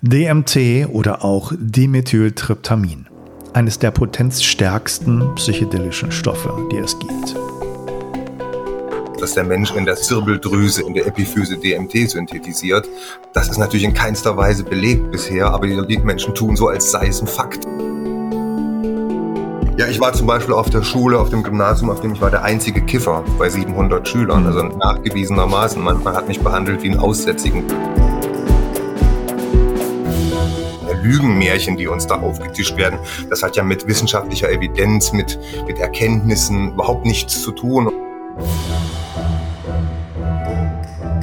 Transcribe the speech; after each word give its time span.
DMT 0.00 0.88
oder 0.92 1.24
auch 1.24 1.52
Dimethyltryptamin. 1.58 3.06
Eines 3.52 3.80
der 3.80 3.90
potenzstärksten 3.90 5.34
psychedelischen 5.34 6.12
Stoffe, 6.12 6.54
die 6.70 6.76
es 6.76 6.96
gibt. 7.00 7.34
Dass 9.20 9.34
der 9.34 9.42
Mensch 9.42 9.72
in 9.72 9.86
der 9.86 9.96
Zirbeldrüse, 9.96 10.82
in 10.82 10.94
der 10.94 11.04
Epiphyse 11.08 11.56
DMT 11.56 12.10
synthetisiert, 12.10 12.88
das 13.32 13.48
ist 13.48 13.58
natürlich 13.58 13.82
in 13.82 13.92
keinster 13.92 14.36
Weise 14.36 14.62
belegt 14.62 15.10
bisher, 15.10 15.52
aber 15.52 15.66
die 15.66 15.98
Menschen 15.98 16.32
tun 16.32 16.54
so, 16.54 16.68
als 16.68 16.92
sei 16.92 17.08
es 17.08 17.20
ein 17.20 17.26
Fakt. 17.26 17.66
Ja, 19.78 19.88
ich 19.88 19.98
war 19.98 20.12
zum 20.12 20.28
Beispiel 20.28 20.54
auf 20.54 20.70
der 20.70 20.84
Schule, 20.84 21.18
auf 21.18 21.30
dem 21.30 21.42
Gymnasium, 21.42 21.90
auf 21.90 22.00
dem 22.02 22.12
ich 22.12 22.20
war 22.20 22.30
der 22.30 22.44
einzige 22.44 22.82
Kiffer 22.82 23.24
bei 23.36 23.48
700 23.48 24.06
Schülern, 24.06 24.46
also 24.46 24.62
nachgewiesenermaßen. 24.62 25.82
Man, 25.82 26.04
hat 26.04 26.28
mich 26.28 26.38
behandelt 26.38 26.84
wie 26.84 26.90
einen 26.90 27.00
Aussätzigen. 27.00 27.64
Lügenmärchen, 31.08 31.76
die 31.76 31.86
uns 31.86 32.06
da 32.06 32.20
aufgetischt 32.20 32.76
werden, 32.76 32.98
das 33.30 33.42
hat 33.42 33.56
ja 33.56 33.62
mit 33.62 33.86
wissenschaftlicher 33.86 34.50
Evidenz, 34.50 35.12
mit, 35.12 35.38
mit 35.66 35.78
Erkenntnissen 35.78 36.72
überhaupt 36.72 37.06
nichts 37.06 37.42
zu 37.42 37.52
tun. 37.52 37.90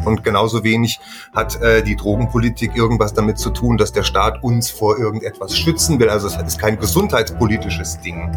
Und 0.05 0.23
genauso 0.23 0.63
wenig 0.63 0.99
hat 1.33 1.59
äh, 1.61 1.83
die 1.83 1.95
Drogenpolitik 1.95 2.75
irgendwas 2.75 3.13
damit 3.13 3.39
zu 3.39 3.49
tun, 3.49 3.77
dass 3.77 3.91
der 3.91 4.03
Staat 4.03 4.43
uns 4.43 4.69
vor 4.69 4.97
irgendetwas 4.99 5.57
schützen 5.57 5.99
will. 5.99 6.09
Also 6.09 6.27
es 6.27 6.35
ist 6.35 6.59
kein 6.59 6.79
gesundheitspolitisches 6.79 7.99
Ding. 8.01 8.31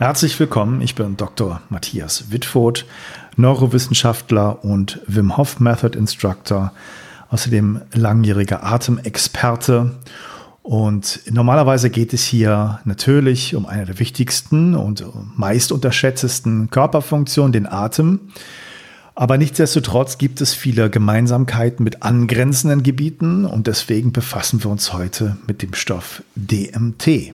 Herzlich 0.00 0.40
willkommen, 0.40 0.80
ich 0.80 0.94
bin 0.94 1.18
Dr. 1.18 1.60
Matthias 1.68 2.32
Wittfurt, 2.32 2.86
Neurowissenschaftler 3.40 4.64
und 4.64 5.00
Wim 5.06 5.36
Hof 5.36 5.60
Method 5.60 5.96
Instructor, 5.98 6.72
außerdem 7.30 7.82
langjähriger 7.92 8.64
Atemexperte. 8.64 9.92
Und 10.62 11.20
normalerweise 11.30 11.90
geht 11.90 12.12
es 12.12 12.24
hier 12.24 12.80
natürlich 12.84 13.54
um 13.54 13.66
eine 13.66 13.86
der 13.86 13.98
wichtigsten 13.98 14.74
und 14.74 15.04
meist 15.36 15.72
unterschätztesten 15.72 16.70
Körperfunktionen, 16.70 17.52
den 17.52 17.66
Atem. 17.66 18.20
Aber 19.14 19.36
nichtsdestotrotz 19.36 20.18
gibt 20.18 20.40
es 20.40 20.54
viele 20.54 20.88
Gemeinsamkeiten 20.88 21.84
mit 21.84 22.02
angrenzenden 22.02 22.82
Gebieten 22.82 23.44
und 23.44 23.66
deswegen 23.66 24.12
befassen 24.12 24.62
wir 24.64 24.70
uns 24.70 24.92
heute 24.92 25.36
mit 25.46 25.62
dem 25.62 25.74
Stoff 25.74 26.22
DMT. 26.36 27.32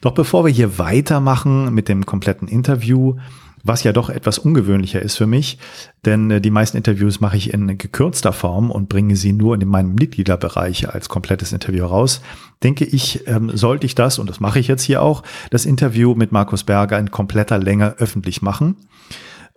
Doch 0.00 0.12
bevor 0.12 0.44
wir 0.44 0.52
hier 0.52 0.78
weitermachen 0.78 1.74
mit 1.74 1.88
dem 1.88 2.06
kompletten 2.06 2.48
Interview, 2.48 3.16
was 3.62 3.84
ja 3.84 3.92
doch 3.92 4.10
etwas 4.10 4.38
ungewöhnlicher 4.38 5.00
ist 5.00 5.16
für 5.16 5.26
mich, 5.26 5.58
denn 6.04 6.30
äh, 6.30 6.40
die 6.40 6.50
meisten 6.50 6.76
Interviews 6.76 7.20
mache 7.20 7.36
ich 7.36 7.52
in 7.52 7.78
gekürzter 7.78 8.32
Form 8.32 8.70
und 8.70 8.88
bringe 8.88 9.16
sie 9.16 9.32
nur 9.32 9.60
in 9.60 9.68
meinem 9.68 9.94
Mitgliederbereich 9.94 10.88
als 10.88 11.08
komplettes 11.08 11.52
Interview 11.52 11.86
raus, 11.86 12.20
denke 12.62 12.84
ich, 12.84 13.26
ähm, 13.26 13.50
sollte 13.54 13.86
ich 13.86 13.94
das, 13.94 14.18
und 14.18 14.28
das 14.28 14.40
mache 14.40 14.58
ich 14.58 14.68
jetzt 14.68 14.82
hier 14.82 15.02
auch, 15.02 15.22
das 15.50 15.64
Interview 15.64 16.14
mit 16.14 16.32
Markus 16.32 16.64
Berger 16.64 16.98
in 16.98 17.10
kompletter 17.10 17.58
Länge 17.58 17.96
öffentlich 17.98 18.42
machen, 18.42 18.76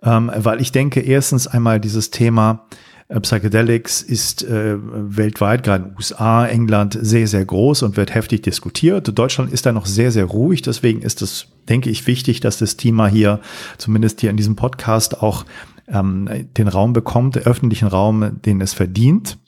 ähm, 0.02 0.30
weil 0.34 0.60
ich 0.60 0.72
denke, 0.72 1.00
erstens 1.00 1.46
einmal 1.46 1.80
dieses 1.80 2.10
Thema 2.10 2.66
Psychedelics 3.08 4.02
ist 4.02 4.42
äh, 4.42 4.76
weltweit, 4.78 5.62
gerade 5.62 5.84
in 5.84 5.90
den 5.90 5.96
USA, 5.96 6.46
England, 6.46 6.98
sehr, 7.00 7.28
sehr 7.28 7.44
groß 7.44 7.82
und 7.84 7.96
wird 7.96 8.12
heftig 8.12 8.42
diskutiert. 8.42 9.16
Deutschland 9.16 9.52
ist 9.52 9.64
da 9.64 9.72
noch 9.72 9.86
sehr, 9.86 10.10
sehr 10.10 10.24
ruhig. 10.24 10.62
Deswegen 10.62 11.02
ist 11.02 11.22
es, 11.22 11.46
denke 11.68 11.88
ich, 11.88 12.06
wichtig, 12.08 12.40
dass 12.40 12.58
das 12.58 12.76
Thema 12.76 13.06
hier, 13.06 13.40
zumindest 13.78 14.20
hier 14.20 14.30
in 14.30 14.36
diesem 14.36 14.56
Podcast, 14.56 15.22
auch 15.22 15.44
ähm, 15.86 16.48
den 16.56 16.66
Raum 16.66 16.92
bekommt, 16.92 17.36
den 17.36 17.44
öffentlichen 17.44 17.86
Raum, 17.86 18.42
den 18.42 18.60
es 18.60 18.74
verdient. 18.74 19.38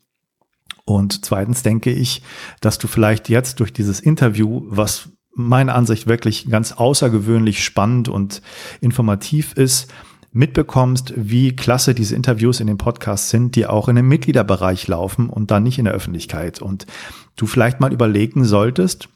Und 0.84 1.24
zweitens 1.24 1.62
denke 1.64 1.90
ich, 1.90 2.22
dass 2.60 2.78
du 2.78 2.86
vielleicht 2.86 3.28
jetzt 3.28 3.58
durch 3.58 3.72
dieses 3.72 3.98
Interview, 3.98 4.62
was 4.68 5.10
meiner 5.34 5.74
Ansicht 5.74 6.06
wirklich 6.06 6.48
ganz 6.48 6.72
außergewöhnlich 6.72 7.62
spannend 7.62 8.08
und 8.08 8.40
informativ 8.80 9.52
ist, 9.54 9.88
mitbekommst, 10.32 11.14
wie 11.16 11.56
klasse 11.56 11.94
diese 11.94 12.14
Interviews 12.14 12.60
in 12.60 12.66
den 12.66 12.78
Podcasts 12.78 13.30
sind, 13.30 13.56
die 13.56 13.66
auch 13.66 13.88
in 13.88 13.96
dem 13.96 14.08
Mitgliederbereich 14.08 14.86
laufen 14.88 15.30
und 15.30 15.50
dann 15.50 15.62
nicht 15.62 15.78
in 15.78 15.84
der 15.84 15.94
Öffentlichkeit. 15.94 16.60
Und 16.60 16.86
du 17.36 17.46
vielleicht 17.46 17.80
mal 17.80 17.92
überlegen 17.92 18.44
solltest, 18.44 19.08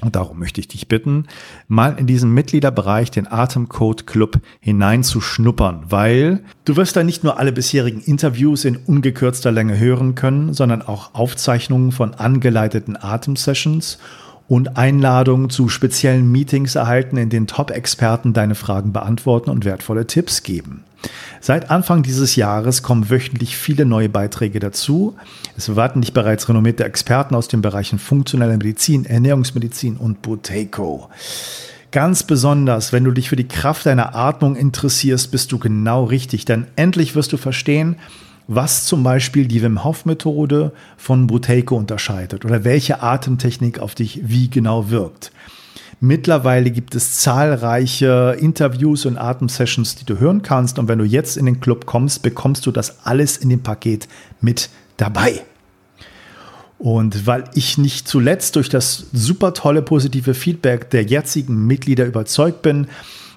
und 0.00 0.16
darum 0.16 0.38
möchte 0.38 0.60
ich 0.60 0.68
dich 0.68 0.88
bitten, 0.88 1.26
mal 1.68 1.96
in 1.96 2.06
diesen 2.06 2.32
Mitgliederbereich 2.34 3.10
den 3.10 3.30
Atemcode 3.30 4.06
Club 4.06 4.40
hineinzuschnuppern, 4.60 5.84
weil 5.90 6.42
du 6.64 6.76
wirst 6.76 6.96
da 6.96 7.04
nicht 7.04 7.22
nur 7.22 7.38
alle 7.38 7.52
bisherigen 7.52 8.00
Interviews 8.00 8.64
in 8.64 8.76
ungekürzter 8.76 9.52
Länge 9.52 9.78
hören 9.78 10.14
können, 10.14 10.54
sondern 10.54 10.82
auch 10.82 11.14
Aufzeichnungen 11.14 11.92
von 11.92 12.14
angeleiteten 12.14 12.96
Atemsessions 12.96 13.98
und 14.48 14.76
Einladungen 14.76 15.50
zu 15.50 15.68
speziellen 15.68 16.30
Meetings 16.30 16.74
erhalten, 16.74 17.16
in 17.16 17.30
denen 17.30 17.46
Top-Experten 17.46 18.32
deine 18.32 18.54
Fragen 18.54 18.92
beantworten 18.92 19.50
und 19.50 19.64
wertvolle 19.64 20.06
Tipps 20.06 20.42
geben. 20.42 20.84
Seit 21.40 21.70
Anfang 21.70 22.02
dieses 22.02 22.36
Jahres 22.36 22.82
kommen 22.82 23.10
wöchentlich 23.10 23.56
viele 23.56 23.84
neue 23.84 24.08
Beiträge 24.08 24.60
dazu. 24.60 25.16
Es 25.56 25.68
erwarten 25.68 26.00
dich 26.00 26.12
bereits 26.12 26.48
renommierte 26.48 26.84
Experten 26.84 27.34
aus 27.34 27.48
den 27.48 27.62
Bereichen 27.62 27.98
funktionelle 27.98 28.56
Medizin, 28.56 29.04
Ernährungsmedizin 29.04 29.96
und 29.96 30.22
Boteco. 30.22 31.08
Ganz 31.90 32.22
besonders, 32.22 32.92
wenn 32.92 33.04
du 33.04 33.10
dich 33.10 33.28
für 33.28 33.36
die 33.36 33.48
Kraft 33.48 33.84
deiner 33.86 34.14
Atmung 34.14 34.56
interessierst, 34.56 35.30
bist 35.30 35.52
du 35.52 35.58
genau 35.58 36.04
richtig, 36.04 36.44
denn 36.44 36.66
endlich 36.76 37.14
wirst 37.14 37.32
du 37.32 37.36
verstehen, 37.36 37.96
was 38.48 38.86
zum 38.86 39.02
Beispiel 39.02 39.46
die 39.46 39.62
Wim 39.62 39.84
Hof 39.84 40.04
Methode 40.04 40.72
von 40.96 41.26
Buteyko 41.26 41.76
unterscheidet 41.76 42.44
oder 42.44 42.64
welche 42.64 43.02
Atemtechnik 43.02 43.78
auf 43.78 43.94
dich 43.94 44.20
wie 44.24 44.50
genau 44.50 44.90
wirkt. 44.90 45.32
Mittlerweile 46.04 46.72
gibt 46.72 46.96
es 46.96 47.18
zahlreiche 47.18 48.36
Interviews 48.40 49.06
und 49.06 49.16
Atemsessions, 49.18 49.94
die 49.94 50.04
du 50.04 50.18
hören 50.18 50.42
kannst. 50.42 50.80
Und 50.80 50.88
wenn 50.88 50.98
du 50.98 51.04
jetzt 51.04 51.36
in 51.36 51.46
den 51.46 51.60
Club 51.60 51.86
kommst, 51.86 52.22
bekommst 52.22 52.66
du 52.66 52.72
das 52.72 53.06
alles 53.06 53.36
in 53.36 53.50
dem 53.50 53.62
Paket 53.62 54.08
mit 54.40 54.68
dabei. 54.96 55.44
Und 56.78 57.28
weil 57.28 57.44
ich 57.54 57.78
nicht 57.78 58.08
zuletzt 58.08 58.56
durch 58.56 58.68
das 58.68 59.06
super 59.12 59.54
tolle 59.54 59.82
positive 59.82 60.34
Feedback 60.34 60.90
der 60.90 61.04
jetzigen 61.04 61.68
Mitglieder 61.68 62.04
überzeugt 62.04 62.62
bin, 62.62 62.88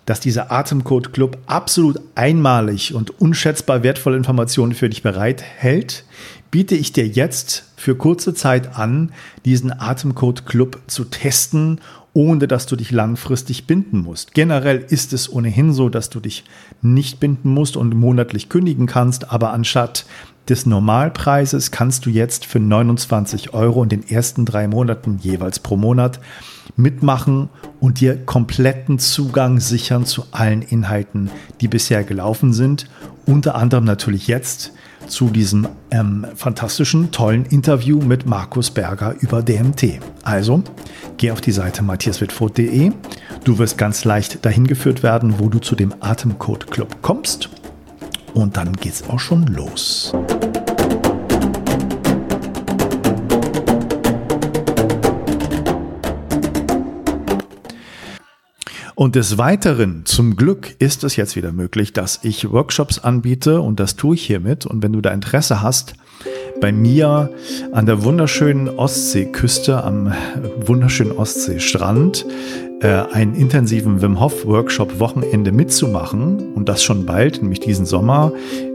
dass 0.06 0.20
dieser 0.20 0.52
Atemcode 0.52 1.14
Club 1.14 1.38
absolut 1.48 2.00
einmalig 2.16 2.94
und 2.94 3.20
unschätzbar 3.20 3.84
wertvolle 3.84 4.18
Informationen 4.18 4.74
für 4.74 4.90
dich 4.90 5.04
bereithält, 5.04 6.06
biete 6.52 6.76
ich 6.76 6.94
dir 6.94 7.08
jetzt 7.08 7.72
für 7.76 7.96
kurze 7.96 8.34
Zeit 8.34 8.78
an, 8.78 9.12
diesen 9.46 9.72
Atemcode 9.72 10.46
Club 10.46 10.80
zu 10.88 11.06
testen, 11.06 11.82
ohne 12.14 12.48
dass 12.48 12.66
du 12.66 12.78
dich 12.78 12.92
langfristig 12.92 13.68
binden 13.68 14.00
musst. 14.00 14.34
Generell 14.34 14.86
ist 14.90 15.12
es 15.12 15.32
ohnehin 15.32 15.74
so, 15.74 15.90
dass 15.90 16.10
du 16.10 16.22
dich 16.22 16.46
nicht 16.82 17.20
binden 17.20 17.50
musst 17.50 17.76
und 17.76 17.94
monatlich 17.94 18.48
kündigen 18.48 18.88
kannst, 18.88 19.32
aber 19.32 19.52
anstatt 19.52 20.06
des 20.50 20.66
Normalpreises 20.66 21.72
kannst 21.72 22.06
du 22.06 22.10
jetzt 22.10 22.46
für 22.46 22.60
29 22.60 23.54
Euro 23.54 23.84
in 23.84 23.90
den 23.90 24.08
ersten 24.08 24.46
drei 24.46 24.68
Monaten 24.68 25.18
jeweils 25.22 25.60
pro 25.60 25.76
Monat 25.76 26.20
mitmachen 26.76 27.50
und 27.80 28.00
dir 28.00 28.18
kompletten 28.26 29.00
Zugang 29.00 29.60
sichern 29.60 30.06
zu 30.06 30.26
allen 30.32 30.62
Inhalten, 30.62 31.30
die 31.62 31.68
bisher 31.68 32.04
gelaufen 32.04 32.54
sind. 32.54 32.88
Unter 33.26 33.56
anderem 33.56 33.86
natürlich 33.86 34.28
jetzt 34.28 34.72
zu 35.08 35.30
diesem 35.30 35.68
ähm, 35.92 36.26
fantastischen, 36.36 37.12
tollen 37.12 37.46
Interview 37.46 38.00
mit 38.02 38.26
Markus 38.26 38.72
Berger 38.72 39.16
über 39.20 39.42
DMT. 39.42 40.00
Also, 40.24 40.64
geh 41.18 41.32
auf 41.32 41.42
die 41.42 41.52
Seite 41.52 41.84
matthiaswitfurt.de. 41.84 42.92
Du 43.44 43.58
wirst 43.60 43.78
ganz 43.78 44.04
leicht 44.04 44.46
dahin 44.46 44.68
geführt 44.68 45.04
werden, 45.04 45.36
wo 45.38 45.50
du 45.50 45.60
zu 45.60 45.76
dem 45.76 45.94
Atemcode 46.00 46.70
Club 46.72 47.02
kommst. 47.02 47.50
Und 48.36 48.58
dann 48.58 48.74
geht's 48.74 49.10
auch 49.10 49.18
schon 49.18 49.48
los. 49.48 50.14
Und 58.94 59.16
des 59.16 59.38
Weiteren, 59.38 60.06
zum 60.06 60.36
Glück, 60.36 60.76
ist 60.80 61.04
es 61.04 61.16
jetzt 61.16 61.36
wieder 61.36 61.52
möglich, 61.52 61.94
dass 61.94 62.20
ich 62.24 62.52
Workshops 62.52 63.00
anbiete 63.00 63.62
und 63.62 63.80
das 63.80 63.96
tue 63.96 64.16
ich 64.16 64.26
hiermit. 64.26 64.66
Und 64.66 64.84
wenn 64.84 64.94
du 64.94 65.02
da 65.02 65.12
Interesse 65.12 65.62
hast, 65.62 65.96
bei 66.62 66.72
mir 66.72 67.30
an 67.74 67.86
der 67.86 68.04
wunderschönen 68.04 68.70
Ostseeküste, 68.70 69.84
am 69.84 70.14
wunderschönen 70.66 71.12
Ostseestrand, 71.12 72.26
äh, 72.82 72.88
einen 72.88 73.36
intensiven 73.36 74.02
Wim 74.02 74.20
Hof 74.20 74.46
Workshop 74.46 75.00
Wochenende 75.00 75.52
mitzumachen 75.52 76.54
und 76.54 76.70
das 76.70 76.84
schon 76.84 77.06
bald, 77.06 77.42
nämlich 77.42 77.60
diesen 77.60 77.86
Sommer. 77.86 78.32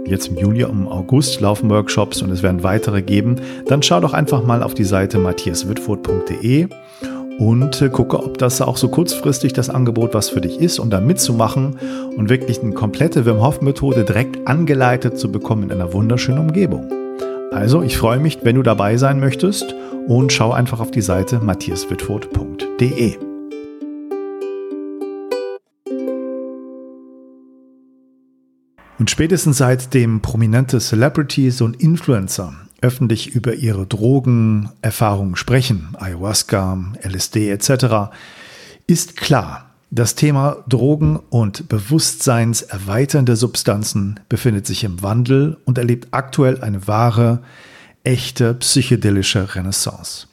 Jetzt 0.06 0.28
im 0.28 0.36
Juli, 0.36 0.62
im 0.62 0.88
August 0.88 1.40
laufen 1.40 1.70
Workshops 1.70 2.22
und 2.22 2.30
es 2.30 2.42
werden 2.42 2.62
weitere 2.62 3.02
geben. 3.02 3.36
Dann 3.66 3.82
schau 3.82 4.00
doch 4.00 4.12
einfach 4.12 4.44
mal 4.44 4.62
auf 4.62 4.74
die 4.74 4.84
Seite 4.84 5.18
matthiaswitfurt.de 5.18 6.68
und 7.38 7.82
äh, 7.82 7.88
gucke, 7.88 8.18
ob 8.22 8.38
das 8.38 8.60
auch 8.60 8.76
so 8.76 8.88
kurzfristig 8.88 9.52
das 9.52 9.70
Angebot 9.70 10.14
was 10.14 10.28
für 10.28 10.40
dich 10.40 10.60
ist, 10.60 10.78
um 10.78 10.90
da 10.90 11.00
mitzumachen 11.00 11.78
und 12.16 12.28
wirklich 12.28 12.62
eine 12.62 12.72
komplette 12.72 13.26
Wim 13.26 13.42
Hof 13.42 13.60
Methode 13.60 14.04
direkt 14.04 14.46
angeleitet 14.46 15.18
zu 15.18 15.30
bekommen 15.32 15.64
in 15.64 15.72
einer 15.72 15.92
wunderschönen 15.92 16.40
Umgebung. 16.40 16.90
Also, 17.50 17.82
ich 17.82 17.96
freue 17.96 18.20
mich, 18.20 18.38
wenn 18.42 18.56
du 18.56 18.62
dabei 18.62 18.96
sein 18.96 19.18
möchtest 19.18 19.74
und 20.06 20.32
schau 20.32 20.52
einfach 20.52 20.80
auf 20.80 20.92
die 20.92 21.00
Seite 21.00 21.40
matthiaswitfurt.de. 21.40 23.29
Und 29.00 29.10
spätestens 29.10 29.56
seitdem 29.56 30.20
prominente 30.20 30.78
Celebrities 30.78 31.62
und 31.62 31.80
Influencer 31.80 32.52
öffentlich 32.82 33.34
über 33.34 33.54
ihre 33.54 33.86
Drogenerfahrungen 33.86 35.36
sprechen, 35.36 35.96
Ayahuasca, 35.98 36.92
LSD 37.02 37.50
etc., 37.50 38.12
ist 38.86 39.16
klar, 39.16 39.70
das 39.90 40.16
Thema 40.16 40.64
Drogen 40.68 41.18
und 41.30 41.66
bewusstseinserweiternde 41.70 43.36
Substanzen 43.36 44.20
befindet 44.28 44.66
sich 44.66 44.84
im 44.84 45.02
Wandel 45.02 45.56
und 45.64 45.78
erlebt 45.78 46.08
aktuell 46.10 46.60
eine 46.60 46.86
wahre, 46.86 47.40
echte 48.04 48.52
psychedelische 48.52 49.54
Renaissance. 49.54 50.26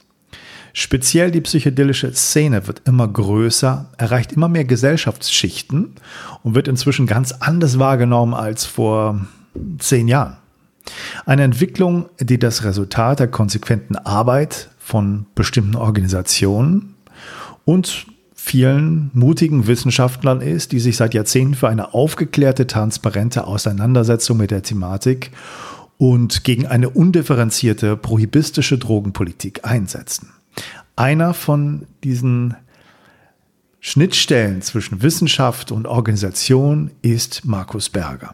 Speziell 0.80 1.32
die 1.32 1.42
psychedelische 1.42 2.14
Szene 2.14 2.68
wird 2.68 2.84
immer 2.86 3.08
größer, 3.08 3.90
erreicht 3.98 4.34
immer 4.34 4.48
mehr 4.48 4.64
Gesellschaftsschichten 4.64 5.96
und 6.44 6.54
wird 6.54 6.68
inzwischen 6.68 7.08
ganz 7.08 7.32
anders 7.32 7.80
wahrgenommen 7.80 8.36
als 8.36 8.66
vor 8.66 9.26
zehn 9.80 10.08
Jahren. 10.08 10.38
Eine 11.26 11.42
Entwicklung, 11.42 12.10
die 12.20 12.38
das 12.38 12.64
Resultat 12.64 13.20
der 13.20 13.28
konsequenten 13.28 13.96
Arbeit 13.96 14.70
von 14.78 15.26
bestimmten 15.34 15.76
Organisationen 15.76 16.94
und 17.66 18.06
vielen 18.36 19.10
mutigen 19.16 19.66
Wissenschaftlern 19.66 20.42
ist, 20.42 20.74
die 20.74 20.80
sich 20.80 20.96
seit 20.96 21.16
Jahrzehnten 21.16 21.56
für 21.56 21.70
eine 21.70 21.96
aufgeklärte, 21.96 22.68
transparente 22.68 23.48
Auseinandersetzung 23.48 24.38
mit 24.38 24.52
der 24.52 24.62
Thematik 24.62 25.32
und 25.98 26.44
gegen 26.44 26.68
eine 26.68 26.92
undifferenzierte, 26.92 27.98
prohibistische 27.98 28.78
Drogenpolitik 28.78 29.66
einsetzen. 29.66 30.34
Einer 30.98 31.36
von 31.36 31.86
diesen 32.04 32.56
Schnittstellen 33.80 34.64
zwischen 34.64 35.04
Wissenschaft 35.04 35.72
und 35.72 35.86
Organisation 35.86 36.90
ist 37.04 37.46
Markus 37.46 37.90
Berger. 37.90 38.34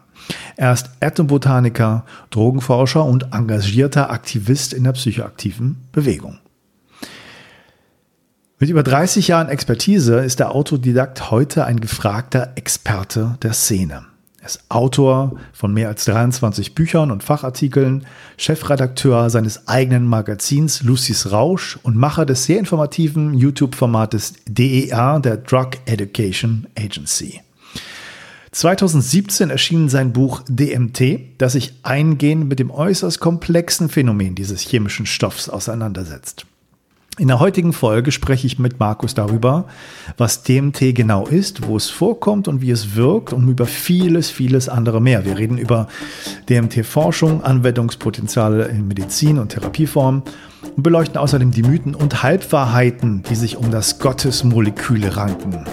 Er 0.56 0.72
ist 0.72 0.88
Ethnobotaniker, 1.00 2.06
Drogenforscher 2.30 3.04
und 3.04 3.34
engagierter 3.34 4.10
Aktivist 4.10 4.72
in 4.72 4.84
der 4.84 4.92
psychoaktiven 4.92 5.76
Bewegung. 5.92 6.38
Mit 8.58 8.70
über 8.70 8.82
30 8.82 9.28
Jahren 9.28 9.50
Expertise 9.50 10.20
ist 10.20 10.40
der 10.40 10.52
Autodidakt 10.52 11.30
heute 11.30 11.66
ein 11.66 11.80
gefragter 11.80 12.52
Experte 12.54 13.36
der 13.42 13.52
Szene. 13.52 14.06
Er 14.44 14.48
ist 14.48 14.64
Autor 14.68 15.36
von 15.54 15.72
mehr 15.72 15.88
als 15.88 16.04
23 16.04 16.74
Büchern 16.74 17.10
und 17.10 17.24
Fachartikeln, 17.24 18.04
Chefredakteur 18.36 19.30
seines 19.30 19.68
eigenen 19.68 20.04
Magazins 20.06 20.82
Lucy's 20.82 21.32
Rausch 21.32 21.78
und 21.82 21.96
Macher 21.96 22.26
des 22.26 22.44
sehr 22.44 22.58
informativen 22.58 23.32
YouTube-Formates 23.32 24.34
DEA, 24.46 25.18
der 25.20 25.38
Drug 25.38 25.70
Education 25.86 26.66
Agency. 26.78 27.40
2017 28.50 29.48
erschien 29.48 29.88
sein 29.88 30.12
Buch 30.12 30.42
DMT, 30.46 31.38
das 31.38 31.54
sich 31.54 31.72
eingehend 31.82 32.46
mit 32.46 32.58
dem 32.58 32.70
äußerst 32.70 33.20
komplexen 33.20 33.88
Phänomen 33.88 34.34
dieses 34.34 34.60
chemischen 34.60 35.06
Stoffs 35.06 35.48
auseinandersetzt. 35.48 36.44
In 37.16 37.28
der 37.28 37.38
heutigen 37.38 37.72
Folge 37.72 38.10
spreche 38.10 38.44
ich 38.48 38.58
mit 38.58 38.80
Markus 38.80 39.14
darüber, 39.14 39.66
was 40.16 40.42
DMT 40.42 40.96
genau 40.96 41.28
ist, 41.28 41.68
wo 41.68 41.76
es 41.76 41.88
vorkommt 41.88 42.48
und 42.48 42.60
wie 42.60 42.72
es 42.72 42.96
wirkt 42.96 43.32
und 43.32 43.48
über 43.48 43.66
vieles, 43.66 44.30
vieles 44.30 44.68
andere 44.68 45.00
mehr. 45.00 45.24
Wir 45.24 45.38
reden 45.38 45.56
über 45.56 45.86
DMT-Forschung, 46.48 47.44
Anwendungspotenziale 47.44 48.64
in 48.64 48.88
Medizin 48.88 49.38
und 49.38 49.50
Therapieformen 49.50 50.24
und 50.76 50.82
beleuchten 50.82 51.16
außerdem 51.16 51.52
die 51.52 51.62
Mythen 51.62 51.94
und 51.94 52.24
Halbwahrheiten, 52.24 53.22
die 53.30 53.36
sich 53.36 53.58
um 53.58 53.70
das 53.70 54.00
Gottesmoleküle 54.00 55.16
ranken. 55.16 55.66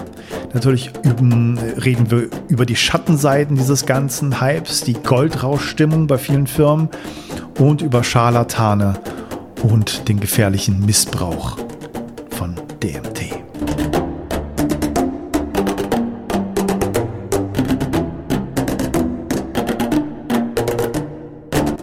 Natürlich 0.54 0.92
üben, 1.02 1.58
reden 1.58 2.08
wir 2.12 2.28
über 2.46 2.66
die 2.66 2.76
Schattenseiten 2.76 3.56
dieses 3.56 3.84
ganzen 3.84 4.40
Hypes, 4.40 4.82
die 4.82 4.92
Goldrauschstimmung 4.92 6.06
bei 6.06 6.18
vielen 6.18 6.46
Firmen 6.46 6.88
und 7.58 7.82
über 7.82 8.04
Scharlatane 8.04 8.94
und 9.62 10.08
den 10.08 10.20
gefährlichen 10.20 10.84
Missbrauch 10.84 11.56
von 12.30 12.54
DMT. 12.82 13.32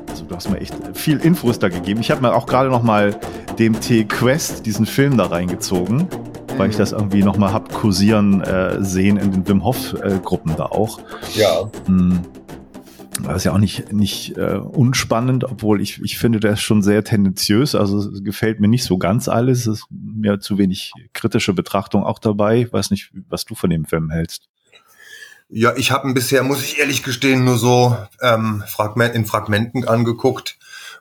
Also 0.10 0.26
du 0.26 0.36
hast 0.36 0.50
mir 0.50 0.60
echt 0.60 0.76
viel 0.94 1.18
Infos 1.20 1.60
da 1.60 1.70
gegeben. 1.70 2.02
Ich 2.02 2.12
habe 2.12 2.22
mir 2.22 2.34
auch 2.34 2.46
gerade 2.46 2.70
noch 2.70 2.84
mal 2.84 3.18
DMT 3.58 4.10
Quest, 4.10 4.66
diesen 4.66 4.86
Film 4.86 5.18
da 5.18 5.28
reingezogen, 5.28 6.08
weil 6.58 6.70
ich 6.70 6.76
das 6.76 6.92
irgendwie 6.92 7.24
noch 7.24 7.38
mal 7.38 7.54
hab 7.54 7.74
kursieren 7.74 8.42
äh, 8.42 8.84
sehen 8.84 9.18
in 9.18 9.32
den 9.32 9.48
Wim 9.48 9.64
Hof 9.64 9.94
äh, 9.94 10.20
Gruppen 10.24 10.56
da 10.58 10.66
auch. 10.66 11.00
Ja. 11.36 11.70
Hm. 11.86 12.22
Das 13.24 13.38
ist 13.38 13.44
ja 13.46 13.54
auch 13.54 13.58
nicht, 13.58 13.92
nicht 13.92 14.38
äh, 14.38 14.58
unspannend, 14.58 15.44
obwohl 15.44 15.82
ich, 15.82 16.02
ich 16.02 16.18
finde, 16.18 16.40
der 16.40 16.56
schon 16.56 16.82
sehr 16.82 17.04
tendenziös. 17.04 17.76
Also 17.76 18.00
es 18.00 18.24
gefällt 18.24 18.60
mir 18.60 18.68
nicht 18.68 18.84
so 18.84 18.98
ganz 18.98 19.28
alles. 19.28 19.68
Es 19.68 19.80
ist 19.80 19.86
mir 19.90 20.40
zu 20.40 20.58
wenig 20.58 20.94
kritische 21.14 21.54
Betrachtung 21.54 22.04
auch 22.04 22.20
dabei. 22.20 22.62
Ich 22.62 22.74
weiß 22.74 22.92
nicht, 22.92 23.12
was 23.30 23.46
du 23.46 23.56
von 23.56 23.70
dem 23.70 23.86
Film 23.86 24.10
hältst. 24.10 24.48
Ja, 25.52 25.76
ich 25.76 25.90
habe 25.90 26.08
ihn 26.08 26.14
bisher, 26.14 26.44
muss 26.44 26.64
ich 26.64 26.78
ehrlich 26.78 27.02
gestehen, 27.02 27.44
nur 27.44 27.58
so 27.58 27.98
ähm, 28.22 28.64
Fragment, 28.68 29.16
in 29.16 29.26
Fragmenten 29.26 29.88
angeguckt, 29.88 30.59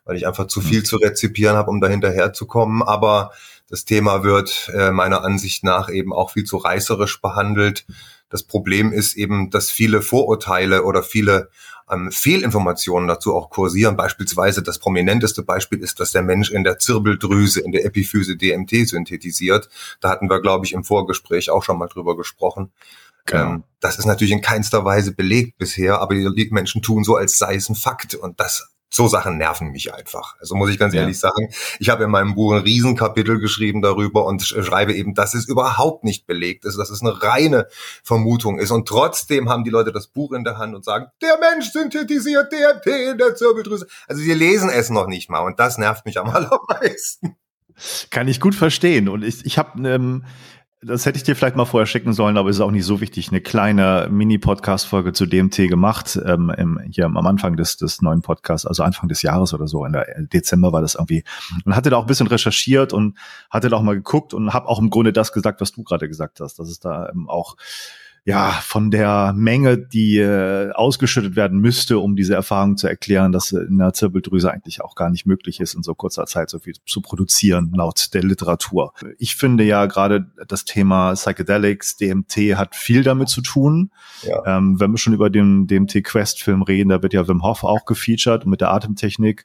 weil 0.08 0.16
ich 0.16 0.26
einfach 0.26 0.46
zu 0.46 0.62
viel 0.62 0.78
hm. 0.78 0.84
zu 0.86 0.96
rezipieren 0.96 1.54
habe, 1.54 1.70
um 1.70 1.82
da 1.82 1.86
hinterherzukommen. 1.86 2.82
Aber 2.82 3.30
das 3.68 3.84
Thema 3.84 4.24
wird 4.24 4.72
äh, 4.74 4.90
meiner 4.90 5.22
Ansicht 5.22 5.62
nach 5.64 5.90
eben 5.90 6.14
auch 6.14 6.30
viel 6.30 6.44
zu 6.44 6.56
reißerisch 6.56 7.20
behandelt. 7.20 7.86
Das 8.30 8.42
Problem 8.42 8.90
ist 8.90 9.16
eben, 9.16 9.50
dass 9.50 9.70
viele 9.70 10.00
Vorurteile 10.00 10.84
oder 10.84 11.02
viele 11.02 11.50
ähm, 11.90 12.10
Fehlinformationen 12.10 13.06
dazu 13.06 13.34
auch 13.34 13.50
kursieren. 13.50 13.98
Beispielsweise 13.98 14.62
das 14.62 14.78
prominenteste 14.78 15.42
Beispiel 15.42 15.80
ist, 15.80 16.00
dass 16.00 16.12
der 16.12 16.22
Mensch 16.22 16.50
in 16.50 16.64
der 16.64 16.78
Zirbeldrüse, 16.78 17.60
in 17.60 17.72
der 17.72 17.84
Epiphyse 17.84 18.34
DMT 18.36 18.88
synthetisiert. 18.88 19.68
Da 20.00 20.08
hatten 20.08 20.30
wir, 20.30 20.40
glaube 20.40 20.64
ich, 20.64 20.72
im 20.72 20.84
Vorgespräch 20.84 21.50
auch 21.50 21.62
schon 21.62 21.78
mal 21.78 21.88
drüber 21.88 22.16
gesprochen. 22.16 22.72
Genau. 23.26 23.42
Ähm, 23.42 23.64
das 23.80 23.98
ist 23.98 24.06
natürlich 24.06 24.32
in 24.32 24.40
keinster 24.40 24.86
Weise 24.86 25.12
belegt 25.12 25.58
bisher, 25.58 26.00
aber 26.00 26.14
die 26.14 26.48
Menschen 26.50 26.80
tun 26.80 27.04
so, 27.04 27.16
als 27.16 27.36
sei 27.36 27.56
es 27.56 27.68
ein 27.68 27.74
Fakt. 27.74 28.14
Und 28.14 28.40
das 28.40 28.70
so 28.90 29.06
Sachen 29.08 29.36
nerven 29.36 29.70
mich 29.70 29.94
einfach. 29.94 30.36
Also 30.40 30.54
muss 30.54 30.70
ich 30.70 30.78
ganz 30.78 30.94
ja. 30.94 31.02
ehrlich 31.02 31.18
sagen, 31.18 31.50
ich 31.78 31.88
habe 31.90 32.04
in 32.04 32.10
meinem 32.10 32.34
Buch 32.34 32.52
ein 32.52 32.62
Riesenkapitel 32.62 33.38
geschrieben 33.38 33.82
darüber 33.82 34.24
und 34.24 34.42
schreibe 34.42 34.94
eben, 34.94 35.14
dass 35.14 35.34
es 35.34 35.46
überhaupt 35.46 36.04
nicht 36.04 36.26
belegt 36.26 36.64
ist, 36.64 36.78
dass 36.78 36.90
es 36.90 37.02
eine 37.02 37.22
reine 37.22 37.66
Vermutung 38.02 38.58
ist. 38.58 38.70
Und 38.70 38.88
trotzdem 38.88 39.48
haben 39.48 39.64
die 39.64 39.70
Leute 39.70 39.92
das 39.92 40.06
Buch 40.06 40.32
in 40.32 40.44
der 40.44 40.58
Hand 40.58 40.74
und 40.74 40.84
sagen, 40.84 41.06
der 41.22 41.38
Mensch 41.38 41.70
synthetisiert 41.70 42.52
DMT 42.52 42.86
in 43.12 43.18
der 43.18 43.34
Zirbeldrüse. 43.34 43.86
Also 44.06 44.22
sie 44.22 44.34
lesen 44.34 44.70
es 44.70 44.90
noch 44.90 45.06
nicht 45.06 45.30
mal 45.30 45.40
und 45.40 45.60
das 45.60 45.78
nervt 45.78 46.06
mich 46.06 46.18
am 46.18 46.30
allermeisten. 46.30 47.36
Kann 48.10 48.26
ich 48.26 48.40
gut 48.40 48.54
verstehen. 48.54 49.08
Und 49.08 49.22
ich, 49.22 49.44
ich 49.46 49.58
habe 49.58 49.88
ähm, 49.88 50.24
das 50.80 51.06
hätte 51.06 51.16
ich 51.16 51.24
dir 51.24 51.34
vielleicht 51.34 51.56
mal 51.56 51.64
vorher 51.64 51.86
schicken 51.86 52.12
sollen, 52.12 52.36
aber 52.36 52.50
es 52.50 52.56
ist 52.56 52.60
auch 52.60 52.70
nicht 52.70 52.84
so 52.84 53.00
wichtig. 53.00 53.30
Eine 53.30 53.40
kleine 53.40 54.08
Mini-Podcast-Folge 54.10 55.12
zu 55.12 55.26
DMT 55.26 55.68
gemacht, 55.68 56.18
ähm, 56.24 56.50
im, 56.56 56.78
hier 56.88 57.06
am 57.06 57.16
Anfang 57.16 57.56
des, 57.56 57.76
des 57.76 58.00
neuen 58.00 58.22
Podcasts, 58.22 58.64
also 58.64 58.84
Anfang 58.84 59.08
des 59.08 59.22
Jahres 59.22 59.52
oder 59.52 59.66
so, 59.66 59.84
in 59.84 59.92
der 59.92 60.06
Dezember 60.32 60.72
war 60.72 60.80
das 60.80 60.94
irgendwie. 60.94 61.24
Und 61.64 61.74
hatte 61.74 61.90
da 61.90 61.96
auch 61.96 62.02
ein 62.02 62.06
bisschen 62.06 62.28
recherchiert 62.28 62.92
und 62.92 63.18
hatte 63.50 63.68
da 63.68 63.76
auch 63.76 63.82
mal 63.82 63.96
geguckt 63.96 64.34
und 64.34 64.54
habe 64.54 64.68
auch 64.68 64.78
im 64.78 64.90
Grunde 64.90 65.12
das 65.12 65.32
gesagt, 65.32 65.60
was 65.60 65.72
du 65.72 65.82
gerade 65.82 66.08
gesagt 66.08 66.38
hast, 66.38 66.60
dass 66.60 66.68
es 66.68 66.78
da 66.78 67.08
ähm, 67.08 67.28
auch 67.28 67.56
ja, 68.28 68.50
von 68.50 68.90
der 68.90 69.32
Menge, 69.34 69.78
die 69.78 70.18
äh, 70.18 70.70
ausgeschüttet 70.72 71.34
werden 71.34 71.60
müsste, 71.60 71.98
um 71.98 72.14
diese 72.14 72.34
Erfahrung 72.34 72.76
zu 72.76 72.86
erklären, 72.86 73.32
dass 73.32 73.52
in 73.52 73.78
der 73.78 73.94
Zirbeldrüse 73.94 74.52
eigentlich 74.52 74.82
auch 74.82 74.96
gar 74.96 75.08
nicht 75.08 75.24
möglich 75.24 75.60
ist, 75.60 75.72
in 75.72 75.82
so 75.82 75.94
kurzer 75.94 76.26
Zeit 76.26 76.50
so 76.50 76.58
viel 76.58 76.74
zu 76.84 77.00
produzieren, 77.00 77.72
laut 77.74 78.12
der 78.12 78.22
Literatur. 78.22 78.92
Ich 79.16 79.36
finde 79.36 79.64
ja 79.64 79.86
gerade 79.86 80.30
das 80.46 80.66
Thema 80.66 81.14
Psychedelics, 81.14 81.96
DMT 81.96 82.58
hat 82.58 82.76
viel 82.76 83.02
damit 83.02 83.30
zu 83.30 83.40
tun. 83.40 83.92
Ja. 84.20 84.58
Ähm, 84.58 84.78
wenn 84.78 84.90
wir 84.90 84.98
schon 84.98 85.14
über 85.14 85.30
den 85.30 85.66
DMT-Quest-Film 85.66 86.60
reden, 86.60 86.90
da 86.90 87.00
wird 87.02 87.14
ja 87.14 87.26
Wim 87.26 87.42
Hof 87.42 87.64
auch 87.64 87.86
gefeatured 87.86 88.44
mit 88.44 88.60
der 88.60 88.72
Atemtechnik. 88.72 89.44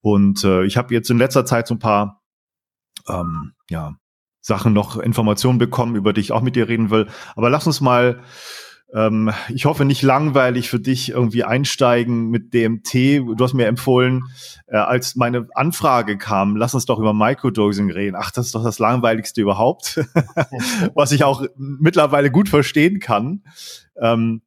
Und 0.00 0.44
äh, 0.44 0.64
ich 0.64 0.76
habe 0.76 0.94
jetzt 0.94 1.10
in 1.10 1.18
letzter 1.18 1.44
Zeit 1.44 1.66
so 1.66 1.74
ein 1.74 1.80
paar 1.80 2.22
ähm, 3.08 3.54
ja, 3.68 3.96
Sachen 4.46 4.72
noch 4.72 4.96
Informationen 4.96 5.58
bekommen, 5.58 5.96
über 5.96 6.12
die 6.12 6.20
ich 6.20 6.30
auch 6.30 6.40
mit 6.40 6.54
dir 6.54 6.68
reden 6.68 6.90
will. 6.90 7.08
Aber 7.34 7.50
lass 7.50 7.66
uns 7.66 7.80
mal 7.80 8.22
ähm, 8.94 9.32
ich 9.48 9.64
hoffe 9.64 9.84
nicht 9.84 10.02
langweilig 10.02 10.70
für 10.70 10.78
dich 10.78 11.08
irgendwie 11.08 11.42
einsteigen 11.42 12.30
mit 12.30 12.54
DMT. 12.54 12.94
Du 12.94 13.36
hast 13.40 13.54
mir 13.54 13.66
empfohlen, 13.66 14.22
äh, 14.68 14.76
als 14.76 15.16
meine 15.16 15.48
Anfrage 15.54 16.16
kam, 16.16 16.54
lass 16.54 16.74
uns 16.74 16.86
doch 16.86 17.00
über 17.00 17.12
Microdosing 17.12 17.90
reden. 17.90 18.14
Ach, 18.16 18.30
das 18.30 18.46
ist 18.46 18.54
doch 18.54 18.62
das 18.62 18.78
langweiligste 18.78 19.40
überhaupt, 19.40 19.96
was 20.94 21.10
ich 21.10 21.24
auch 21.24 21.44
mittlerweile 21.56 22.30
gut 22.30 22.48
verstehen 22.48 23.00
kann. 23.00 23.42
Ähm, 24.00 24.42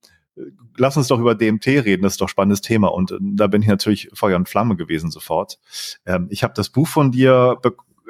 lass 0.77 0.95
uns 0.95 1.07
doch 1.07 1.19
über 1.19 1.35
DMT 1.35 1.67
reden, 1.67 2.03
das 2.03 2.13
ist 2.13 2.21
doch 2.21 2.29
spannendes 2.29 2.61
Thema. 2.61 2.87
Und 2.87 3.11
äh, 3.11 3.17
da 3.19 3.47
bin 3.47 3.61
ich 3.61 3.67
natürlich 3.67 4.09
Feuer 4.13 4.37
und 4.37 4.47
Flamme 4.47 4.77
gewesen 4.77 5.11
sofort. 5.11 5.59
Ähm, 6.05 6.27
ich 6.29 6.43
habe 6.43 6.53
das 6.55 6.69
Buch 6.69 6.87
von 6.87 7.11
dir 7.11 7.57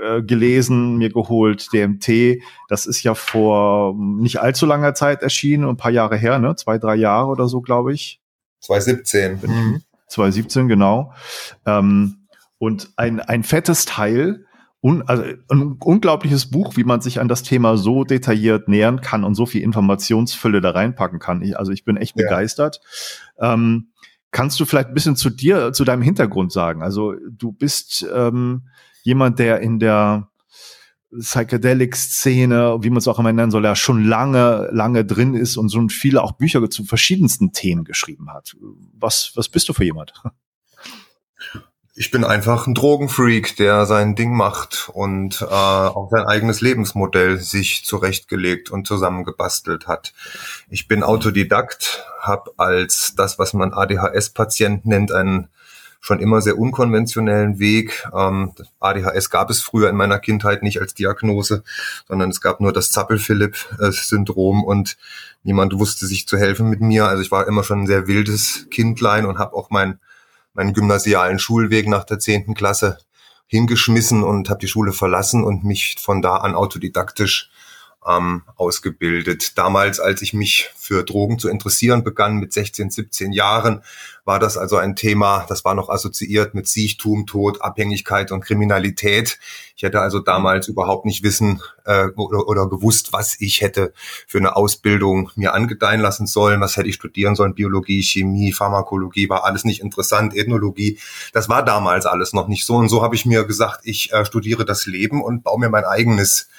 äh, 0.02 0.22
gelesen, 0.22 0.98
mir 0.98 1.10
geholt, 1.10 1.68
DMT. 1.74 2.42
Das 2.68 2.86
ist 2.86 3.04
ja 3.04 3.16
vor 3.16 3.96
nicht 3.96 4.42
allzu 4.42 4.66
langer 4.66 4.94
Zeit 4.94 5.22
erschienen, 5.22 5.66
ein 5.66 5.78
paar 5.78 5.92
Jahre 5.92 6.18
her, 6.18 6.40
ne? 6.40 6.56
Zwei, 6.56 6.78
drei 6.78 6.96
Jahre 6.96 7.28
oder 7.28 7.48
so, 7.48 7.62
glaube 7.62 7.94
ich. 7.94 8.22
2017. 8.62 9.40
Mhm. 9.42 9.82
2017, 10.08 10.68
genau. 10.68 11.14
Ähm, 11.66 12.28
und 12.58 12.90
ein, 12.98 13.20
ein 13.20 13.44
fettes 13.44 13.86
Teil, 13.86 14.46
un, 14.82 15.04
also 15.04 15.24
ein 15.50 15.78
unglaubliches 15.80 16.50
Buch, 16.50 16.76
wie 16.78 16.84
man 16.84 17.02
sich 17.02 17.20
an 17.20 17.28
das 17.28 17.44
Thema 17.44 17.78
so 17.78 18.04
detailliert 18.04 18.68
nähern 18.68 19.02
kann 19.02 19.24
und 19.24 19.36
so 19.36 19.46
viel 19.46 19.62
Informationsfülle 19.62 20.62
da 20.62 20.72
reinpacken 20.72 21.20
kann. 21.20 21.42
Ich, 21.42 21.58
also 21.58 21.72
ich 21.72 21.86
bin 21.86 21.98
echt 21.98 22.18
ja. 22.18 22.26
begeistert. 22.26 22.82
Ähm, 23.40 23.90
kannst 24.32 24.60
du 24.60 24.66
vielleicht 24.66 24.90
ein 24.90 24.94
bisschen 24.94 25.16
zu 25.16 25.30
dir, 25.30 25.74
zu 25.74 25.84
deinem 25.84 26.02
Hintergrund 26.02 26.52
sagen? 26.52 26.84
Also 26.84 27.16
du 27.30 27.52
bist 27.52 28.06
ähm, 28.14 28.68
jemand, 29.10 29.40
der 29.40 29.60
in 29.60 29.80
der 29.80 30.30
Psychedelic-Szene, 31.12 32.78
wie 32.82 32.90
man 32.92 33.00
es 33.00 33.08
auch 33.08 33.18
immer 33.18 33.34
nennen 33.34 33.52
soll, 33.52 33.66
ja 33.66 33.76
schon 33.76 34.06
lange, 34.06 34.70
lange 34.72 35.04
drin 35.04 35.34
ist 35.34 35.58
und 35.58 35.70
so 35.70 35.88
viele 35.90 36.22
auch 36.22 36.34
Bücher 36.34 36.70
zu 36.70 36.84
verschiedensten 36.84 37.52
Themen 37.52 37.84
geschrieben 37.84 38.32
hat. 38.32 38.56
Was, 38.94 39.32
was 39.36 39.50
bist 39.50 39.68
du 39.68 39.74
für 39.74 39.84
jemand? 39.84 40.14
Ich 41.96 42.12
bin 42.12 42.24
einfach 42.24 42.68
ein 42.68 42.76
Drogenfreak, 42.76 43.58
der 43.58 43.88
sein 43.88 44.16
Ding 44.16 44.34
macht 44.34 44.90
und 44.94 45.42
äh, 45.42 45.46
auch 45.46 46.10
sein 46.12 46.26
eigenes 46.28 46.62
Lebensmodell 46.62 47.40
sich 47.40 47.84
zurechtgelegt 47.84 48.70
und 48.70 48.86
zusammengebastelt 48.88 49.88
hat. 49.88 50.14
Ich 50.70 50.88
bin 50.88 51.04
Autodidakt, 51.04 52.06
habe 52.22 52.52
als 52.58 53.16
das, 53.18 53.40
was 53.40 53.54
man 53.54 53.74
ADHS-Patient 53.74 54.86
nennt, 54.86 55.12
einen 55.12 55.50
schon 56.00 56.20
immer 56.20 56.42
sehr 56.42 56.58
unkonventionellen 56.58 57.60
Weg. 57.60 58.08
Ähm, 58.14 58.54
ADHS 58.80 59.30
gab 59.30 59.50
es 59.50 59.62
früher 59.62 59.90
in 59.90 59.96
meiner 59.96 60.20
Kindheit 60.20 60.64
nicht 60.64 60.80
als 60.80 60.94
Diagnose, 60.94 61.64
sondern 62.08 62.30
es 62.30 62.42
gab 62.42 62.62
nur 62.62 62.72
das 62.72 62.92
Zappel-Philipp-Syndrom 62.92 64.64
und 64.64 64.98
niemand 65.44 65.78
wusste 65.78 66.08
sich 66.08 66.28
zu 66.28 66.38
helfen 66.38 66.70
mit 66.70 66.82
mir. 66.82 67.08
Also 67.08 67.22
ich 67.22 67.32
war 67.32 67.48
immer 67.48 67.64
schon 67.64 67.82
ein 67.82 67.88
sehr 67.88 68.08
wildes 68.08 68.68
Kindlein 68.70 69.26
und 69.26 69.40
habe 69.40 69.56
auch 69.56 69.70
mein, 69.70 70.00
meinen 70.54 70.74
gymnasialen 70.74 71.40
Schulweg 71.40 71.88
nach 71.88 72.06
der 72.06 72.20
zehnten 72.20 72.54
Klasse 72.54 72.98
hingeschmissen 73.48 74.24
und 74.24 74.50
habe 74.50 74.60
die 74.60 74.68
Schule 74.68 74.94
verlassen 74.94 75.44
und 75.44 75.64
mich 75.64 75.96
von 76.00 76.22
da 76.22 76.38
an 76.38 76.56
autodidaktisch 76.56 77.50
ähm, 78.08 78.44
ausgebildet. 78.56 79.58
Damals, 79.58 80.00
als 80.00 80.22
ich 80.22 80.34
mich 80.34 80.70
für 80.76 81.04
Drogen 81.04 81.40
zu 81.40 81.50
interessieren 81.50 82.04
begann, 82.04 82.38
mit 82.38 82.54
16, 82.54 82.90
17 82.90 83.34
Jahren, 83.34 83.84
war 84.26 84.40
das 84.40 84.58
also 84.58 84.78
ein 84.78 84.96
Thema, 84.96 85.46
das 85.50 85.66
war 85.66 85.74
noch 85.74 85.90
assoziiert 85.90 86.54
mit 86.54 86.68
Siechtum, 86.68 87.26
Tod, 87.26 87.62
Abhängigkeit 87.62 88.32
und 88.32 88.42
Kriminalität. 88.42 89.40
Ich 89.76 89.84
hätte 89.84 90.02
also 90.02 90.20
damals 90.20 90.68
überhaupt 90.68 91.06
nicht 91.06 91.24
wissen 91.24 91.62
äh, 91.86 92.10
oder, 92.16 92.48
oder 92.48 92.70
gewusst, 92.70 93.12
was 93.12 93.36
ich 93.40 93.62
hätte 93.62 93.92
für 94.28 94.38
eine 94.38 94.56
Ausbildung 94.56 95.32
mir 95.36 95.54
angedeihen 95.54 96.00
lassen 96.00 96.28
sollen, 96.28 96.62
was 96.62 96.78
hätte 96.78 96.90
ich 96.90 96.96
studieren 96.96 97.36
sollen, 97.36 97.56
Biologie, 97.56 98.04
Chemie, 98.04 98.54
Pharmakologie, 98.54 99.30
war 99.30 99.46
alles 99.46 99.66
nicht 99.66 99.82
interessant, 99.82 100.36
Ethnologie, 100.36 101.00
das 101.34 101.50
war 101.50 101.66
damals 101.66 102.06
alles 102.06 102.32
noch 102.32 102.48
nicht 102.48 102.66
so. 102.66 102.76
Und 102.76 102.90
so 102.90 103.02
habe 103.02 103.16
ich 103.16 103.26
mir 103.26 103.46
gesagt, 103.46 103.82
ich 103.84 104.14
äh, 104.14 104.26
studiere 104.26 104.64
das 104.64 104.86
Leben 104.86 105.24
und 105.24 105.44
baue 105.44 105.60
mir 105.60 105.70
mein 105.70 105.86
eigenes 105.86 106.50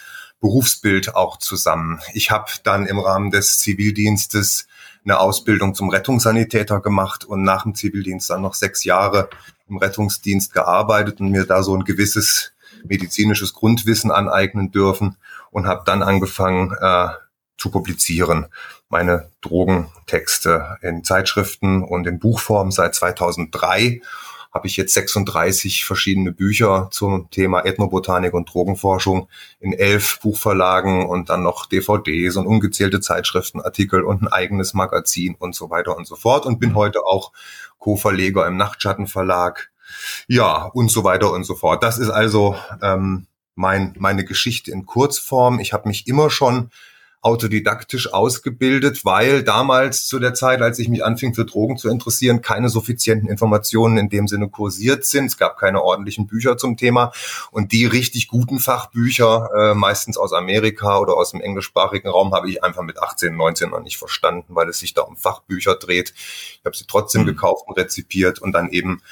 Berufsbild 0.40 1.14
auch 1.14 1.38
zusammen. 1.38 2.00
Ich 2.14 2.30
habe 2.30 2.50
dann 2.64 2.87
im 2.87 2.99
Rahmen 2.99 3.30
des 3.30 3.59
Zivildienstes 3.59 4.66
eine 5.04 5.20
Ausbildung 5.20 5.75
zum 5.75 5.90
Rettungssanitäter 5.90 6.80
gemacht 6.80 7.25
und 7.25 7.42
nach 7.42 7.62
dem 7.62 7.75
Zivildienst 7.75 8.28
dann 8.30 8.42
noch 8.42 8.54
sechs 8.54 8.85
Jahre 8.85 9.28
im 9.68 9.76
Rettungsdienst 9.76 10.52
gearbeitet 10.52 11.20
und 11.20 11.30
mir 11.30 11.44
da 11.44 11.62
so 11.62 11.75
ein 11.76 11.85
gewisses 11.85 12.52
medizinisches 12.85 13.54
Grundwissen 13.54 14.11
aneignen 14.11 14.70
dürfen 14.70 15.16
und 15.50 15.66
habe 15.66 15.82
dann 15.85 16.02
angefangen 16.02 16.75
äh, 16.80 17.09
zu 17.56 17.70
publizieren. 17.70 18.47
Meine 18.88 19.30
Drogentexte 19.42 20.78
in 20.82 21.04
Zeitschriften 21.04 21.82
und 21.82 22.06
in 22.06 22.18
Buchform 22.18 22.73
seit 22.73 22.94
2003 22.94 24.00
habe 24.52 24.66
ich 24.66 24.76
jetzt 24.76 24.95
36 24.95 25.85
verschiedene 25.85 26.33
Bücher 26.33 26.88
zum 26.90 27.30
Thema 27.30 27.64
Ethnobotanik 27.64 28.35
und 28.35 28.52
Drogenforschung 28.52 29.28
in 29.61 29.73
elf 29.73 30.19
Buchverlagen 30.21 31.07
und 31.07 31.30
dann 31.30 31.42
noch 31.42 31.66
DVDs 31.66 32.37
und 32.37 32.47
ungezählte 32.47 33.00
Zeitschriftenartikel 33.00 34.02
und 34.02 34.23
ein 34.23 34.28
eigenes 34.28 34.75
Magazin 34.75 35.37
und 35.38 35.54
so 35.54 35.71
weiter 35.71 35.97
und 35.97 36.07
so 36.07 36.16
fort 36.16 36.47
und 36.47 36.59
bin 36.59 36.71
mhm. 36.71 36.76
heute 36.76 37.04
auch 37.04 37.33
Co-Verleger 37.78 38.47
im 38.47 38.57
Nachtschattenverlag. 38.57 39.71
Ja, 40.26 40.64
und 40.64 40.90
so 40.90 41.04
weiter 41.04 41.33
und 41.33 41.45
so 41.45 41.54
fort. 41.54 41.83
Das 41.83 41.99
ist 41.99 42.11
also 42.11 42.57
ähm, 42.83 43.26
mein, 43.54 43.95
meine 43.99 44.25
Geschichte 44.25 44.71
in 44.71 44.87
Kurzform. 44.87 45.61
Ich 45.61 45.73
habe 45.73 45.88
mich 45.88 46.07
immer 46.07 46.30
schon 46.30 46.71
autodidaktisch 47.22 48.12
ausgebildet, 48.12 49.04
weil 49.04 49.42
damals 49.42 50.06
zu 50.06 50.18
der 50.18 50.32
Zeit, 50.32 50.62
als 50.62 50.78
ich 50.78 50.88
mich 50.88 51.04
anfing 51.04 51.34
für 51.34 51.44
Drogen 51.44 51.76
zu 51.76 51.90
interessieren, 51.90 52.40
keine 52.40 52.70
suffizienten 52.70 53.28
Informationen 53.28 53.98
in 53.98 54.08
dem 54.08 54.26
Sinne 54.26 54.48
kursiert 54.48 55.04
sind. 55.04 55.26
Es 55.26 55.36
gab 55.36 55.58
keine 55.58 55.82
ordentlichen 55.82 56.26
Bücher 56.26 56.56
zum 56.56 56.78
Thema 56.78 57.12
und 57.50 57.72
die 57.72 57.84
richtig 57.84 58.28
guten 58.28 58.58
Fachbücher, 58.58 59.50
äh, 59.54 59.74
meistens 59.74 60.16
aus 60.16 60.32
Amerika 60.32 60.98
oder 60.98 61.14
aus 61.14 61.32
dem 61.32 61.42
englischsprachigen 61.42 62.10
Raum, 62.10 62.32
habe 62.32 62.48
ich 62.48 62.64
einfach 62.64 62.82
mit 62.82 62.98
18, 62.98 63.36
19 63.36 63.70
noch 63.70 63.82
nicht 63.82 63.98
verstanden, 63.98 64.54
weil 64.54 64.68
es 64.70 64.78
sich 64.78 64.94
da 64.94 65.02
um 65.02 65.16
Fachbücher 65.16 65.74
dreht. 65.74 66.14
Ich 66.16 66.62
habe 66.64 66.76
sie 66.76 66.84
trotzdem 66.88 67.22
mhm. 67.22 67.26
gekauft 67.26 67.64
und 67.66 67.76
rezipiert 67.76 68.38
und 68.38 68.52
dann 68.52 68.70
eben 68.70 69.02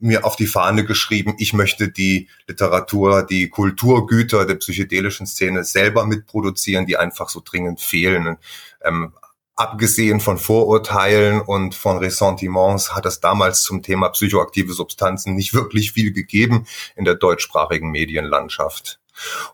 mir 0.00 0.24
auf 0.24 0.36
die 0.36 0.46
Fahne 0.46 0.84
geschrieben, 0.84 1.34
ich 1.38 1.52
möchte 1.52 1.88
die 1.88 2.28
Literatur, 2.46 3.22
die 3.22 3.48
Kulturgüter 3.48 4.46
der 4.46 4.54
psychedelischen 4.56 5.26
Szene 5.26 5.64
selber 5.64 6.06
mitproduzieren, 6.06 6.86
die 6.86 6.96
einfach 6.96 7.28
so 7.28 7.42
dringend 7.44 7.80
fehlen. 7.80 8.38
Ähm, 8.82 9.12
abgesehen 9.56 10.20
von 10.20 10.38
Vorurteilen 10.38 11.40
und 11.40 11.74
von 11.74 11.98
Ressentiments 11.98 12.94
hat 12.94 13.06
es 13.06 13.18
damals 13.18 13.62
zum 13.62 13.82
Thema 13.82 14.08
psychoaktive 14.10 14.72
Substanzen 14.72 15.34
nicht 15.34 15.52
wirklich 15.52 15.92
viel 15.92 16.12
gegeben 16.12 16.66
in 16.94 17.04
der 17.04 17.16
deutschsprachigen 17.16 17.90
Medienlandschaft. 17.90 19.00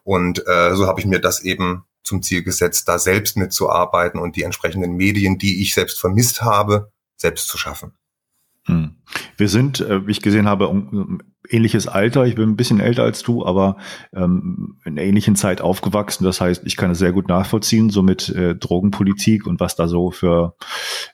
Und 0.03 0.47
äh, 0.47 0.75
so 0.75 0.87
habe 0.87 1.01
ich 1.01 1.07
mir 1.07 1.21
das 1.21 1.41
eben 1.41 1.85
zum 2.03 2.23
Ziel 2.23 2.43
gesetzt, 2.43 2.87
da 2.87 2.99
selbst 2.99 3.39
mitzuarbeiten 3.39 4.21
und 4.21 4.37
die 4.37 4.43
entsprechenden 4.43 4.93
Medien, 4.93 5.39
die 5.39 5.63
ich 5.63 5.73
selbst 5.73 5.99
vermisst 5.99 6.43
habe, 6.43 6.93
selbst 7.17 7.49
zu 7.49 7.57
schaffen. 7.57 7.95
Hm. 8.67 8.97
Wir 9.37 9.49
sind, 9.49 9.81
äh, 9.81 10.07
wie 10.07 10.11
ich 10.11 10.23
gesehen 10.23 10.49
habe, 10.49 10.69
um, 10.69 11.21
ähnliches 11.51 11.87
Alter. 11.87 12.25
Ich 12.25 12.35
bin 12.35 12.51
ein 12.51 12.57
bisschen 12.57 12.81
älter 12.81 13.03
als 13.03 13.23
du, 13.23 13.45
aber 13.45 13.77
ähm, 14.15 14.79
in 14.85 14.93
einer 14.93 15.03
ähnlichen 15.03 15.37
Zeit 15.37 15.61
aufgewachsen. 15.61 16.25
Das 16.25 16.41
heißt, 16.41 16.63
ich 16.65 16.77
kann 16.77 16.91
es 16.91 16.99
sehr 16.99 17.13
gut 17.13 17.29
nachvollziehen, 17.29 17.91
so 17.91 18.03
mit 18.03 18.31
äh, 18.31 18.55
Drogenpolitik 18.55 19.47
und 19.47 19.61
was 19.61 19.77
da 19.77 19.87
so 19.87 20.11
für 20.11 20.57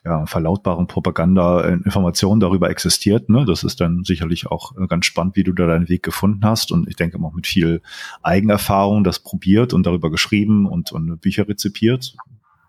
ja, 0.05 0.25
Verlautbarung, 0.25 0.87
Propaganda, 0.87 1.61
äh, 1.65 1.73
Informationen 1.73 2.39
darüber 2.39 2.69
existiert. 2.69 3.29
Ne? 3.29 3.45
Das 3.45 3.63
ist 3.63 3.81
dann 3.81 4.03
sicherlich 4.05 4.47
auch 4.47 4.77
äh, 4.77 4.87
ganz 4.87 5.05
spannend, 5.05 5.35
wie 5.35 5.43
du 5.43 5.51
da 5.51 5.67
deinen 5.67 5.89
Weg 5.89 6.03
gefunden 6.03 6.45
hast. 6.45 6.71
Und 6.71 6.87
ich 6.87 6.95
denke 6.95 7.19
auch 7.21 7.33
mit 7.33 7.47
viel 7.47 7.81
Eigenerfahrung 8.23 9.03
das 9.03 9.19
probiert 9.19 9.73
und 9.73 9.85
darüber 9.85 10.09
geschrieben 10.09 10.65
und, 10.65 10.91
und 10.93 11.19
Bücher 11.19 11.47
rezipiert. 11.47 12.15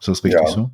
Ist 0.00 0.08
das 0.08 0.24
richtig 0.24 0.42
ja. 0.42 0.48
so? 0.48 0.70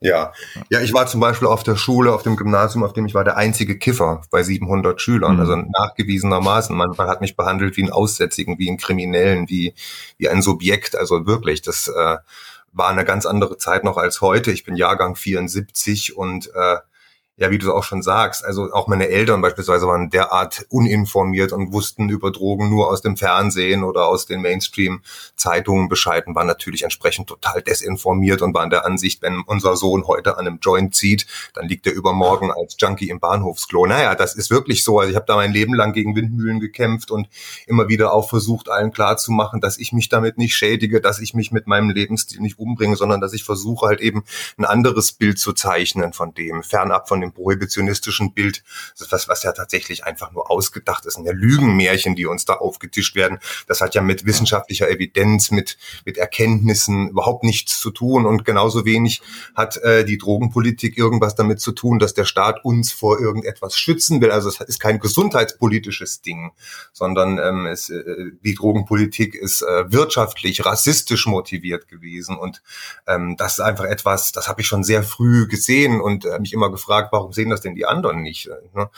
Ja, 0.00 0.32
ja, 0.70 0.80
ich 0.80 0.92
war 0.94 1.06
zum 1.06 1.20
Beispiel 1.20 1.48
auf 1.48 1.64
der 1.64 1.74
Schule, 1.74 2.12
auf 2.12 2.22
dem 2.22 2.36
Gymnasium, 2.36 2.84
auf 2.84 2.92
dem 2.92 3.06
ich 3.06 3.14
war 3.14 3.24
der 3.24 3.36
einzige 3.36 3.78
Kiffer 3.78 4.22
bei 4.30 4.44
700 4.44 5.00
Schülern, 5.00 5.34
mhm. 5.34 5.40
also 5.40 5.56
nachgewiesenermaßen. 5.56 6.76
Man, 6.76 6.90
man 6.96 7.08
hat 7.08 7.20
mich 7.20 7.36
behandelt 7.36 7.76
wie 7.76 7.82
einen 7.82 7.92
Aussätzigen, 7.92 8.58
wie 8.58 8.68
einen 8.68 8.78
Kriminellen, 8.78 9.48
wie 9.48 9.74
wie 10.16 10.28
ein 10.28 10.40
Subjekt. 10.40 10.94
Also 10.96 11.26
wirklich, 11.26 11.62
das 11.62 11.88
äh, 11.88 12.16
war 12.72 12.88
eine 12.88 13.04
ganz 13.04 13.26
andere 13.26 13.56
Zeit 13.56 13.82
noch 13.82 13.96
als 13.96 14.20
heute. 14.20 14.52
Ich 14.52 14.64
bin 14.64 14.76
Jahrgang 14.76 15.16
74 15.16 16.16
und 16.16 16.50
äh, 16.54 16.76
ja, 17.38 17.50
wie 17.50 17.58
du 17.58 17.72
auch 17.72 17.84
schon 17.84 18.02
sagst, 18.02 18.44
also 18.44 18.72
auch 18.72 18.88
meine 18.88 19.08
Eltern 19.08 19.40
beispielsweise 19.40 19.86
waren 19.86 20.10
derart 20.10 20.66
uninformiert 20.70 21.52
und 21.52 21.72
wussten 21.72 22.08
über 22.08 22.32
Drogen 22.32 22.68
nur 22.68 22.90
aus 22.90 23.00
dem 23.00 23.16
Fernsehen 23.16 23.84
oder 23.84 24.06
aus 24.06 24.26
den 24.26 24.42
Mainstream-Zeitungen 24.42 25.88
Bescheid 25.88 26.26
und 26.26 26.34
waren 26.34 26.48
natürlich 26.48 26.82
entsprechend 26.82 27.28
total 27.28 27.62
desinformiert 27.62 28.42
und 28.42 28.54
waren 28.54 28.70
der 28.70 28.84
Ansicht, 28.84 29.22
wenn 29.22 29.42
unser 29.46 29.76
Sohn 29.76 30.08
heute 30.08 30.36
an 30.36 30.48
einem 30.48 30.58
Joint 30.60 30.96
zieht, 30.96 31.26
dann 31.54 31.68
liegt 31.68 31.86
er 31.86 31.92
übermorgen 31.92 32.50
als 32.50 32.76
Junkie 32.76 33.08
im 33.08 33.20
Bahnhofsklo. 33.20 33.86
Naja, 33.86 34.16
das 34.16 34.34
ist 34.34 34.50
wirklich 34.50 34.82
so. 34.82 34.98
Also 34.98 35.10
ich 35.10 35.16
habe 35.16 35.26
da 35.26 35.36
mein 35.36 35.52
Leben 35.52 35.74
lang 35.74 35.92
gegen 35.92 36.16
Windmühlen 36.16 36.58
gekämpft 36.58 37.12
und 37.12 37.28
immer 37.68 37.88
wieder 37.88 38.12
auch 38.12 38.28
versucht, 38.28 38.68
allen 38.68 38.92
klarzumachen, 38.92 39.60
dass 39.60 39.78
ich 39.78 39.92
mich 39.92 40.08
damit 40.08 40.38
nicht 40.38 40.56
schädige, 40.56 41.00
dass 41.00 41.20
ich 41.20 41.34
mich 41.34 41.52
mit 41.52 41.68
meinem 41.68 41.90
Lebensstil 41.90 42.40
nicht 42.40 42.58
umbringe, 42.58 42.96
sondern 42.96 43.20
dass 43.20 43.32
ich 43.32 43.44
versuche 43.44 43.86
halt 43.86 44.00
eben 44.00 44.24
ein 44.56 44.64
anderes 44.64 45.12
Bild 45.12 45.38
zu 45.38 45.52
zeichnen 45.52 46.12
von 46.12 46.34
dem, 46.34 46.64
fernab 46.64 47.06
von 47.08 47.20
dem 47.20 47.27
dem 47.28 47.32
prohibitionistischen 47.34 48.32
Bild, 48.32 48.62
was, 49.10 49.28
was 49.28 49.42
ja 49.42 49.52
tatsächlich 49.52 50.04
einfach 50.04 50.32
nur 50.32 50.50
ausgedacht 50.50 51.06
ist, 51.06 51.18
ja 51.22 51.32
Lügenmärchen, 51.32 52.14
die 52.14 52.26
uns 52.26 52.44
da 52.44 52.54
aufgetischt 52.54 53.14
werden. 53.14 53.38
Das 53.66 53.80
hat 53.80 53.94
ja 53.94 54.02
mit 54.02 54.24
wissenschaftlicher 54.24 54.88
Evidenz, 54.88 55.50
mit, 55.50 55.78
mit 56.04 56.18
Erkenntnissen 56.18 57.08
überhaupt 57.10 57.44
nichts 57.44 57.78
zu 57.78 57.90
tun 57.90 58.26
und 58.26 58.44
genauso 58.44 58.84
wenig 58.84 59.22
hat 59.54 59.76
äh, 59.78 60.04
die 60.04 60.18
Drogenpolitik 60.18 60.96
irgendwas 60.96 61.34
damit 61.34 61.60
zu 61.60 61.72
tun, 61.72 61.98
dass 61.98 62.14
der 62.14 62.24
Staat 62.24 62.64
uns 62.64 62.92
vor 62.92 63.20
irgendetwas 63.20 63.76
schützen 63.76 64.20
will. 64.20 64.30
Also 64.30 64.48
es 64.48 64.60
ist 64.60 64.80
kein 64.80 65.00
gesundheitspolitisches 65.00 66.22
Ding, 66.22 66.52
sondern 66.92 67.38
ähm, 67.38 67.66
es, 67.66 67.90
äh, 67.90 68.04
die 68.42 68.54
Drogenpolitik 68.54 69.34
ist 69.34 69.62
äh, 69.62 69.90
wirtschaftlich, 69.90 70.64
rassistisch 70.64 71.26
motiviert 71.26 71.88
gewesen 71.88 72.36
und 72.36 72.62
ähm, 73.06 73.36
das 73.36 73.54
ist 73.54 73.60
einfach 73.60 73.84
etwas, 73.84 74.32
das 74.32 74.48
habe 74.48 74.60
ich 74.60 74.66
schon 74.66 74.84
sehr 74.84 75.02
früh 75.02 75.46
gesehen 75.48 76.00
und 76.00 76.24
äh, 76.24 76.38
mich 76.38 76.52
immer 76.52 76.70
gefragt, 76.70 77.12
warum 77.18 77.32
sehen 77.32 77.50
das 77.50 77.60
denn 77.60 77.74
die 77.74 77.84
anderen 77.84 78.22
nicht? 78.22 78.48
Ne? 78.74 78.88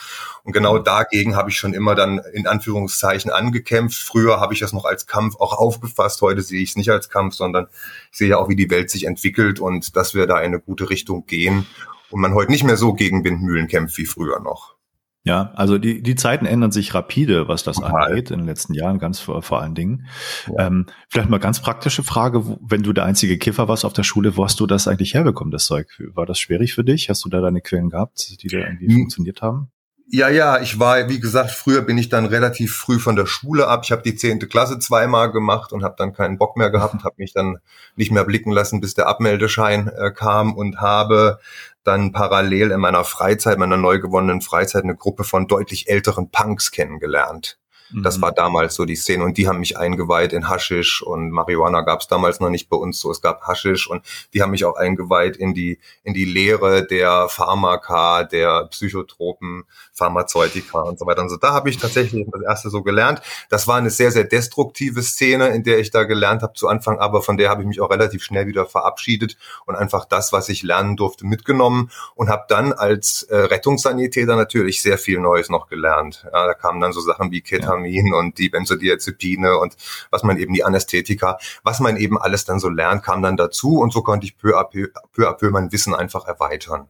Und 0.44 0.52
genau 0.52 0.78
mhm. 0.78 0.84
dagegen 0.84 1.36
habe 1.36 1.50
ich 1.50 1.56
schon 1.56 1.72
immer 1.72 1.94
dann 1.94 2.20
in 2.32 2.46
Anführungszeichen 2.46 3.30
angekämpft. 3.30 3.98
Früher 3.98 4.40
habe 4.40 4.52
ich 4.52 4.60
das 4.60 4.72
noch 4.72 4.84
als 4.84 5.06
Kampf 5.06 5.36
auch 5.36 5.54
aufgefasst. 5.54 6.20
Heute 6.20 6.42
sehe 6.42 6.62
ich 6.62 6.70
es 6.70 6.76
nicht 6.76 6.90
als 6.90 7.08
Kampf, 7.08 7.34
sondern 7.34 7.66
ich 8.12 8.18
sehe 8.18 8.28
ja 8.28 8.38
auch, 8.38 8.48
wie 8.48 8.56
die 8.56 8.70
Welt 8.70 8.90
sich 8.90 9.04
entwickelt 9.04 9.58
und 9.58 9.96
dass 9.96 10.14
wir 10.14 10.26
da 10.26 10.38
in 10.38 10.46
eine 10.46 10.60
gute 10.60 10.90
Richtung 10.90 11.24
gehen 11.26 11.66
und 12.10 12.20
man 12.20 12.34
heute 12.34 12.50
nicht 12.50 12.64
mehr 12.64 12.76
so 12.76 12.92
gegen 12.92 13.24
Windmühlen 13.24 13.68
kämpft 13.68 13.96
wie 13.98 14.06
früher 14.06 14.40
noch. 14.40 14.74
Ja, 15.22 15.52
also 15.54 15.76
die, 15.76 16.02
die 16.02 16.14
Zeiten 16.14 16.46
ändern 16.46 16.72
sich 16.72 16.94
rapide, 16.94 17.46
was 17.46 17.62
das 17.62 17.76
Total. 17.76 18.08
angeht, 18.08 18.30
in 18.30 18.38
den 18.38 18.46
letzten 18.46 18.72
Jahren 18.72 18.98
ganz 18.98 19.20
vor, 19.20 19.42
vor 19.42 19.60
allen 19.60 19.74
Dingen. 19.74 20.06
Ja. 20.46 20.66
Ähm, 20.66 20.86
vielleicht 21.08 21.28
mal 21.28 21.38
ganz 21.38 21.60
praktische 21.60 22.02
Frage, 22.02 22.58
wenn 22.62 22.82
du 22.82 22.94
der 22.94 23.04
einzige 23.04 23.36
Kiffer 23.36 23.68
warst 23.68 23.84
auf 23.84 23.92
der 23.92 24.02
Schule, 24.02 24.38
wo 24.38 24.44
hast 24.44 24.58
du 24.60 24.66
das 24.66 24.88
eigentlich 24.88 25.12
herbekommen, 25.12 25.50
das 25.50 25.66
Zeug? 25.66 25.88
War 26.14 26.24
das 26.24 26.38
schwierig 26.38 26.72
für 26.72 26.84
dich? 26.84 27.10
Hast 27.10 27.22
du 27.24 27.28
da 27.28 27.42
deine 27.42 27.60
Quellen 27.60 27.90
gehabt, 27.90 28.42
die 28.42 28.48
da 28.48 28.58
irgendwie 28.58 28.88
hm. 28.88 28.94
funktioniert 28.94 29.42
haben? 29.42 29.70
Ja, 30.12 30.28
ja, 30.28 30.60
ich 30.60 30.80
war, 30.80 31.08
wie 31.08 31.20
gesagt, 31.20 31.52
früher 31.52 31.82
bin 31.82 31.96
ich 31.96 32.08
dann 32.08 32.26
relativ 32.26 32.74
früh 32.74 32.98
von 32.98 33.14
der 33.14 33.26
Schule 33.26 33.68
ab. 33.68 33.82
Ich 33.84 33.92
habe 33.92 34.02
die 34.02 34.16
zehnte 34.16 34.48
Klasse 34.48 34.80
zweimal 34.80 35.30
gemacht 35.30 35.72
und 35.72 35.84
habe 35.84 35.94
dann 35.96 36.12
keinen 36.12 36.36
Bock 36.36 36.56
mehr 36.56 36.70
gehabt, 36.70 37.04
habe 37.04 37.14
mich 37.18 37.32
dann 37.32 37.58
nicht 37.94 38.10
mehr 38.10 38.24
blicken 38.24 38.50
lassen, 38.50 38.80
bis 38.80 38.94
der 38.94 39.06
Abmeldeschein 39.06 39.86
äh, 39.86 40.10
kam 40.10 40.52
und 40.56 40.80
habe 40.80 41.38
dann 41.84 42.10
parallel 42.10 42.72
in 42.72 42.80
meiner 42.80 43.04
Freizeit, 43.04 43.58
meiner 43.58 43.76
neu 43.76 44.00
gewonnenen 44.00 44.40
Freizeit, 44.40 44.82
eine 44.82 44.96
Gruppe 44.96 45.22
von 45.22 45.46
deutlich 45.46 45.88
älteren 45.88 46.28
Punks 46.28 46.72
kennengelernt. 46.72 47.59
Das 47.92 48.18
mhm. 48.18 48.22
war 48.22 48.32
damals 48.32 48.74
so 48.74 48.84
die 48.84 48.96
Szene 48.96 49.24
und 49.24 49.36
die 49.36 49.48
haben 49.48 49.58
mich 49.58 49.76
eingeweiht 49.76 50.32
in 50.32 50.48
Haschisch 50.48 51.02
und 51.02 51.30
Marihuana 51.30 51.80
gab 51.80 52.00
es 52.00 52.08
damals 52.08 52.40
noch 52.40 52.50
nicht 52.50 52.68
bei 52.68 52.76
uns 52.76 53.00
so. 53.00 53.10
Es 53.10 53.20
gab 53.20 53.42
Haschisch 53.46 53.88
und 53.90 54.04
die 54.32 54.42
haben 54.42 54.50
mich 54.50 54.64
auch 54.64 54.76
eingeweiht 54.76 55.36
in 55.36 55.54
die 55.54 55.78
in 56.04 56.14
die 56.14 56.24
Lehre 56.24 56.86
der 56.86 57.28
Pharmaka, 57.28 58.24
der 58.24 58.66
Psychotropen, 58.66 59.64
Pharmazeutika 59.92 60.80
und 60.80 60.98
so 60.98 61.06
weiter 61.06 61.22
und 61.22 61.30
so. 61.30 61.36
Da 61.36 61.52
habe 61.52 61.68
ich 61.68 61.78
tatsächlich 61.78 62.26
das 62.30 62.42
erste 62.42 62.70
so 62.70 62.82
gelernt. 62.82 63.22
Das 63.48 63.66
war 63.66 63.76
eine 63.76 63.90
sehr 63.90 64.12
sehr 64.12 64.24
destruktive 64.24 65.02
Szene, 65.02 65.48
in 65.48 65.64
der 65.64 65.80
ich 65.80 65.90
da 65.90 66.04
gelernt 66.04 66.42
habe 66.42 66.52
zu 66.54 66.68
Anfang, 66.68 66.98
aber 66.98 67.22
von 67.22 67.36
der 67.36 67.50
habe 67.50 67.62
ich 67.62 67.68
mich 67.68 67.80
auch 67.80 67.90
relativ 67.90 68.22
schnell 68.22 68.46
wieder 68.46 68.66
verabschiedet 68.66 69.36
und 69.66 69.74
einfach 69.74 70.04
das, 70.04 70.32
was 70.32 70.48
ich 70.48 70.62
lernen 70.62 70.96
durfte, 70.96 71.26
mitgenommen 71.26 71.90
und 72.14 72.28
habe 72.28 72.44
dann 72.48 72.72
als 72.72 73.24
äh, 73.24 73.36
Rettungssanitäter 73.36 74.36
natürlich 74.36 74.80
sehr 74.80 74.98
viel 74.98 75.18
Neues 75.18 75.48
noch 75.48 75.68
gelernt. 75.68 76.24
Ja, 76.32 76.46
da 76.46 76.54
kamen 76.54 76.80
dann 76.80 76.92
so 76.92 77.00
Sachen 77.00 77.30
wie 77.30 77.40
Ketamin 77.40 77.79
Amphetamin 77.80 78.14
und 78.14 78.38
die 78.38 78.48
Benzodiazepine 78.48 79.58
und 79.58 79.76
was 80.10 80.22
man 80.22 80.38
eben 80.38 80.54
die 80.54 80.64
Anästhetika, 80.64 81.38
was 81.62 81.80
man 81.80 81.96
eben 81.96 82.18
alles 82.18 82.44
dann 82.44 82.60
so 82.60 82.68
lernt, 82.68 83.02
kam 83.02 83.22
dann 83.22 83.36
dazu 83.36 83.78
und 83.78 83.92
so 83.92 84.02
konnte 84.02 84.26
ich 84.26 84.36
peu 84.36 84.58
à 84.58 84.64
peu, 84.64 84.88
peu, 85.12 85.28
à 85.28 85.34
peu 85.34 85.50
mein 85.50 85.72
Wissen 85.72 85.94
einfach 85.94 86.26
erweitern. 86.26 86.88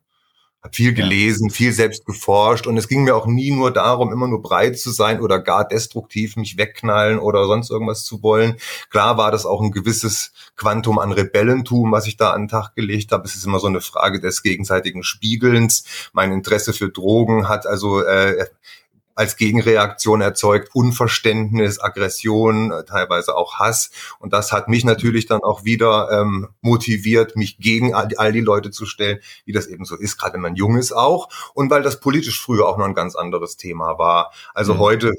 Hab 0.62 0.76
viel 0.76 0.92
gelesen, 0.92 1.48
viel 1.48 1.72
selbst 1.72 2.04
geforscht 2.04 2.66
und 2.66 2.76
es 2.76 2.86
ging 2.86 3.04
mir 3.04 3.16
auch 3.16 3.24
nie 3.24 3.50
nur 3.50 3.72
darum, 3.72 4.12
immer 4.12 4.28
nur 4.28 4.42
breit 4.42 4.78
zu 4.78 4.90
sein 4.90 5.22
oder 5.22 5.40
gar 5.40 5.66
destruktiv 5.66 6.36
mich 6.36 6.58
wegknallen 6.58 7.18
oder 7.18 7.46
sonst 7.46 7.70
irgendwas 7.70 8.04
zu 8.04 8.22
wollen. 8.22 8.56
Klar 8.90 9.16
war 9.16 9.30
das 9.30 9.46
auch 9.46 9.62
ein 9.62 9.70
gewisses 9.70 10.32
Quantum 10.56 10.98
an 10.98 11.12
Rebellentum, 11.12 11.92
was 11.92 12.06
ich 12.06 12.18
da 12.18 12.32
an 12.32 12.42
den 12.42 12.48
Tag 12.48 12.74
gelegt 12.74 13.10
habe. 13.10 13.26
Es 13.26 13.36
ist 13.36 13.46
immer 13.46 13.58
so 13.58 13.68
eine 13.68 13.80
Frage 13.80 14.20
des 14.20 14.42
gegenseitigen 14.42 15.02
Spiegelns. 15.02 15.84
Mein 16.12 16.30
Interesse 16.30 16.74
für 16.74 16.90
Drogen 16.90 17.48
hat 17.48 17.66
also 17.66 18.02
äh, 18.02 18.44
als 19.20 19.36
Gegenreaktion 19.36 20.22
erzeugt 20.22 20.70
Unverständnis, 20.74 21.78
Aggression, 21.78 22.72
äh, 22.72 22.84
teilweise 22.84 23.36
auch 23.36 23.58
Hass. 23.58 23.90
Und 24.18 24.32
das 24.32 24.50
hat 24.50 24.68
mich 24.68 24.82
natürlich 24.82 25.26
dann 25.26 25.42
auch 25.42 25.62
wieder 25.62 26.08
ähm, 26.10 26.48
motiviert, 26.62 27.36
mich 27.36 27.58
gegen 27.58 27.94
all, 27.94 28.08
all, 28.16 28.32
die 28.32 28.40
Leute 28.40 28.70
zu 28.70 28.86
stellen, 28.86 29.18
wie 29.44 29.52
das 29.52 29.66
eben 29.66 29.84
so 29.84 29.94
ist, 29.94 30.16
gerade 30.16 30.34
wenn 30.34 30.40
man 30.40 30.54
jung 30.54 30.78
ist 30.78 30.92
auch. 30.92 31.28
Und 31.52 31.70
weil 31.70 31.82
das 31.82 32.00
politisch 32.00 32.40
früher 32.40 32.66
auch 32.66 32.78
noch 32.78 32.86
ein 32.86 32.94
ganz 32.94 33.14
anderes 33.14 33.58
Thema 33.58 33.98
war. 33.98 34.32
Also 34.54 34.72
mhm. 34.72 34.78
heute 34.78 35.12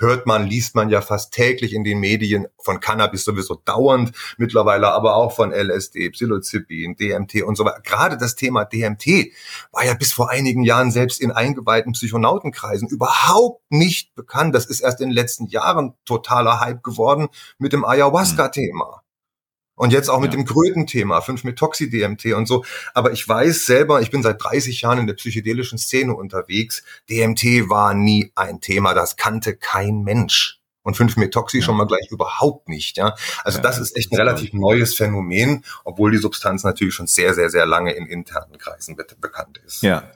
hört 0.00 0.26
man, 0.26 0.46
liest 0.46 0.74
man 0.74 0.90
ja 0.90 1.00
fast 1.00 1.32
täglich 1.32 1.72
in 1.72 1.82
den 1.82 1.98
Medien 1.98 2.48
von 2.58 2.80
Cannabis 2.80 3.24
sowieso 3.24 3.54
dauernd, 3.54 4.12
mittlerweile 4.36 4.88
aber 4.88 5.16
auch 5.16 5.34
von 5.34 5.50
LSD, 5.50 6.10
Psilocybin, 6.10 6.96
DMT 6.96 7.42
und 7.42 7.56
so 7.56 7.64
weiter. 7.64 7.80
Gerade 7.82 8.18
das 8.18 8.34
Thema 8.34 8.66
DMT 8.66 9.32
war 9.72 9.86
ja 9.86 9.94
bis 9.94 10.12
vor 10.12 10.28
einigen 10.28 10.62
Jahren 10.62 10.90
selbst 10.90 11.22
in 11.22 11.30
eingeweihten 11.30 11.92
Psychonautenkreisen 11.92 12.88
überhaupt 12.88 13.45
überhaupt 13.46 13.62
nicht 13.70 14.14
bekannt. 14.14 14.54
Das 14.54 14.66
ist 14.66 14.80
erst 14.80 15.00
in 15.00 15.08
den 15.08 15.14
letzten 15.14 15.46
Jahren 15.46 15.94
totaler 16.04 16.60
Hype 16.60 16.82
geworden 16.82 17.28
mit 17.58 17.72
dem 17.72 17.84
Ayahuasca-Thema. 17.84 19.02
Und 19.78 19.92
jetzt 19.92 20.08
auch 20.08 20.20
mit 20.20 20.32
ja. 20.32 20.38
dem 20.38 20.46
Kröten-Thema, 20.46 21.18
5-Methoxy-DMT 21.18 22.34
und 22.34 22.46
so. 22.46 22.64
Aber 22.94 23.12
ich 23.12 23.28
weiß 23.28 23.66
selber, 23.66 24.00
ich 24.00 24.10
bin 24.10 24.22
seit 24.22 24.42
30 24.42 24.80
Jahren 24.80 25.00
in 25.00 25.06
der 25.06 25.14
psychedelischen 25.14 25.76
Szene 25.76 26.14
unterwegs. 26.14 26.82
DMT 27.10 27.68
war 27.68 27.92
nie 27.92 28.32
ein 28.34 28.62
Thema, 28.62 28.94
das 28.94 29.16
kannte 29.16 29.54
kein 29.54 30.02
Mensch. 30.02 30.60
Und 30.82 30.96
5-Methoxy 30.96 31.58
ja. 31.58 31.62
schon 31.62 31.76
mal 31.76 31.86
gleich 31.86 32.08
überhaupt 32.10 32.68
nicht, 32.68 32.96
ja. 32.96 33.16
Also 33.42 33.58
ja, 33.58 33.62
das 33.62 33.78
ist 33.78 33.96
echt 33.96 34.12
ein 34.12 34.16
relativ 34.16 34.52
neues 34.52 34.94
Phänomen, 34.94 35.64
obwohl 35.84 36.12
die 36.12 36.18
Substanz 36.18 36.62
natürlich 36.62 36.94
schon 36.94 37.08
sehr, 37.08 37.34
sehr, 37.34 37.50
sehr 37.50 37.66
lange 37.66 37.92
in 37.92 38.06
internen 38.06 38.56
Kreisen 38.56 38.94
be 38.94 39.04
bekannt 39.20 39.60
ist. 39.66 39.82
Ja. 39.82 40.08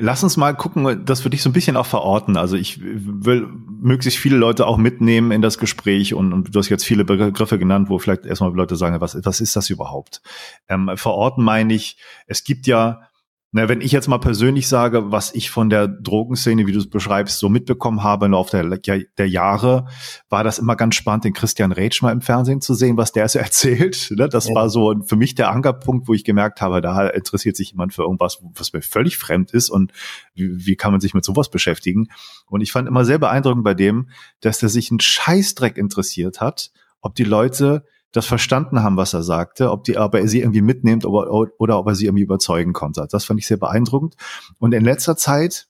Lass 0.00 0.24
uns 0.24 0.36
mal 0.36 0.54
gucken, 0.54 1.04
das 1.04 1.24
würde 1.24 1.36
ich 1.36 1.42
so 1.42 1.50
ein 1.50 1.52
bisschen 1.52 1.76
auch 1.76 1.86
verorten. 1.86 2.36
Also 2.36 2.56
ich 2.56 2.80
will 2.80 3.46
möglichst 3.80 4.18
viele 4.18 4.36
Leute 4.36 4.66
auch 4.66 4.78
mitnehmen 4.78 5.30
in 5.30 5.42
das 5.42 5.58
Gespräch 5.58 6.14
und, 6.14 6.32
und 6.32 6.54
du 6.54 6.58
hast 6.58 6.70
jetzt 6.70 6.84
viele 6.84 7.04
Begriffe 7.04 7.58
genannt, 7.58 7.90
wo 7.90 7.98
vielleicht 7.98 8.24
erstmal 8.24 8.52
Leute 8.54 8.76
sagen, 8.76 9.00
was, 9.00 9.18
was 9.24 9.40
ist 9.40 9.56
das 9.56 9.68
überhaupt? 9.68 10.22
Ähm, 10.68 10.90
verorten 10.94 11.44
meine 11.44 11.74
ich, 11.74 11.98
es 12.26 12.44
gibt 12.44 12.66
ja 12.66 13.09
na, 13.52 13.68
wenn 13.68 13.80
ich 13.80 13.90
jetzt 13.90 14.06
mal 14.06 14.18
persönlich 14.18 14.68
sage, 14.68 15.10
was 15.10 15.34
ich 15.34 15.50
von 15.50 15.70
der 15.70 15.88
Drogenszene, 15.88 16.68
wie 16.68 16.72
du 16.72 16.78
es 16.78 16.88
beschreibst, 16.88 17.40
so 17.40 17.48
mitbekommen 17.48 18.04
habe 18.04 18.26
im 18.26 18.32
Laufe 18.32 18.62
der, 18.62 19.00
der 19.18 19.28
Jahre, 19.28 19.86
war 20.28 20.44
das 20.44 20.60
immer 20.60 20.76
ganz 20.76 20.94
spannend, 20.94 21.24
den 21.24 21.32
Christian 21.32 21.72
Reitsch 21.72 22.00
mal 22.00 22.12
im 22.12 22.20
Fernsehen 22.20 22.60
zu 22.60 22.74
sehen, 22.74 22.96
was 22.96 23.10
der 23.10 23.28
so 23.28 23.38
erzählt. 23.40 24.12
Ne, 24.12 24.28
das 24.28 24.48
ja. 24.48 24.54
war 24.54 24.70
so 24.70 24.94
für 25.04 25.16
mich 25.16 25.34
der 25.34 25.50
Ankerpunkt, 25.50 26.06
wo 26.06 26.14
ich 26.14 26.22
gemerkt 26.22 26.60
habe, 26.60 26.80
da 26.80 27.08
interessiert 27.08 27.56
sich 27.56 27.72
jemand 27.72 27.92
für 27.92 28.02
irgendwas, 28.02 28.38
was 28.54 28.72
mir 28.72 28.82
völlig 28.82 29.18
fremd 29.18 29.50
ist 29.52 29.68
und 29.68 29.92
wie, 30.34 30.66
wie 30.66 30.76
kann 30.76 30.92
man 30.92 31.00
sich 31.00 31.14
mit 31.14 31.24
sowas 31.24 31.50
beschäftigen. 31.50 32.06
Und 32.46 32.60
ich 32.60 32.70
fand 32.70 32.86
immer 32.86 33.04
sehr 33.04 33.18
beeindruckend 33.18 33.64
bei 33.64 33.74
dem, 33.74 34.10
dass 34.40 34.60
der 34.60 34.68
sich 34.68 34.92
einen 34.92 35.00
Scheißdreck 35.00 35.76
interessiert 35.76 36.40
hat, 36.40 36.70
ob 37.00 37.16
die 37.16 37.24
Leute 37.24 37.84
das 38.12 38.26
verstanden 38.26 38.82
haben, 38.82 38.96
was 38.96 39.14
er 39.14 39.22
sagte, 39.22 39.70
ob 39.70 39.84
die, 39.84 39.96
ob 39.96 40.14
er 40.14 40.26
sie 40.26 40.40
irgendwie 40.40 40.62
mitnimmt 40.62 41.04
oder, 41.04 41.30
oder 41.58 41.78
ob 41.78 41.86
er 41.86 41.94
sie 41.94 42.06
irgendwie 42.06 42.24
überzeugen 42.24 42.72
konnte. 42.72 43.06
Das 43.10 43.24
fand 43.24 43.40
ich 43.40 43.46
sehr 43.46 43.56
beeindruckend. 43.56 44.16
Und 44.58 44.72
in 44.72 44.84
letzter 44.84 45.16
Zeit 45.16 45.68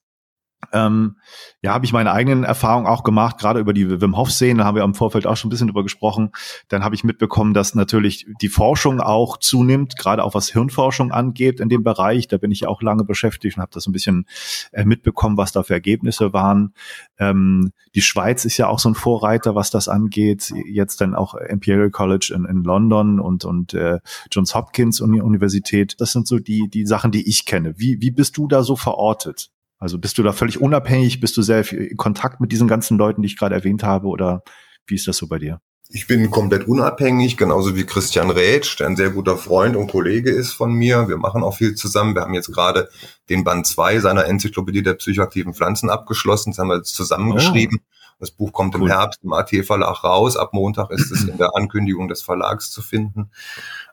ähm, 0.72 1.16
ja, 1.62 1.72
habe 1.72 1.84
ich 1.84 1.92
meine 1.92 2.12
eigenen 2.12 2.44
Erfahrungen 2.44 2.86
auch 2.86 3.02
gemacht, 3.02 3.38
gerade 3.38 3.60
über 3.60 3.72
die 3.72 4.00
Wim 4.00 4.16
Hof-Szene, 4.16 4.64
haben 4.64 4.76
wir 4.76 4.84
im 4.84 4.94
Vorfeld 4.94 5.26
auch 5.26 5.36
schon 5.36 5.48
ein 5.48 5.50
bisschen 5.50 5.68
drüber 5.68 5.82
gesprochen. 5.82 6.30
Dann 6.68 6.84
habe 6.84 6.94
ich 6.94 7.02
mitbekommen, 7.02 7.54
dass 7.54 7.74
natürlich 7.74 8.26
die 8.40 8.48
Forschung 8.48 9.00
auch 9.00 9.38
zunimmt, 9.38 9.96
gerade 9.96 10.22
auch 10.22 10.34
was 10.34 10.48
Hirnforschung 10.48 11.12
angeht 11.12 11.60
in 11.60 11.68
dem 11.68 11.82
Bereich. 11.82 12.28
Da 12.28 12.38
bin 12.38 12.50
ich 12.50 12.66
auch 12.66 12.82
lange 12.82 13.04
beschäftigt 13.04 13.56
und 13.56 13.62
habe 13.62 13.72
das 13.72 13.86
ein 13.86 13.92
bisschen 13.92 14.26
äh, 14.72 14.84
mitbekommen, 14.84 15.36
was 15.36 15.52
da 15.52 15.62
für 15.62 15.74
Ergebnisse 15.74 16.32
waren. 16.32 16.74
Ähm, 17.18 17.72
die 17.94 18.02
Schweiz 18.02 18.44
ist 18.44 18.56
ja 18.58 18.68
auch 18.68 18.78
so 18.78 18.90
ein 18.90 18.94
Vorreiter, 18.94 19.54
was 19.54 19.70
das 19.70 19.88
angeht. 19.88 20.52
Jetzt 20.66 21.00
dann 21.00 21.14
auch 21.14 21.34
Imperial 21.34 21.90
College 21.90 22.32
in, 22.34 22.44
in 22.44 22.62
London 22.62 23.18
und, 23.18 23.44
und 23.44 23.74
äh, 23.74 23.98
Johns 24.30 24.54
Hopkins 24.54 25.00
Universität. 25.00 25.96
Das 25.98 26.12
sind 26.12 26.28
so 26.28 26.38
die, 26.38 26.68
die 26.68 26.86
Sachen, 26.86 27.10
die 27.10 27.28
ich 27.28 27.46
kenne. 27.46 27.74
Wie, 27.78 28.00
wie 28.00 28.10
bist 28.10 28.36
du 28.36 28.46
da 28.46 28.62
so 28.62 28.76
verortet? 28.76 29.50
Also 29.80 29.98
bist 29.98 30.18
du 30.18 30.22
da 30.22 30.32
völlig 30.32 30.60
unabhängig? 30.60 31.20
Bist 31.20 31.36
du 31.36 31.42
sehr 31.42 31.70
in 31.72 31.96
Kontakt 31.96 32.40
mit 32.40 32.52
diesen 32.52 32.68
ganzen 32.68 32.98
Leuten, 32.98 33.22
die 33.22 33.26
ich 33.26 33.38
gerade 33.38 33.54
erwähnt 33.54 33.82
habe? 33.82 34.06
Oder 34.08 34.42
wie 34.86 34.94
ist 34.94 35.08
das 35.08 35.16
so 35.16 35.26
bei 35.26 35.38
dir? 35.38 35.60
Ich 35.92 36.06
bin 36.06 36.30
komplett 36.30 36.68
unabhängig, 36.68 37.36
genauso 37.36 37.74
wie 37.74 37.84
Christian 37.84 38.30
Rätsch, 38.30 38.78
der 38.78 38.86
ein 38.86 38.94
sehr 38.94 39.10
guter 39.10 39.36
Freund 39.36 39.74
und 39.74 39.90
Kollege 39.90 40.30
ist 40.30 40.52
von 40.52 40.72
mir. 40.72 41.08
Wir 41.08 41.16
machen 41.16 41.42
auch 41.42 41.56
viel 41.56 41.74
zusammen. 41.74 42.14
Wir 42.14 42.22
haben 42.22 42.34
jetzt 42.34 42.52
gerade 42.52 42.88
den 43.28 43.42
Band 43.42 43.66
2 43.66 43.98
seiner 43.98 44.26
Enzyklopädie 44.26 44.84
der 44.84 44.94
psychoaktiven 44.94 45.52
Pflanzen 45.52 45.90
abgeschlossen. 45.90 46.52
Das 46.52 46.58
haben 46.58 46.68
wir 46.68 46.76
jetzt 46.76 46.94
zusammengeschrieben. 46.94 47.78
Oh. 47.80 47.94
Das 48.20 48.30
Buch 48.30 48.52
kommt 48.52 48.76
cool. 48.76 48.82
im 48.82 48.86
Herbst 48.86 49.20
im 49.24 49.32
AT-Verlag 49.32 50.04
raus. 50.04 50.36
Ab 50.36 50.50
Montag 50.52 50.90
ist 50.90 51.10
es 51.10 51.24
in 51.28 51.38
der 51.38 51.56
Ankündigung 51.56 52.06
des 52.06 52.22
Verlags 52.22 52.70
zu 52.70 52.82
finden. 52.82 53.30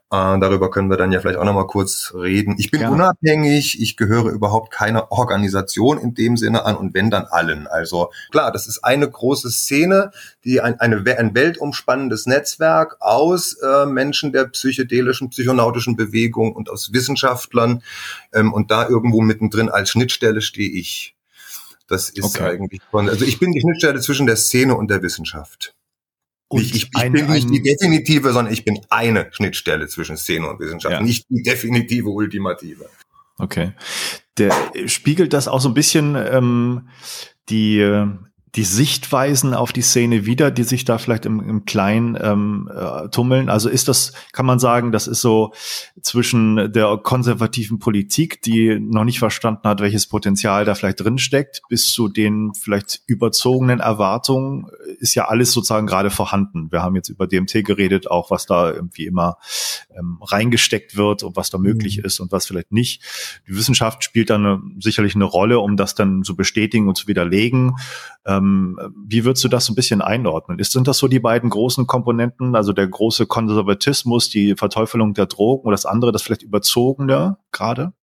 Äh, 0.09 0.39
darüber 0.39 0.71
können 0.71 0.89
wir 0.89 0.95
dann 0.95 1.11
ja 1.11 1.19
vielleicht 1.19 1.37
auch 1.37 1.43
nochmal 1.43 1.67
kurz 1.67 2.13
reden. 2.15 2.55
Ich 2.57 2.71
bin 2.71 2.79
ja. 2.79 2.89
unabhängig, 2.89 3.81
ich 3.81 3.97
gehöre 3.97 4.31
überhaupt 4.31 4.71
keiner 4.71 5.11
Organisation 5.11 5.97
in 5.97 6.13
dem 6.13 6.37
Sinne 6.37 6.63
an 6.63 6.77
und 6.77 6.93
wenn 6.93 7.11
dann 7.11 7.25
allen. 7.25 7.67
Also 7.67 8.11
klar, 8.31 8.53
das 8.53 8.67
ist 8.67 8.85
eine 8.85 9.09
große 9.09 9.51
Szene, 9.51 10.11
die 10.45 10.61
ein, 10.61 10.79
eine, 10.79 11.03
ein 11.17 11.35
weltumspannendes 11.35 12.25
Netzwerk 12.25 12.95
aus 13.01 13.57
äh, 13.61 13.85
Menschen 13.85 14.31
der 14.31 14.45
psychedelischen, 14.45 15.29
psychonautischen 15.29 15.97
Bewegung 15.97 16.55
und 16.55 16.69
aus 16.69 16.93
Wissenschaftlern 16.93 17.83
ähm, 18.33 18.53
und 18.53 18.71
da 18.71 18.87
irgendwo 18.87 19.19
mittendrin 19.19 19.67
als 19.67 19.89
Schnittstelle 19.89 20.39
stehe 20.39 20.71
ich. 20.71 21.17
Das 21.87 22.09
ist 22.09 22.23
okay. 22.23 22.43
eigentlich 22.43 22.81
von, 22.91 23.09
also 23.09 23.25
ich 23.25 23.39
bin 23.39 23.51
die 23.51 23.59
Schnittstelle 23.59 23.99
zwischen 23.99 24.25
der 24.25 24.37
Szene 24.37 24.75
und 24.75 24.89
der 24.89 25.01
Wissenschaft. 25.01 25.73
Und 26.49 26.61
ich, 26.61 26.75
ich, 26.75 26.83
ich 26.95 27.11
bin 27.11 27.27
nicht 27.29 27.49
die 27.49 27.61
definitive, 27.61 28.31
sondern 28.31 28.53
ich 28.53 28.63
bin 28.63 28.79
eine 28.89 29.27
Schnittstelle 29.31 29.87
zwischen 29.87 30.15
Szene 30.15 30.49
und 30.49 30.59
Wissenschaft, 30.59 30.93
ja. 30.93 31.01
nicht 31.01 31.25
die 31.29 31.43
definitive, 31.43 32.09
ultimative. 32.09 32.89
Okay. 33.37 33.73
Der 34.37 34.53
spiegelt 34.85 35.33
das 35.33 35.47
auch 35.47 35.59
so 35.59 35.69
ein 35.69 35.73
bisschen 35.73 36.15
ähm, 36.15 36.87
die 37.49 37.79
die 38.57 38.63
Sichtweisen 38.63 39.53
auf 39.53 39.71
die 39.71 39.83
Szene 39.83 40.25
wieder, 40.25 40.49
die 40.49 40.63
sich 40.63 40.83
da 40.83 40.97
vielleicht 40.97 41.27
im, 41.27 41.47
im 41.47 41.65
Kleinen 41.65 42.17
ähm, 42.19 42.69
äh, 42.73 43.07
tummeln? 43.09 43.49
Also 43.49 43.69
ist 43.69 43.87
das, 43.87 44.13
kann 44.31 44.47
man 44.47 44.57
sagen, 44.57 44.91
das 44.91 45.05
ist 45.05 45.21
so 45.21 45.53
zwischen 46.01 46.71
der 46.73 46.97
konservativen 46.97 47.77
Politik, 47.77 48.41
die 48.41 48.79
noch 48.79 49.03
nicht 49.03 49.19
verstanden 49.19 49.69
hat, 49.69 49.79
welches 49.79 50.07
Potenzial 50.07 50.65
da 50.65 50.73
vielleicht 50.73 50.99
drin 50.99 51.19
steckt, 51.19 51.61
bis 51.69 51.91
zu 51.91 52.07
den 52.07 52.51
vielleicht 52.55 53.03
überzogenen 53.05 53.79
Erwartungen, 53.79 54.65
ist 54.97 55.13
ja 55.13 55.27
alles 55.27 55.51
sozusagen 55.51 55.85
gerade 55.85 56.09
vorhanden. 56.09 56.71
Wir 56.71 56.81
haben 56.81 56.95
jetzt 56.95 57.09
über 57.09 57.27
DMT 57.27 57.63
geredet, 57.63 58.09
auch 58.09 58.31
was 58.31 58.47
da 58.47 58.73
irgendwie 58.73 59.05
immer 59.05 59.37
ähm, 59.95 60.17
reingesteckt 60.21 60.97
wird 60.97 61.21
und 61.21 61.35
was 61.35 61.51
da 61.51 61.59
möglich 61.59 61.99
mhm. 61.99 62.05
ist 62.05 62.19
und 62.19 62.31
was 62.31 62.47
vielleicht 62.47 62.71
nicht. 62.71 63.03
Die 63.47 63.55
Wissenschaft 63.55 64.03
spielt 64.03 64.31
dann 64.31 64.77
sicherlich 64.79 65.13
eine 65.13 65.25
Rolle, 65.25 65.59
um 65.59 65.77
das 65.77 65.93
dann 65.93 66.23
zu 66.23 66.35
bestätigen 66.35 66.87
und 66.87 66.97
zu 66.97 67.07
widerlegen. 67.07 67.75
Ähm, 68.25 68.46
wie 69.07 69.25
würdest 69.25 69.43
du 69.43 69.47
das 69.47 69.65
so 69.65 69.73
ein 69.73 69.75
bisschen 69.75 70.01
einordnen? 70.01 70.59
Ist, 70.59 70.71
sind 70.71 70.87
das 70.87 70.97
so 70.97 71.07
die 71.07 71.19
beiden 71.19 71.49
großen 71.49 71.87
Komponenten, 71.87 72.55
also 72.55 72.73
der 72.73 72.87
große 72.87 73.25
Konservatismus, 73.25 74.29
die 74.29 74.55
Verteufelung 74.55 75.13
der 75.13 75.25
Drogen 75.25 75.67
oder 75.67 75.73
das 75.73 75.85
andere, 75.85 76.11
das 76.11 76.21
vielleicht 76.21 76.43
überzogene 76.43 77.37
gerade? 77.51 77.93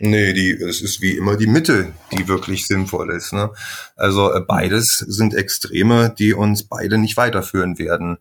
Nee, 0.00 0.32
die, 0.32 0.50
es 0.50 0.80
ist 0.80 1.00
wie 1.00 1.16
immer 1.16 1.36
die 1.36 1.46
Mitte, 1.46 1.92
die 2.12 2.26
wirklich 2.26 2.66
sinnvoll 2.66 3.12
ist. 3.12 3.32
Ne? 3.32 3.50
Also 3.94 4.32
äh, 4.32 4.40
beides 4.40 4.98
sind 4.98 5.34
Extreme, 5.34 6.12
die 6.18 6.34
uns 6.34 6.64
beide 6.64 6.98
nicht 6.98 7.16
weiterführen 7.16 7.78
werden. 7.78 8.18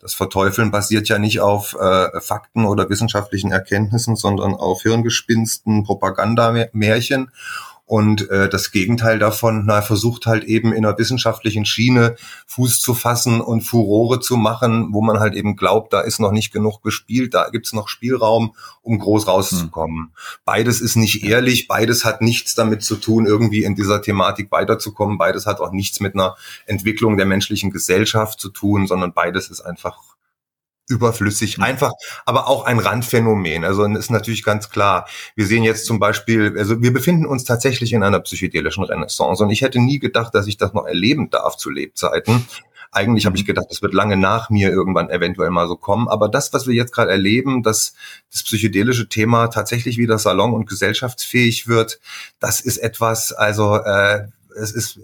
Das 0.00 0.14
Verteufeln 0.14 0.72
basiert 0.72 1.08
ja 1.08 1.20
nicht 1.20 1.38
auf 1.38 1.76
äh, 1.78 2.20
Fakten 2.20 2.64
oder 2.64 2.90
wissenschaftlichen 2.90 3.52
Erkenntnissen, 3.52 4.16
sondern 4.16 4.52
auf 4.54 4.82
Hirngespinsten, 4.82 5.84
Propagandamärchen. 5.84 7.30
Und 7.92 8.30
äh, 8.30 8.48
das 8.48 8.70
Gegenteil 8.70 9.18
davon, 9.18 9.64
na, 9.66 9.82
versucht 9.82 10.24
halt 10.24 10.44
eben 10.44 10.72
in 10.72 10.86
einer 10.86 10.96
wissenschaftlichen 10.96 11.66
Schiene 11.66 12.16
Fuß 12.46 12.80
zu 12.80 12.94
fassen 12.94 13.42
und 13.42 13.60
Furore 13.60 14.18
zu 14.18 14.38
machen, 14.38 14.94
wo 14.94 15.02
man 15.02 15.20
halt 15.20 15.34
eben 15.34 15.56
glaubt, 15.56 15.92
da 15.92 16.00
ist 16.00 16.18
noch 16.18 16.32
nicht 16.32 16.54
genug 16.54 16.82
gespielt, 16.82 17.34
da 17.34 17.50
gibt's 17.50 17.74
noch 17.74 17.88
Spielraum, 17.88 18.54
um 18.80 18.98
groß 18.98 19.26
rauszukommen. 19.26 20.04
Hm. 20.04 20.10
Beides 20.46 20.80
ist 20.80 20.96
nicht 20.96 21.22
ehrlich, 21.22 21.68
beides 21.68 22.06
hat 22.06 22.22
nichts 22.22 22.54
damit 22.54 22.82
zu 22.82 22.96
tun, 22.96 23.26
irgendwie 23.26 23.62
in 23.62 23.74
dieser 23.74 24.00
Thematik 24.00 24.50
weiterzukommen. 24.50 25.18
Beides 25.18 25.44
hat 25.44 25.60
auch 25.60 25.72
nichts 25.72 26.00
mit 26.00 26.14
einer 26.14 26.34
Entwicklung 26.64 27.18
der 27.18 27.26
menschlichen 27.26 27.72
Gesellschaft 27.72 28.40
zu 28.40 28.48
tun, 28.48 28.86
sondern 28.86 29.12
beides 29.12 29.50
ist 29.50 29.60
einfach 29.60 29.98
überflüssig, 30.88 31.58
mhm. 31.58 31.64
einfach, 31.64 31.92
aber 32.26 32.48
auch 32.48 32.64
ein 32.64 32.78
Randphänomen. 32.78 33.64
Also 33.64 33.84
ist 33.84 34.10
natürlich 34.10 34.42
ganz 34.42 34.70
klar. 34.70 35.06
Wir 35.34 35.46
sehen 35.46 35.62
jetzt 35.62 35.86
zum 35.86 35.98
Beispiel, 35.98 36.54
also 36.58 36.82
wir 36.82 36.92
befinden 36.92 37.26
uns 37.26 37.44
tatsächlich 37.44 37.92
in 37.92 38.02
einer 38.02 38.20
psychedelischen 38.20 38.84
Renaissance 38.84 39.42
und 39.42 39.50
ich 39.50 39.62
hätte 39.62 39.80
nie 39.80 39.98
gedacht, 39.98 40.34
dass 40.34 40.46
ich 40.46 40.56
das 40.56 40.72
noch 40.72 40.86
erleben 40.86 41.30
darf 41.30 41.56
zu 41.56 41.70
Lebzeiten. 41.70 42.46
Eigentlich 42.94 43.24
habe 43.24 43.36
ich 43.36 43.44
mhm. 43.44 43.46
gedacht, 43.46 43.66
das 43.70 43.80
wird 43.80 43.94
lange 43.94 44.18
nach 44.18 44.50
mir 44.50 44.70
irgendwann 44.70 45.08
eventuell 45.08 45.50
mal 45.50 45.66
so 45.66 45.76
kommen. 45.76 46.08
Aber 46.08 46.28
das, 46.28 46.52
was 46.52 46.66
wir 46.66 46.74
jetzt 46.74 46.92
gerade 46.92 47.10
erleben, 47.10 47.62
dass 47.62 47.94
das 48.30 48.42
psychedelische 48.42 49.08
Thema 49.08 49.48
tatsächlich 49.48 49.96
wieder 49.96 50.18
salon- 50.18 50.52
und 50.52 50.68
gesellschaftsfähig 50.68 51.68
wird, 51.68 52.00
das 52.38 52.60
ist 52.60 52.76
etwas, 52.76 53.32
also 53.32 53.76
äh, 53.76 54.26
es 54.54 54.72
ist 54.72 55.00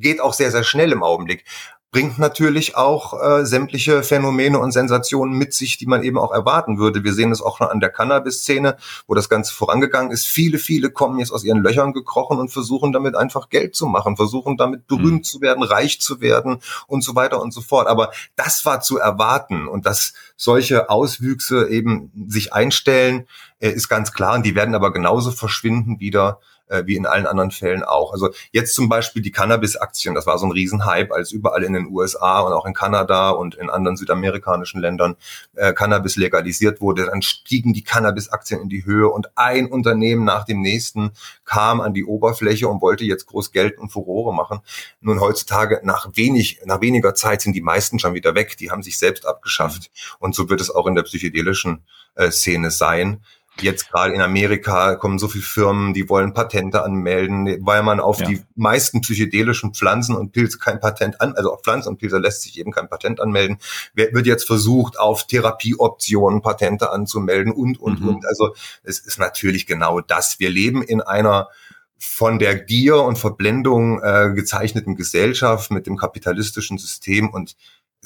geht 0.00 0.20
auch 0.20 0.34
sehr, 0.34 0.50
sehr 0.50 0.64
schnell 0.64 0.92
im 0.92 1.02
Augenblick 1.02 1.44
bringt 1.94 2.18
natürlich 2.18 2.76
auch 2.76 3.22
äh, 3.22 3.46
sämtliche 3.46 4.02
Phänomene 4.02 4.58
und 4.58 4.72
Sensationen 4.72 5.38
mit 5.38 5.54
sich, 5.54 5.78
die 5.78 5.86
man 5.86 6.02
eben 6.02 6.18
auch 6.18 6.32
erwarten 6.32 6.76
würde. 6.76 7.04
Wir 7.04 7.14
sehen 7.14 7.30
es 7.30 7.40
auch 7.40 7.58
schon 7.58 7.68
an 7.68 7.78
der 7.78 7.88
Cannabis-Szene, 7.88 8.76
wo 9.06 9.14
das 9.14 9.28
Ganze 9.28 9.54
vorangegangen 9.54 10.10
ist. 10.10 10.26
Viele, 10.26 10.58
viele 10.58 10.90
kommen 10.90 11.20
jetzt 11.20 11.30
aus 11.30 11.44
ihren 11.44 11.62
Löchern 11.62 11.92
gekrochen 11.92 12.40
und 12.40 12.48
versuchen 12.48 12.90
damit 12.90 13.14
einfach 13.14 13.48
Geld 13.48 13.76
zu 13.76 13.86
machen, 13.86 14.16
versuchen 14.16 14.56
damit 14.56 14.88
berühmt 14.88 15.20
mhm. 15.20 15.22
zu 15.22 15.40
werden, 15.40 15.62
reich 15.62 16.00
zu 16.00 16.20
werden 16.20 16.58
und 16.88 17.04
so 17.04 17.14
weiter 17.14 17.40
und 17.40 17.54
so 17.54 17.60
fort. 17.60 17.86
Aber 17.86 18.10
das 18.34 18.66
war 18.66 18.80
zu 18.80 18.98
erwarten 18.98 19.68
und 19.68 19.86
dass 19.86 20.14
solche 20.36 20.90
Auswüchse 20.90 21.68
eben 21.68 22.10
sich 22.26 22.52
einstellen, 22.52 23.28
äh, 23.60 23.70
ist 23.70 23.88
ganz 23.88 24.12
klar. 24.12 24.34
Und 24.34 24.44
die 24.44 24.56
werden 24.56 24.74
aber 24.74 24.92
genauso 24.92 25.30
verschwinden 25.30 26.00
wieder 26.00 26.40
äh, 26.68 26.84
wie 26.86 26.96
in 26.96 27.06
allen 27.06 27.26
anderen 27.26 27.50
Fällen 27.50 27.82
auch. 27.82 28.12
Also 28.12 28.30
jetzt 28.52 28.74
zum 28.74 28.88
Beispiel 28.88 29.22
die 29.22 29.30
Cannabis-Aktien, 29.30 30.14
das 30.14 30.26
war 30.26 30.38
so 30.38 30.46
ein 30.46 30.52
Riesenhype, 30.52 31.14
als 31.14 31.32
überall 31.32 31.62
in 31.62 31.72
den 31.72 31.86
USA 31.86 32.40
und 32.40 32.52
auch 32.52 32.66
in 32.66 32.74
Kanada 32.74 33.30
und 33.30 33.54
in 33.54 33.70
anderen 33.70 33.96
südamerikanischen 33.96 34.80
Ländern 34.80 35.16
äh, 35.54 35.72
Cannabis 35.72 36.16
legalisiert 36.16 36.80
wurde, 36.80 37.06
dann 37.06 37.22
stiegen 37.22 37.72
die 37.72 37.84
Cannabis-Aktien 37.84 38.60
in 38.60 38.68
die 38.68 38.84
Höhe 38.84 39.08
und 39.08 39.36
ein 39.36 39.66
Unternehmen 39.66 40.24
nach 40.24 40.44
dem 40.44 40.60
nächsten 40.60 41.12
kam 41.44 41.80
an 41.80 41.94
die 41.94 42.04
Oberfläche 42.04 42.68
und 42.68 42.80
wollte 42.80 43.04
jetzt 43.04 43.26
groß 43.26 43.52
Geld 43.52 43.78
und 43.78 43.90
Furore 43.90 44.34
machen. 44.34 44.60
Nun 45.00 45.20
heutzutage 45.20 45.80
nach 45.84 46.08
wenig, 46.14 46.60
nach 46.64 46.80
weniger 46.80 47.14
Zeit 47.14 47.42
sind 47.42 47.54
die 47.54 47.62
meisten 47.62 47.98
schon 47.98 48.14
wieder 48.14 48.34
weg, 48.34 48.56
die 48.56 48.70
haben 48.70 48.82
sich 48.82 48.98
selbst 48.98 49.26
abgeschafft. 49.26 49.90
Und 50.18 50.34
so 50.34 50.48
wird 50.48 50.60
es 50.60 50.70
auch 50.70 50.86
in 50.86 50.94
der 50.94 51.02
psychedelischen 51.02 51.84
äh, 52.14 52.30
Szene 52.30 52.70
sein. 52.70 53.22
Jetzt 53.60 53.90
gerade 53.90 54.12
in 54.12 54.20
Amerika 54.20 54.96
kommen 54.96 55.18
so 55.18 55.28
viele 55.28 55.44
Firmen, 55.44 55.94
die 55.94 56.08
wollen 56.08 56.34
Patente 56.34 56.82
anmelden, 56.82 57.58
weil 57.60 57.84
man 57.84 58.00
auf 58.00 58.18
ja. 58.18 58.26
die 58.26 58.42
meisten 58.56 59.00
psychedelischen 59.00 59.74
Pflanzen 59.74 60.16
und 60.16 60.32
Pilze 60.32 60.58
kein 60.58 60.80
Patent 60.80 61.20
an, 61.20 61.34
also 61.34 61.52
auf 61.52 61.62
Pflanzen 61.62 61.90
und 61.90 61.98
Pilze 61.98 62.18
lässt 62.18 62.42
sich 62.42 62.58
eben 62.58 62.72
kein 62.72 62.88
Patent 62.88 63.20
anmelden. 63.20 63.58
Wird 63.94 64.26
jetzt 64.26 64.46
versucht, 64.46 64.98
auf 64.98 65.26
Therapieoptionen 65.28 66.42
Patente 66.42 66.90
anzumelden 66.90 67.52
und, 67.52 67.80
und, 67.80 68.00
mhm. 68.00 68.08
und. 68.08 68.26
Also 68.26 68.54
es 68.82 68.98
ist 68.98 69.20
natürlich 69.20 69.66
genau 69.66 70.00
das. 70.00 70.40
Wir 70.40 70.50
leben 70.50 70.82
in 70.82 71.00
einer 71.00 71.48
von 71.96 72.38
der 72.38 72.56
Gier 72.56 73.02
und 73.02 73.18
Verblendung 73.18 74.02
äh, 74.02 74.32
gezeichneten 74.34 74.96
Gesellschaft 74.96 75.70
mit 75.70 75.86
dem 75.86 75.96
kapitalistischen 75.96 76.76
System 76.76 77.30
und 77.30 77.56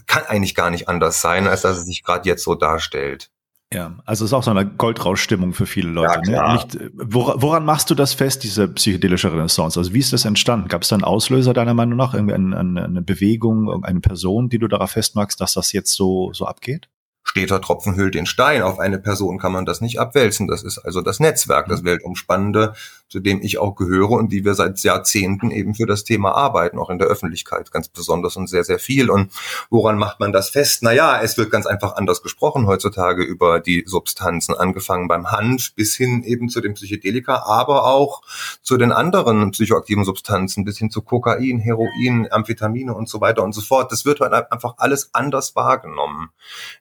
kann 0.06 0.24
eigentlich 0.26 0.54
gar 0.54 0.70
nicht 0.70 0.88
anders 0.88 1.20
sein, 1.20 1.46
als 1.48 1.62
dass 1.62 1.78
es 1.78 1.86
sich 1.86 2.02
gerade 2.02 2.28
jetzt 2.28 2.44
so 2.44 2.54
darstellt. 2.54 3.30
Ja, 3.72 3.98
also 4.06 4.24
es 4.24 4.30
ist 4.30 4.34
auch 4.34 4.42
so 4.42 4.50
eine 4.50 4.66
Goldrauschstimmung 4.66 5.52
für 5.52 5.66
viele 5.66 5.90
Leute. 5.90 6.30
Ja, 6.30 6.48
ne? 6.48 6.54
Nicht, 6.54 6.78
woran, 6.94 7.42
woran, 7.42 7.64
machst 7.66 7.90
du 7.90 7.94
das 7.94 8.14
fest, 8.14 8.42
diese 8.42 8.66
psychedelische 8.66 9.30
Renaissance? 9.30 9.78
Also 9.78 9.92
wie 9.92 9.98
ist 9.98 10.12
das 10.12 10.24
entstanden? 10.24 10.68
Gab 10.68 10.82
es 10.82 10.88
da 10.88 10.96
einen 10.96 11.04
Auslöser 11.04 11.52
deiner 11.52 11.74
Meinung 11.74 11.98
nach? 11.98 12.14
Irgendwie 12.14 12.34
eine, 12.34 12.58
eine, 12.58 12.84
eine 12.84 13.02
Bewegung, 13.02 13.66
irgendeine 13.66 14.00
Person, 14.00 14.48
die 14.48 14.58
du 14.58 14.68
darauf 14.68 14.92
festmachst, 14.92 15.40
dass 15.42 15.52
das 15.52 15.72
jetzt 15.72 15.92
so, 15.92 16.32
so 16.32 16.46
abgeht? 16.46 16.88
Steter 17.22 17.60
Tropfen 17.60 17.94
hüllt 17.94 18.14
den 18.14 18.24
Stein. 18.24 18.62
Auf 18.62 18.78
eine 18.78 18.98
Person 18.98 19.38
kann 19.38 19.52
man 19.52 19.66
das 19.66 19.82
nicht 19.82 20.00
abwälzen. 20.00 20.48
Das 20.48 20.62
ist 20.62 20.78
also 20.78 21.02
das 21.02 21.20
Netzwerk, 21.20 21.68
das 21.68 21.82
mhm. 21.82 21.86
weltumspannende 21.86 22.72
zu 23.08 23.20
dem 23.20 23.40
ich 23.42 23.58
auch 23.58 23.74
gehöre 23.74 24.10
und 24.10 24.32
die 24.32 24.44
wir 24.44 24.54
seit 24.54 24.78
Jahrzehnten 24.80 25.50
eben 25.50 25.74
für 25.74 25.86
das 25.86 26.04
Thema 26.04 26.32
arbeiten, 26.32 26.78
auch 26.78 26.90
in 26.90 26.98
der 26.98 27.08
Öffentlichkeit 27.08 27.72
ganz 27.72 27.88
besonders 27.88 28.36
und 28.36 28.48
sehr, 28.48 28.64
sehr 28.64 28.78
viel. 28.78 29.10
Und 29.10 29.32
woran 29.70 29.96
macht 29.96 30.20
man 30.20 30.32
das 30.32 30.50
fest? 30.50 30.82
Naja, 30.82 31.20
es 31.22 31.38
wird 31.38 31.50
ganz 31.50 31.66
einfach 31.66 31.96
anders 31.96 32.22
gesprochen 32.22 32.66
heutzutage 32.66 33.22
über 33.22 33.60
die 33.60 33.84
Substanzen, 33.86 34.54
angefangen 34.54 35.08
beim 35.08 35.30
Hanf 35.30 35.74
bis 35.74 35.96
hin 35.96 36.22
eben 36.22 36.48
zu 36.48 36.60
den 36.60 36.74
Psychedelika, 36.74 37.44
aber 37.46 37.86
auch 37.86 38.22
zu 38.62 38.76
den 38.76 38.92
anderen 38.92 39.52
psychoaktiven 39.52 40.04
Substanzen, 40.04 40.64
bis 40.64 40.78
hin 40.78 40.90
zu 40.90 41.02
Kokain, 41.02 41.58
Heroin, 41.58 42.28
Amphetamine 42.30 42.94
und 42.94 43.08
so 43.08 43.20
weiter 43.20 43.42
und 43.42 43.54
so 43.54 43.62
fort. 43.62 43.90
Das 43.90 44.04
wird 44.04 44.20
halt 44.20 44.32
einfach 44.52 44.74
alles 44.76 45.10
anders 45.14 45.56
wahrgenommen. 45.56 46.30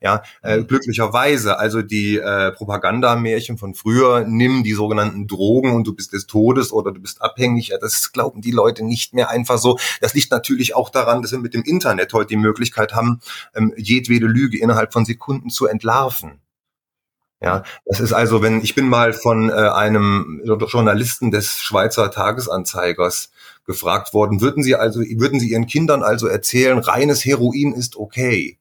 Ja, 0.01 0.23
äh, 0.41 0.63
glücklicherweise, 0.63 1.57
also 1.57 1.81
die 1.81 2.17
äh, 2.17 2.51
Propagandamärchen 2.51 3.57
von 3.57 3.73
früher, 3.73 4.25
nimm 4.27 4.63
die 4.63 4.73
sogenannten 4.73 5.27
Drogen 5.27 5.71
und 5.71 5.87
du 5.87 5.95
bist 5.95 6.13
des 6.17 6.27
Todes 6.27 6.71
oder 6.71 6.91
du 6.91 6.99
bist 6.99 7.21
abhängig, 7.21 7.69
ja, 7.69 7.77
das 7.77 8.12
glauben 8.12 8.41
die 8.41 8.51
Leute 8.51 8.84
nicht 8.84 9.13
mehr 9.13 9.30
einfach 9.30 9.58
so. 9.58 9.77
Das 10.01 10.13
liegt 10.13 10.32
natürlich 10.32 10.75
auch 10.75 10.89
daran, 10.89 11.21
dass 11.21 11.32
wir 11.32 11.39
mit 11.39 11.53
dem 11.53 11.63
Internet 11.63 12.13
heute 12.13 12.30
die 12.30 12.38
Möglichkeit 12.38 12.93
haben, 12.93 13.21
ähm, 13.56 13.73
jedwede 13.77 14.25
Lüge 14.25 14.60
innerhalb 14.60 14.93
von 14.93 15.06
Sekunden 15.06 15.49
zu 15.49 15.67
entlarven. 15.67 16.41
Ja, 17.39 17.63
das 17.86 17.99
ist 17.99 18.13
also, 18.13 18.41
wenn 18.41 18.62
ich 18.63 18.73
bin 18.73 18.89
mal 18.89 19.13
von 19.13 19.49
äh, 19.49 19.53
einem 19.53 20.41
Journalisten 20.43 21.30
des 21.30 21.60
Schweizer 21.60 22.10
Tagesanzeigers 22.10 23.32
gefragt 23.63 24.13
worden, 24.13 24.41
würden 24.41 24.63
Sie 24.63 24.75
also, 24.75 25.01
würden 25.01 25.39
Sie 25.39 25.51
Ihren 25.51 25.67
Kindern 25.67 26.01
also 26.01 26.25
erzählen, 26.25 26.80
reines 26.80 27.23
Heroin 27.25 27.73
ist 27.73 27.95
okay? 27.95 28.58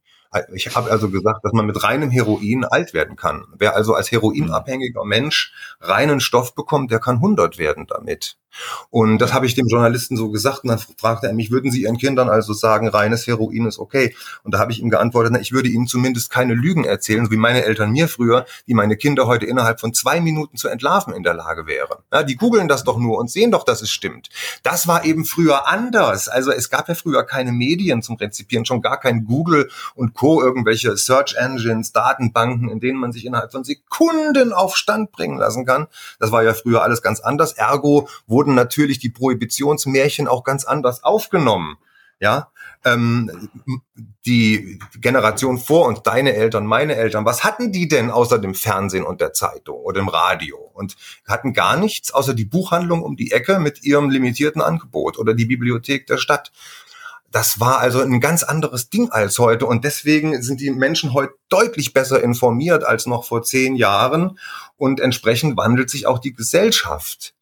Ich 0.52 0.74
habe 0.74 0.90
also 0.90 1.10
gesagt, 1.10 1.44
dass 1.44 1.52
man 1.52 1.66
mit 1.66 1.82
reinem 1.82 2.10
Heroin 2.10 2.64
alt 2.64 2.94
werden 2.94 3.16
kann. 3.16 3.44
Wer 3.56 3.74
also 3.74 3.94
als 3.94 4.10
heroinabhängiger 4.10 5.04
Mensch 5.04 5.52
reinen 5.80 6.20
Stoff 6.20 6.54
bekommt, 6.54 6.90
der 6.90 7.00
kann 7.00 7.16
100 7.16 7.58
werden 7.58 7.86
damit. 7.86 8.36
Und 8.90 9.18
das 9.18 9.32
habe 9.32 9.46
ich 9.46 9.54
dem 9.54 9.68
Journalisten 9.68 10.16
so 10.16 10.30
gesagt 10.30 10.64
und 10.64 10.70
dann 10.70 10.78
fragte 10.98 11.26
er 11.26 11.32
mich, 11.32 11.50
würden 11.50 11.70
Sie 11.70 11.82
Ihren 11.82 11.98
Kindern 11.98 12.28
also 12.28 12.52
sagen, 12.52 12.88
reines 12.88 13.26
Heroin 13.26 13.66
ist 13.66 13.78
okay? 13.78 14.14
Und 14.42 14.54
da 14.54 14.58
habe 14.58 14.72
ich 14.72 14.80
ihm 14.80 14.90
geantwortet, 14.90 15.32
na, 15.32 15.40
ich 15.40 15.52
würde 15.52 15.68
Ihnen 15.68 15.86
zumindest 15.86 16.30
keine 16.30 16.54
Lügen 16.54 16.84
erzählen, 16.84 17.24
so 17.26 17.30
wie 17.30 17.36
meine 17.36 17.64
Eltern 17.64 17.90
mir 17.90 18.08
früher, 18.08 18.46
die 18.66 18.74
meine 18.74 18.96
Kinder 18.96 19.26
heute 19.26 19.46
innerhalb 19.46 19.80
von 19.80 19.94
zwei 19.94 20.20
Minuten 20.20 20.56
zu 20.56 20.68
entlarven 20.68 21.14
in 21.14 21.22
der 21.22 21.34
Lage 21.34 21.66
wären. 21.66 21.98
Ja, 22.12 22.22
die 22.22 22.36
googeln 22.36 22.68
das 22.68 22.84
doch 22.84 22.98
nur 22.98 23.18
und 23.18 23.30
sehen 23.30 23.50
doch, 23.50 23.64
dass 23.64 23.82
es 23.82 23.90
stimmt. 23.90 24.28
Das 24.62 24.86
war 24.86 25.04
eben 25.04 25.24
früher 25.24 25.68
anders. 25.68 26.28
Also 26.28 26.50
es 26.52 26.70
gab 26.70 26.88
ja 26.88 26.94
früher 26.94 27.24
keine 27.24 27.52
Medien 27.52 28.02
zum 28.02 28.16
Rezipieren, 28.16 28.64
schon 28.64 28.82
gar 28.82 28.98
kein 28.98 29.24
Google 29.24 29.70
und 29.94 30.14
Co., 30.14 30.42
irgendwelche 30.42 30.96
Search 30.96 31.34
Engines, 31.36 31.92
Datenbanken, 31.92 32.68
in 32.68 32.80
denen 32.80 32.98
man 32.98 33.12
sich 33.12 33.24
innerhalb 33.24 33.52
von 33.52 33.64
Sekunden 33.64 34.52
auf 34.52 34.76
Stand 34.76 35.12
bringen 35.12 35.38
lassen 35.38 35.66
kann. 35.66 35.86
Das 36.18 36.32
war 36.32 36.42
ja 36.42 36.54
früher 36.54 36.82
alles 36.82 37.02
ganz 37.02 37.20
anders. 37.20 37.52
Ergo 37.52 38.08
wurde 38.26 38.45
wurden 38.46 38.54
natürlich 38.54 39.00
die 39.00 39.10
Prohibitionsmärchen 39.10 40.28
auch 40.28 40.44
ganz 40.44 40.64
anders 40.64 41.02
aufgenommen. 41.02 41.78
Ja, 42.18 42.50
ähm, 42.84 43.50
die 44.24 44.78
Generation 44.98 45.58
vor 45.58 45.86
uns, 45.86 46.02
deine 46.02 46.32
Eltern, 46.32 46.64
meine 46.64 46.94
Eltern, 46.94 47.26
was 47.26 47.44
hatten 47.44 47.72
die 47.72 47.88
denn 47.88 48.10
außer 48.10 48.38
dem 48.38 48.54
Fernsehen 48.54 49.04
und 49.04 49.20
der 49.20 49.34
Zeitung 49.34 49.76
oder 49.76 50.00
dem 50.00 50.08
Radio? 50.08 50.56
Und 50.56 50.96
hatten 51.26 51.52
gar 51.52 51.76
nichts 51.76 52.14
außer 52.14 52.32
die 52.32 52.46
Buchhandlung 52.46 53.02
um 53.02 53.16
die 53.16 53.32
Ecke 53.32 53.58
mit 53.58 53.82
ihrem 53.82 54.08
limitierten 54.08 54.62
Angebot 54.62 55.18
oder 55.18 55.34
die 55.34 55.44
Bibliothek 55.44 56.06
der 56.06 56.16
Stadt. 56.16 56.52
Das 57.30 57.60
war 57.60 57.80
also 57.80 58.00
ein 58.00 58.20
ganz 58.20 58.42
anderes 58.42 58.88
Ding 58.88 59.10
als 59.10 59.38
heute 59.38 59.66
und 59.66 59.84
deswegen 59.84 60.40
sind 60.40 60.62
die 60.62 60.70
Menschen 60.70 61.12
heute 61.12 61.34
deutlich 61.50 61.92
besser 61.92 62.22
informiert 62.22 62.82
als 62.82 63.04
noch 63.04 63.24
vor 63.24 63.42
zehn 63.42 63.76
Jahren 63.76 64.38
und 64.78 65.00
entsprechend 65.00 65.58
wandelt 65.58 65.90
sich 65.90 66.06
auch 66.06 66.18
die 66.18 66.32
Gesellschaft. 66.32 67.35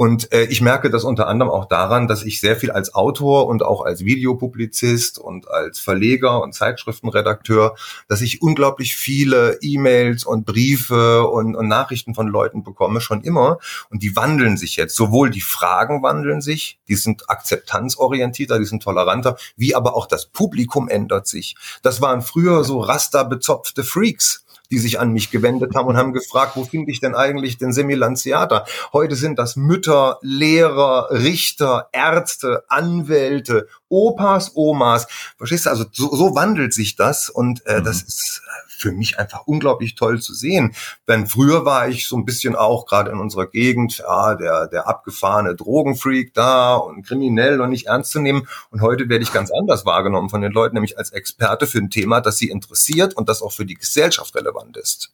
Und 0.00 0.32
äh, 0.32 0.44
ich 0.44 0.62
merke 0.62 0.88
das 0.88 1.04
unter 1.04 1.28
anderem 1.28 1.52
auch 1.52 1.66
daran, 1.66 2.08
dass 2.08 2.22
ich 2.22 2.40
sehr 2.40 2.56
viel 2.56 2.70
als 2.70 2.94
Autor 2.94 3.46
und 3.46 3.62
auch 3.62 3.84
als 3.84 4.02
Videopublizist 4.02 5.18
und 5.18 5.50
als 5.50 5.78
Verleger 5.78 6.42
und 6.42 6.54
Zeitschriftenredakteur, 6.54 7.76
dass 8.08 8.22
ich 8.22 8.40
unglaublich 8.40 8.96
viele 8.96 9.58
E-Mails 9.60 10.24
und 10.24 10.46
Briefe 10.46 11.28
und, 11.28 11.54
und 11.54 11.68
Nachrichten 11.68 12.14
von 12.14 12.28
Leuten 12.28 12.64
bekomme, 12.64 13.02
schon 13.02 13.20
immer. 13.20 13.58
Und 13.90 14.02
die 14.02 14.16
wandeln 14.16 14.56
sich 14.56 14.76
jetzt. 14.76 14.96
Sowohl 14.96 15.28
die 15.28 15.42
Fragen 15.42 16.02
wandeln 16.02 16.40
sich, 16.40 16.80
die 16.88 16.96
sind 16.96 17.28
akzeptanzorientierter, 17.28 18.58
die 18.58 18.64
sind 18.64 18.82
toleranter, 18.82 19.36
wie 19.56 19.74
aber 19.74 19.94
auch 19.96 20.06
das 20.06 20.24
Publikum 20.24 20.88
ändert 20.88 21.26
sich. 21.26 21.56
Das 21.82 22.00
waren 22.00 22.22
früher 22.22 22.64
so 22.64 22.80
rasterbezopfte 22.80 23.84
Freaks 23.84 24.46
die 24.70 24.78
sich 24.78 25.00
an 25.00 25.12
mich 25.12 25.30
gewendet 25.30 25.74
haben 25.74 25.88
und 25.88 25.96
haben 25.96 26.12
gefragt, 26.12 26.52
wo 26.56 26.64
finde 26.64 26.90
ich 26.92 27.00
denn 27.00 27.14
eigentlich 27.14 27.58
den 27.58 27.72
Semilanziater? 27.72 28.66
Heute 28.92 29.16
sind 29.16 29.38
das 29.38 29.56
Mütter, 29.56 30.18
Lehrer, 30.22 31.08
Richter, 31.10 31.88
Ärzte, 31.92 32.64
Anwälte, 32.68 33.68
Opas, 33.88 34.52
Omas. 34.54 35.06
Verstehst 35.36 35.66
du? 35.66 35.70
Also 35.70 35.84
so, 35.92 36.14
so 36.14 36.34
wandelt 36.34 36.72
sich 36.72 36.96
das 36.96 37.28
und 37.28 37.66
äh, 37.66 37.80
mhm. 37.80 37.84
das 37.84 38.02
ist 38.02 38.42
für 38.80 38.92
mich 38.92 39.18
einfach 39.18 39.46
unglaublich 39.46 39.94
toll 39.94 40.20
zu 40.20 40.34
sehen. 40.34 40.74
Denn 41.08 41.26
früher 41.26 41.64
war 41.64 41.88
ich 41.88 42.06
so 42.06 42.16
ein 42.16 42.24
bisschen 42.24 42.56
auch 42.56 42.86
gerade 42.86 43.10
in 43.10 43.18
unserer 43.18 43.46
Gegend, 43.46 43.98
ja, 43.98 44.34
der, 44.34 44.68
der 44.68 44.88
abgefahrene 44.88 45.54
Drogenfreak 45.54 46.34
da 46.34 46.74
und 46.76 47.06
kriminell 47.06 47.60
und 47.60 47.70
nicht 47.70 47.86
ernst 47.86 48.12
zu 48.12 48.20
nehmen. 48.20 48.46
Und 48.70 48.80
heute 48.80 49.08
werde 49.08 49.22
ich 49.22 49.32
ganz 49.32 49.50
anders 49.50 49.84
wahrgenommen 49.86 50.30
von 50.30 50.40
den 50.40 50.52
Leuten, 50.52 50.74
nämlich 50.74 50.98
als 50.98 51.10
Experte 51.10 51.66
für 51.66 51.78
ein 51.78 51.90
Thema, 51.90 52.20
das 52.20 52.38
sie 52.38 52.48
interessiert 52.48 53.14
und 53.14 53.28
das 53.28 53.42
auch 53.42 53.52
für 53.52 53.66
die 53.66 53.74
Gesellschaft 53.74 54.34
relevant 54.34 54.76
ist. 54.76 55.12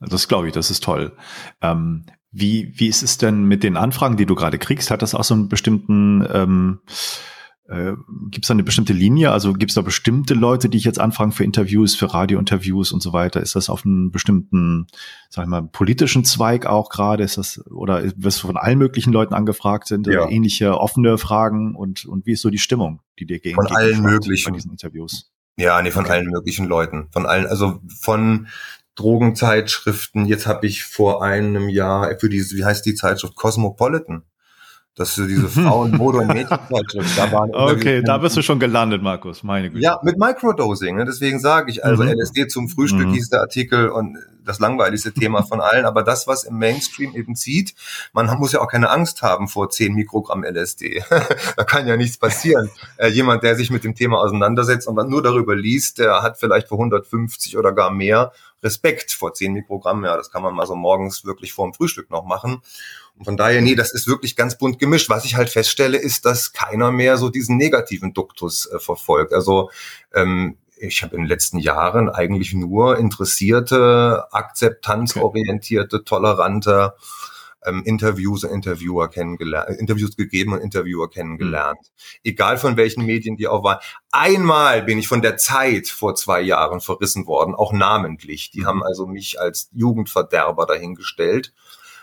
Das 0.00 0.28
glaube 0.28 0.48
ich, 0.48 0.54
das 0.54 0.70
ist 0.70 0.84
toll. 0.84 1.12
Ähm, 1.60 2.06
wie, 2.30 2.72
wie 2.78 2.88
ist 2.88 3.02
es 3.02 3.18
denn 3.18 3.44
mit 3.44 3.62
den 3.62 3.76
Anfragen, 3.76 4.16
die 4.16 4.26
du 4.26 4.34
gerade 4.34 4.58
kriegst? 4.58 4.90
Hat 4.90 5.02
das 5.02 5.14
auch 5.14 5.24
so 5.24 5.34
einen 5.34 5.48
bestimmten 5.48 6.26
ähm, 6.32 6.80
äh, 7.68 7.92
gibt 8.30 8.44
es 8.44 8.48
da 8.48 8.54
eine 8.54 8.64
bestimmte 8.64 8.94
Linie? 8.94 9.30
Also 9.30 9.52
gibt 9.52 9.70
es 9.70 9.74
da 9.74 9.82
bestimmte 9.82 10.32
Leute, 10.32 10.70
die 10.70 10.78
ich 10.78 10.84
jetzt 10.84 10.98
anfragen 10.98 11.32
für 11.32 11.44
Interviews, 11.44 11.94
für 11.94 12.12
Radiointerviews 12.12 12.92
und 12.92 13.02
so 13.02 13.12
weiter? 13.12 13.42
Ist 13.42 13.56
das 13.56 13.68
auf 13.68 13.84
einen 13.84 14.10
bestimmten, 14.10 14.86
sag 15.28 15.44
ich 15.44 15.48
mal, 15.50 15.62
politischen 15.62 16.24
Zweig 16.24 16.64
auch 16.64 16.88
gerade? 16.88 17.24
Ist 17.24 17.36
das, 17.36 17.64
oder 17.66 18.02
wirst 18.16 18.42
du 18.42 18.46
von 18.46 18.56
allen 18.56 18.78
möglichen 18.78 19.12
Leuten 19.12 19.34
angefragt? 19.34 19.86
Sind 19.86 20.06
ja. 20.06 20.28
ähnliche 20.28 20.78
offene 20.78 21.18
Fragen 21.18 21.74
und, 21.74 22.06
und 22.06 22.24
wie 22.24 22.32
ist 22.32 22.40
so 22.40 22.48
die 22.48 22.58
Stimmung, 22.58 23.00
die 23.18 23.26
dir 23.26 23.38
gegen 23.38 23.56
Von 23.56 23.66
allen 23.66 24.00
möglichen. 24.00 24.52
Bei 24.52 24.56
diesen 24.56 24.70
Interviews. 24.70 25.30
Ja, 25.58 25.82
nee, 25.82 25.90
von 25.90 26.04
okay. 26.04 26.14
allen 26.14 26.30
möglichen 26.30 26.66
Leuten. 26.66 27.08
Von 27.10 27.26
allen, 27.26 27.46
also 27.46 27.80
von 28.00 28.48
Drogenzeitschriften. 28.94 30.24
Jetzt 30.24 30.46
habe 30.46 30.66
ich 30.66 30.84
vor 30.84 31.22
einem 31.22 31.68
Jahr 31.68 32.18
für 32.18 32.30
diese, 32.30 32.56
wie 32.56 32.64
heißt 32.64 32.86
die 32.86 32.94
Zeitschrift 32.94 33.36
Cosmopolitan, 33.36 34.22
dass 34.98 35.14
du 35.14 35.26
diese 35.26 35.48
Frauen, 35.48 35.92
Mode 35.92 36.18
und 36.18 36.28
Mädchenzeitschrift, 36.28 37.16
da 37.16 37.30
waren 37.30 37.50
Okay, 37.54 38.02
da 38.02 38.18
bist 38.18 38.36
du 38.36 38.42
schon 38.42 38.58
gelandet, 38.58 39.02
Markus, 39.02 39.42
meine 39.42 39.70
Güte. 39.70 39.82
Ja, 39.82 40.00
mit 40.02 40.18
Microdosing, 40.18 40.96
ne? 40.96 41.04
deswegen 41.04 41.38
sage 41.38 41.70
ich, 41.70 41.84
also 41.84 42.02
mhm. 42.02 42.10
LSD 42.10 42.48
zum 42.48 42.68
Frühstück 42.68 43.06
mhm. 43.06 43.12
hieß 43.14 43.30
der 43.30 43.40
Artikel 43.40 43.90
und 43.90 44.18
das 44.48 44.58
langweiligste 44.58 45.12
Thema 45.12 45.42
von 45.42 45.60
allen, 45.60 45.84
aber 45.84 46.02
das, 46.02 46.26
was 46.26 46.44
im 46.44 46.58
Mainstream 46.58 47.14
eben 47.14 47.36
zieht, 47.36 47.74
man 48.12 48.26
muss 48.38 48.52
ja 48.52 48.60
auch 48.60 48.68
keine 48.68 48.90
Angst 48.90 49.22
haben 49.22 49.46
vor 49.46 49.68
10 49.68 49.94
Mikrogramm 49.94 50.42
LSD. 50.42 51.04
da 51.56 51.64
kann 51.64 51.86
ja 51.86 51.96
nichts 51.96 52.16
passieren. 52.16 52.70
Äh, 52.96 53.08
jemand, 53.08 53.42
der 53.42 53.56
sich 53.56 53.70
mit 53.70 53.84
dem 53.84 53.94
Thema 53.94 54.18
auseinandersetzt 54.18 54.88
und 54.88 54.96
nur 55.08 55.22
darüber 55.22 55.54
liest, 55.54 55.98
der 55.98 56.22
hat 56.22 56.38
vielleicht 56.38 56.68
vor 56.68 56.78
150 56.78 57.58
oder 57.58 57.72
gar 57.72 57.90
mehr 57.90 58.32
Respekt 58.62 59.12
vor 59.12 59.34
10 59.34 59.52
Mikrogramm. 59.52 60.04
Ja, 60.04 60.16
das 60.16 60.30
kann 60.30 60.42
man 60.42 60.54
mal 60.54 60.66
so 60.66 60.74
morgens 60.74 61.24
wirklich 61.24 61.52
vor 61.52 61.66
dem 61.66 61.74
Frühstück 61.74 62.10
noch 62.10 62.24
machen. 62.24 62.62
Und 63.18 63.24
von 63.24 63.36
daher, 63.36 63.60
nee, 63.60 63.74
das 63.74 63.92
ist 63.92 64.06
wirklich 64.06 64.36
ganz 64.36 64.56
bunt 64.56 64.78
gemischt. 64.78 65.10
Was 65.10 65.24
ich 65.24 65.34
halt 65.34 65.50
feststelle, 65.50 65.98
ist, 65.98 66.24
dass 66.24 66.52
keiner 66.52 66.92
mehr 66.92 67.16
so 67.16 67.30
diesen 67.30 67.56
negativen 67.56 68.14
Duktus 68.14 68.66
äh, 68.66 68.78
verfolgt. 68.78 69.32
Also 69.32 69.70
ähm, 70.14 70.56
ich 70.76 71.02
habe 71.02 71.16
in 71.16 71.22
den 71.22 71.28
letzten 71.28 71.58
Jahren 71.58 72.08
eigentlich 72.08 72.54
nur 72.54 72.96
interessierte, 72.98 74.24
akzeptanzorientierte, 74.30 76.04
tolerante 76.04 76.94
ähm, 77.64 77.82
Interviews 77.84 78.44
und 78.44 78.50
Interviewer 78.50 79.08
kennengelernt, 79.08 79.78
Interviews 79.78 80.16
gegeben 80.16 80.52
und 80.52 80.60
Interviewer 80.60 81.10
kennengelernt. 81.10 81.78
Mhm. 81.80 82.20
Egal 82.22 82.58
von 82.58 82.76
welchen 82.76 83.04
Medien 83.04 83.36
die 83.36 83.48
auch 83.48 83.64
waren. 83.64 83.78
Einmal 84.12 84.82
bin 84.82 84.98
ich 84.98 85.08
von 85.08 85.22
der 85.22 85.36
Zeit 85.36 85.88
vor 85.88 86.14
zwei 86.14 86.40
Jahren 86.40 86.80
verrissen 86.80 87.26
worden, 87.26 87.56
auch 87.56 87.72
namentlich. 87.72 88.52
Die 88.52 88.60
mhm. 88.60 88.66
haben 88.66 88.82
also 88.84 89.06
mich 89.06 89.40
als 89.40 89.70
Jugendverderber 89.72 90.66
dahingestellt 90.66 91.52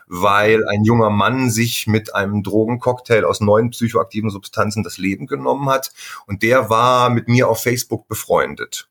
weil 0.08 0.68
ein 0.68 0.84
junger 0.84 1.10
Mann 1.10 1.50
sich 1.50 1.88
mit 1.88 2.14
einem 2.14 2.44
Drogencocktail 2.44 3.26
aus 3.26 3.42
neun 3.42 3.72
psychoaktiven 3.72 4.30
Substanzen 4.30 4.84
das 4.84 4.98
Leben 4.98 5.28
genommen 5.28 5.70
hat. 5.70 5.92
Und 6.28 6.44
der 6.44 6.70
war 6.70 7.10
mit 7.10 7.28
mir 7.28 7.50
auf 7.50 7.62
Facebook 7.62 8.08
befreundet. 8.08 8.90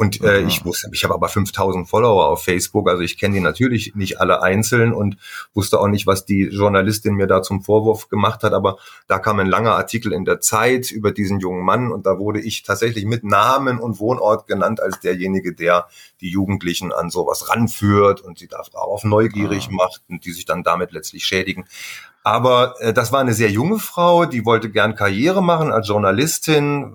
Und 0.00 0.22
äh, 0.22 0.40
ich 0.40 0.64
wusste, 0.64 0.88
ich 0.94 1.04
habe 1.04 1.12
aber 1.12 1.28
5000 1.28 1.86
Follower 1.86 2.28
auf 2.28 2.42
Facebook, 2.42 2.88
also 2.88 3.02
ich 3.02 3.18
kenne 3.18 3.34
die 3.34 3.42
natürlich 3.42 3.94
nicht 3.94 4.18
alle 4.18 4.40
einzeln 4.40 4.94
und 4.94 5.18
wusste 5.52 5.78
auch 5.78 5.88
nicht, 5.88 6.06
was 6.06 6.24
die 6.24 6.44
Journalistin 6.44 7.16
mir 7.16 7.26
da 7.26 7.42
zum 7.42 7.60
Vorwurf 7.60 8.08
gemacht 8.08 8.42
hat, 8.42 8.54
aber 8.54 8.78
da 9.08 9.18
kam 9.18 9.40
ein 9.40 9.46
langer 9.46 9.72
Artikel 9.72 10.14
in 10.14 10.24
der 10.24 10.40
Zeit 10.40 10.90
über 10.90 11.12
diesen 11.12 11.38
jungen 11.38 11.66
Mann 11.66 11.92
und 11.92 12.06
da 12.06 12.18
wurde 12.18 12.40
ich 12.40 12.62
tatsächlich 12.62 13.04
mit 13.04 13.24
Namen 13.24 13.78
und 13.78 13.98
Wohnort 13.98 14.46
genannt 14.46 14.80
als 14.80 15.00
derjenige, 15.00 15.54
der 15.54 15.86
die 16.22 16.30
Jugendlichen 16.30 16.94
an 16.94 17.10
sowas 17.10 17.50
ranführt 17.50 18.22
und 18.22 18.38
sie 18.38 18.48
da 18.48 18.62
auf 18.72 19.04
neugierig 19.04 19.68
ah. 19.68 19.74
macht 19.74 20.00
und 20.08 20.24
die 20.24 20.32
sich 20.32 20.46
dann 20.46 20.62
damit 20.62 20.92
letztlich 20.92 21.26
schädigen. 21.26 21.66
Aber 22.24 22.74
äh, 22.78 22.94
das 22.94 23.12
war 23.12 23.20
eine 23.20 23.34
sehr 23.34 23.50
junge 23.50 23.78
Frau, 23.78 24.24
die 24.24 24.46
wollte 24.46 24.70
gern 24.70 24.94
Karriere 24.94 25.42
machen 25.42 25.70
als 25.70 25.88
Journalistin, 25.88 26.94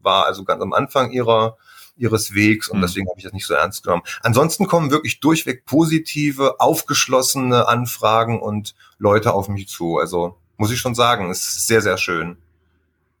war 0.00 0.24
also 0.24 0.42
ganz 0.44 0.62
am 0.62 0.72
Anfang 0.72 1.10
ihrer 1.10 1.58
ihres 1.96 2.34
Wegs 2.34 2.68
und 2.68 2.78
mhm. 2.78 2.82
deswegen 2.82 3.08
habe 3.08 3.18
ich 3.18 3.24
das 3.24 3.32
nicht 3.32 3.46
so 3.46 3.54
ernst 3.54 3.82
genommen. 3.82 4.02
Ansonsten 4.22 4.66
kommen 4.66 4.90
wirklich 4.90 5.20
durchweg 5.20 5.64
positive, 5.64 6.60
aufgeschlossene 6.60 7.68
Anfragen 7.68 8.40
und 8.40 8.74
Leute 8.98 9.32
auf 9.32 9.48
mich 9.48 9.68
zu. 9.68 9.98
Also 9.98 10.36
muss 10.56 10.72
ich 10.72 10.78
schon 10.78 10.94
sagen, 10.94 11.30
ist 11.30 11.66
sehr, 11.66 11.82
sehr 11.82 11.98
schön. 11.98 12.36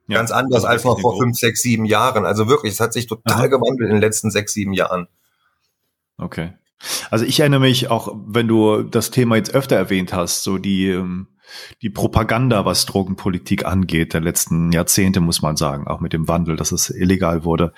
Ja, 0.08 0.18
Ganz 0.18 0.30
anders 0.30 0.64
als 0.64 0.84
noch 0.84 1.00
vor 1.00 1.18
fünf, 1.18 1.36
sechs, 1.36 1.62
sieben 1.62 1.84
Jahren. 1.84 2.24
Also 2.24 2.48
wirklich, 2.48 2.74
es 2.74 2.80
hat 2.80 2.92
sich 2.92 3.06
total 3.06 3.38
Aha. 3.38 3.46
gewandelt 3.48 3.88
in 3.88 3.96
den 3.96 4.00
letzten 4.00 4.30
sechs, 4.30 4.52
sieben 4.52 4.72
Jahren. 4.72 5.08
Okay. 6.16 6.52
Also 7.10 7.24
ich 7.24 7.40
erinnere 7.40 7.60
mich 7.60 7.90
auch, 7.90 8.14
wenn 8.26 8.46
du 8.46 8.82
das 8.82 9.10
Thema 9.10 9.36
jetzt 9.36 9.54
öfter 9.54 9.76
erwähnt 9.76 10.12
hast, 10.12 10.44
so 10.44 10.58
die, 10.58 10.90
ähm, 10.90 11.26
die 11.82 11.90
Propaganda, 11.90 12.64
was 12.64 12.86
Drogenpolitik 12.86 13.66
angeht, 13.66 14.14
der 14.14 14.20
letzten 14.20 14.72
Jahrzehnte, 14.72 15.20
muss 15.20 15.42
man 15.42 15.56
sagen, 15.56 15.86
auch 15.86 16.00
mit 16.00 16.12
dem 16.12 16.28
Wandel, 16.28 16.56
dass 16.56 16.72
es 16.72 16.90
illegal 16.90 17.44
wurde. 17.44 17.72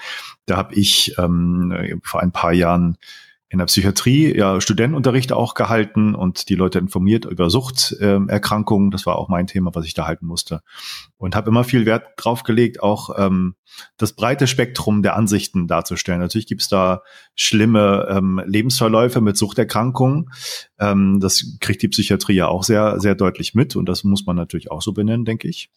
Da 0.47 0.57
habe 0.57 0.75
ich 0.75 1.15
ähm, 1.19 2.01
vor 2.03 2.21
ein 2.21 2.33
paar 2.33 2.53
Jahren 2.53 2.97
in 3.51 3.59
der 3.59 3.67
Psychiatrie 3.67 4.37
ja 4.37 4.61
Studentenunterricht 4.61 5.33
auch 5.33 5.55
gehalten 5.55 6.15
und 6.15 6.51
die 6.51 6.55
Leute 6.55 6.79
informiert 6.79 7.25
über 7.25 7.49
Suchterkrankungen. 7.49 8.91
das 8.91 9.07
war 9.07 9.17
auch 9.17 9.29
mein 9.29 9.47
Thema, 9.47 9.75
was 9.75 9.87
ich 9.87 9.95
da 9.95 10.07
halten 10.07 10.27
musste. 10.27 10.61
Und 11.17 11.35
habe 11.35 11.49
immer 11.49 11.65
viel 11.65 11.87
Wert 11.87 12.09
drauf 12.17 12.43
gelegt, 12.43 12.83
auch 12.83 13.11
ähm, 13.17 13.55
das 13.97 14.13
breite 14.13 14.47
Spektrum 14.47 15.03
der 15.03 15.17
Ansichten 15.17 15.67
darzustellen. 15.67 16.21
Natürlich 16.21 16.47
gibt's 16.47 16.69
da 16.69 17.03
schlimme 17.35 18.07
ähm, 18.11 18.43
Lebensverläufe 18.45 19.23
mit 19.23 19.39
Suchterkrankungen. 19.39 20.29
Ähm, 20.79 21.19
das 21.21 21.57
kriegt 21.61 21.81
die 21.81 21.89
Psychiatrie 21.89 22.35
ja 22.35 22.49
auch 22.49 22.65
sehr, 22.65 23.01
sehr 23.01 23.15
deutlich 23.15 23.55
mit 23.55 23.77
und 23.77 23.89
das 23.89 24.05
muss 24.05 24.27
man 24.27 24.37
natürlich 24.37 24.71
auch 24.71 24.83
so 24.83 24.93
benennen, 24.93 25.25
denke 25.25 25.49
ich. 25.49 25.71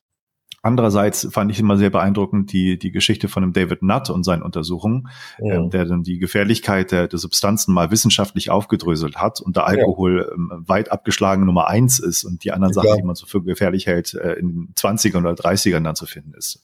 Andererseits 0.64 1.28
fand 1.32 1.50
ich 1.52 1.60
immer 1.60 1.78
sehr 1.78 1.90
beeindruckend 1.90 2.54
die, 2.54 2.78
die 2.78 2.92
Geschichte 2.92 3.28
von 3.28 3.42
dem 3.42 3.52
David 3.52 3.82
Nutt 3.82 4.12
und 4.12 4.24
seinen 4.24 4.44
Untersuchungen, 4.44 5.10
ja. 5.40 5.56
ähm, 5.56 5.72
der 5.72 5.86
dann 5.86 6.04
die 6.04 6.20
Gefährlichkeit 6.20 6.92
der, 6.92 7.08
der 7.08 7.18
Substanzen 7.18 7.74
mal 7.74 7.90
wissenschaftlich 7.90 8.52
aufgedröselt 8.52 9.18
hat 9.18 9.42
und 9.42 9.58
da 9.58 9.64
Alkohol 9.64 10.28
ja. 10.28 10.36
ähm, 10.36 10.64
weit 10.68 10.92
abgeschlagen 10.92 11.46
Nummer 11.46 11.68
eins 11.68 11.98
ist 11.98 12.24
und 12.24 12.44
die 12.44 12.52
anderen 12.52 12.76
ja. 12.76 12.82
Sachen, 12.82 12.98
die 12.98 13.04
man 13.04 13.16
so 13.16 13.26
für 13.26 13.42
gefährlich 13.42 13.88
hält, 13.88 14.14
äh, 14.14 14.34
in 14.34 14.70
20ern 14.76 15.22
oder 15.22 15.32
30ern 15.32 15.84
dann 15.84 15.96
zu 15.96 16.06
finden 16.06 16.34
ist. 16.36 16.64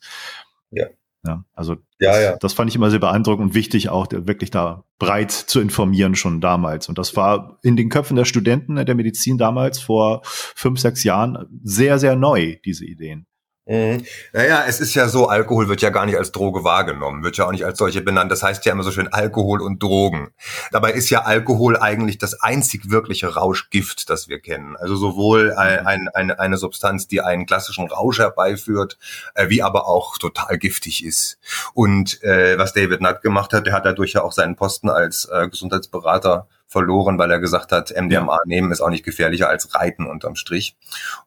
Ja. 0.69 0.86
Ja, 1.26 1.43
also 1.54 1.73
ja, 2.00 2.12
das, 2.12 2.21
ja. 2.21 2.38
das 2.38 2.54
fand 2.54 2.69
ich 2.69 2.76
immer 2.76 2.89
sehr 2.89 3.00
beeindruckend 3.00 3.50
und 3.50 3.54
wichtig, 3.56 3.89
auch 3.89 4.08
wirklich 4.12 4.52
da 4.52 4.86
breit 5.00 5.32
zu 5.32 5.60
informieren 5.60 6.15
schon 6.15 6.39
damals. 6.39 6.88
Und 6.88 6.97
das 6.97 7.15
war 7.15 7.58
in 7.63 7.76
den 7.76 7.89
Köpfen 7.89 8.15
der 8.15 8.23
Studenten 8.23 8.76
der 8.76 8.95
Medizin 8.95 9.38
damals 9.38 9.80
vor 9.80 10.21
fünf, 10.23 10.80
sechs 10.80 11.04
Jahren 11.04 11.60
sehr, 11.63 12.00
sehr 12.00 12.15
neu, 12.15 12.58
diese 12.63 12.86
Ideen. 12.86 13.26
Mhm. 13.67 14.06
Naja, 14.32 14.63
es 14.65 14.80
ist 14.80 14.95
ja 14.95 15.10
so, 15.10 15.27
Alkohol 15.27 15.67
wird 15.67 15.82
ja 15.82 15.89
gar 15.89 16.06
nicht 16.06 16.17
als 16.17 16.32
Droge 16.32 16.63
wahrgenommen, 16.63 17.23
wird 17.23 17.36
ja 17.36 17.45
auch 17.45 17.51
nicht 17.51 17.65
als 17.65 17.77
solche 17.77 18.01
benannt. 18.01 18.32
Das 18.32 18.41
heißt 18.41 18.65
ja 18.65 18.71
immer 18.71 18.84
so 18.84 18.91
schön 18.91 19.10
Alkohol 19.12 19.62
und 19.62 19.84
Drogen. 19.84 20.30
Dabei 20.71 20.93
ist 20.93 21.10
ja 21.10 21.23
Alkohol 21.23 21.77
eigentlich 21.77 22.17
das 22.17 22.41
einzig 22.41 22.89
wirkliche 22.89 23.36
Rauschgift, 23.36 24.10
das 24.10 24.30
wir 24.30 24.39
kennen. 24.39 24.77
Also 24.77 24.95
sowohl 24.95 25.53
ein, 25.53 25.86
ein, 25.86 26.08
eine, 26.13 26.39
eine 26.39 26.58
Substanz, 26.58 27.08
die 27.08 27.21
einen 27.21 27.45
klassischen 27.45 27.88
Rausch 27.88 28.19
herbeiführt, 28.19 28.97
äh, 29.36 29.49
wie 29.49 29.62
aber 29.62 29.88
auch 29.88 30.17
total 30.17 30.58
giftig 30.58 31.03
ist. 31.03 31.38
Und 31.73 32.23
äh, 32.23 32.58
was 32.58 32.71
David 32.71 33.01
Nutt 33.01 33.21
gemacht 33.21 33.51
hat, 33.51 33.65
der 33.65 33.73
hat 33.73 33.86
dadurch 33.86 34.13
ja 34.13 34.23
auch 34.23 34.32
seinen 34.32 34.56
Posten 34.56 34.89
als 34.89 35.25
äh, 35.25 35.49
Gesundheitsberater 35.49 36.47
verloren, 36.67 37.17
weil 37.17 37.32
er 37.32 37.39
gesagt 37.39 37.71
hat, 37.71 37.93
MDMA 37.95 38.39
nehmen 38.45 38.71
ist 38.71 38.82
auch 38.82 38.89
nicht 38.89 39.06
gefährlicher 39.06 39.49
als 39.49 39.73
Reiten 39.73 40.06
unterm 40.06 40.36
Strich. 40.36 40.75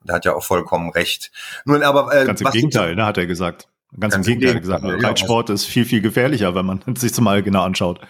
Und 0.00 0.10
er 0.10 0.16
hat 0.16 0.24
ja 0.24 0.34
auch 0.34 0.44
vollkommen 0.44 0.90
recht. 0.90 1.32
Nun, 1.64 1.82
aber 1.82 2.12
äh, 2.14 2.26
ganz 2.26 2.40
im 2.40 2.50
Gegenteil, 2.50 2.94
ne, 2.94 3.06
hat 3.06 3.18
er 3.18 3.26
gesagt. 3.26 3.68
Ganz, 3.98 4.14
ganz 4.14 4.26
im 4.26 4.38
Gegenteil, 4.38 4.60
gesagt. 4.60 4.84
Reitsport 4.84 5.50
ist 5.50 5.64
viel 5.64 5.84
viel 5.84 6.00
gefährlicher, 6.00 6.54
wenn 6.54 6.66
man 6.66 6.80
sich 6.96 7.10
das 7.10 7.20
mal 7.20 7.42
genau 7.42 7.62
anschaut. 7.62 8.00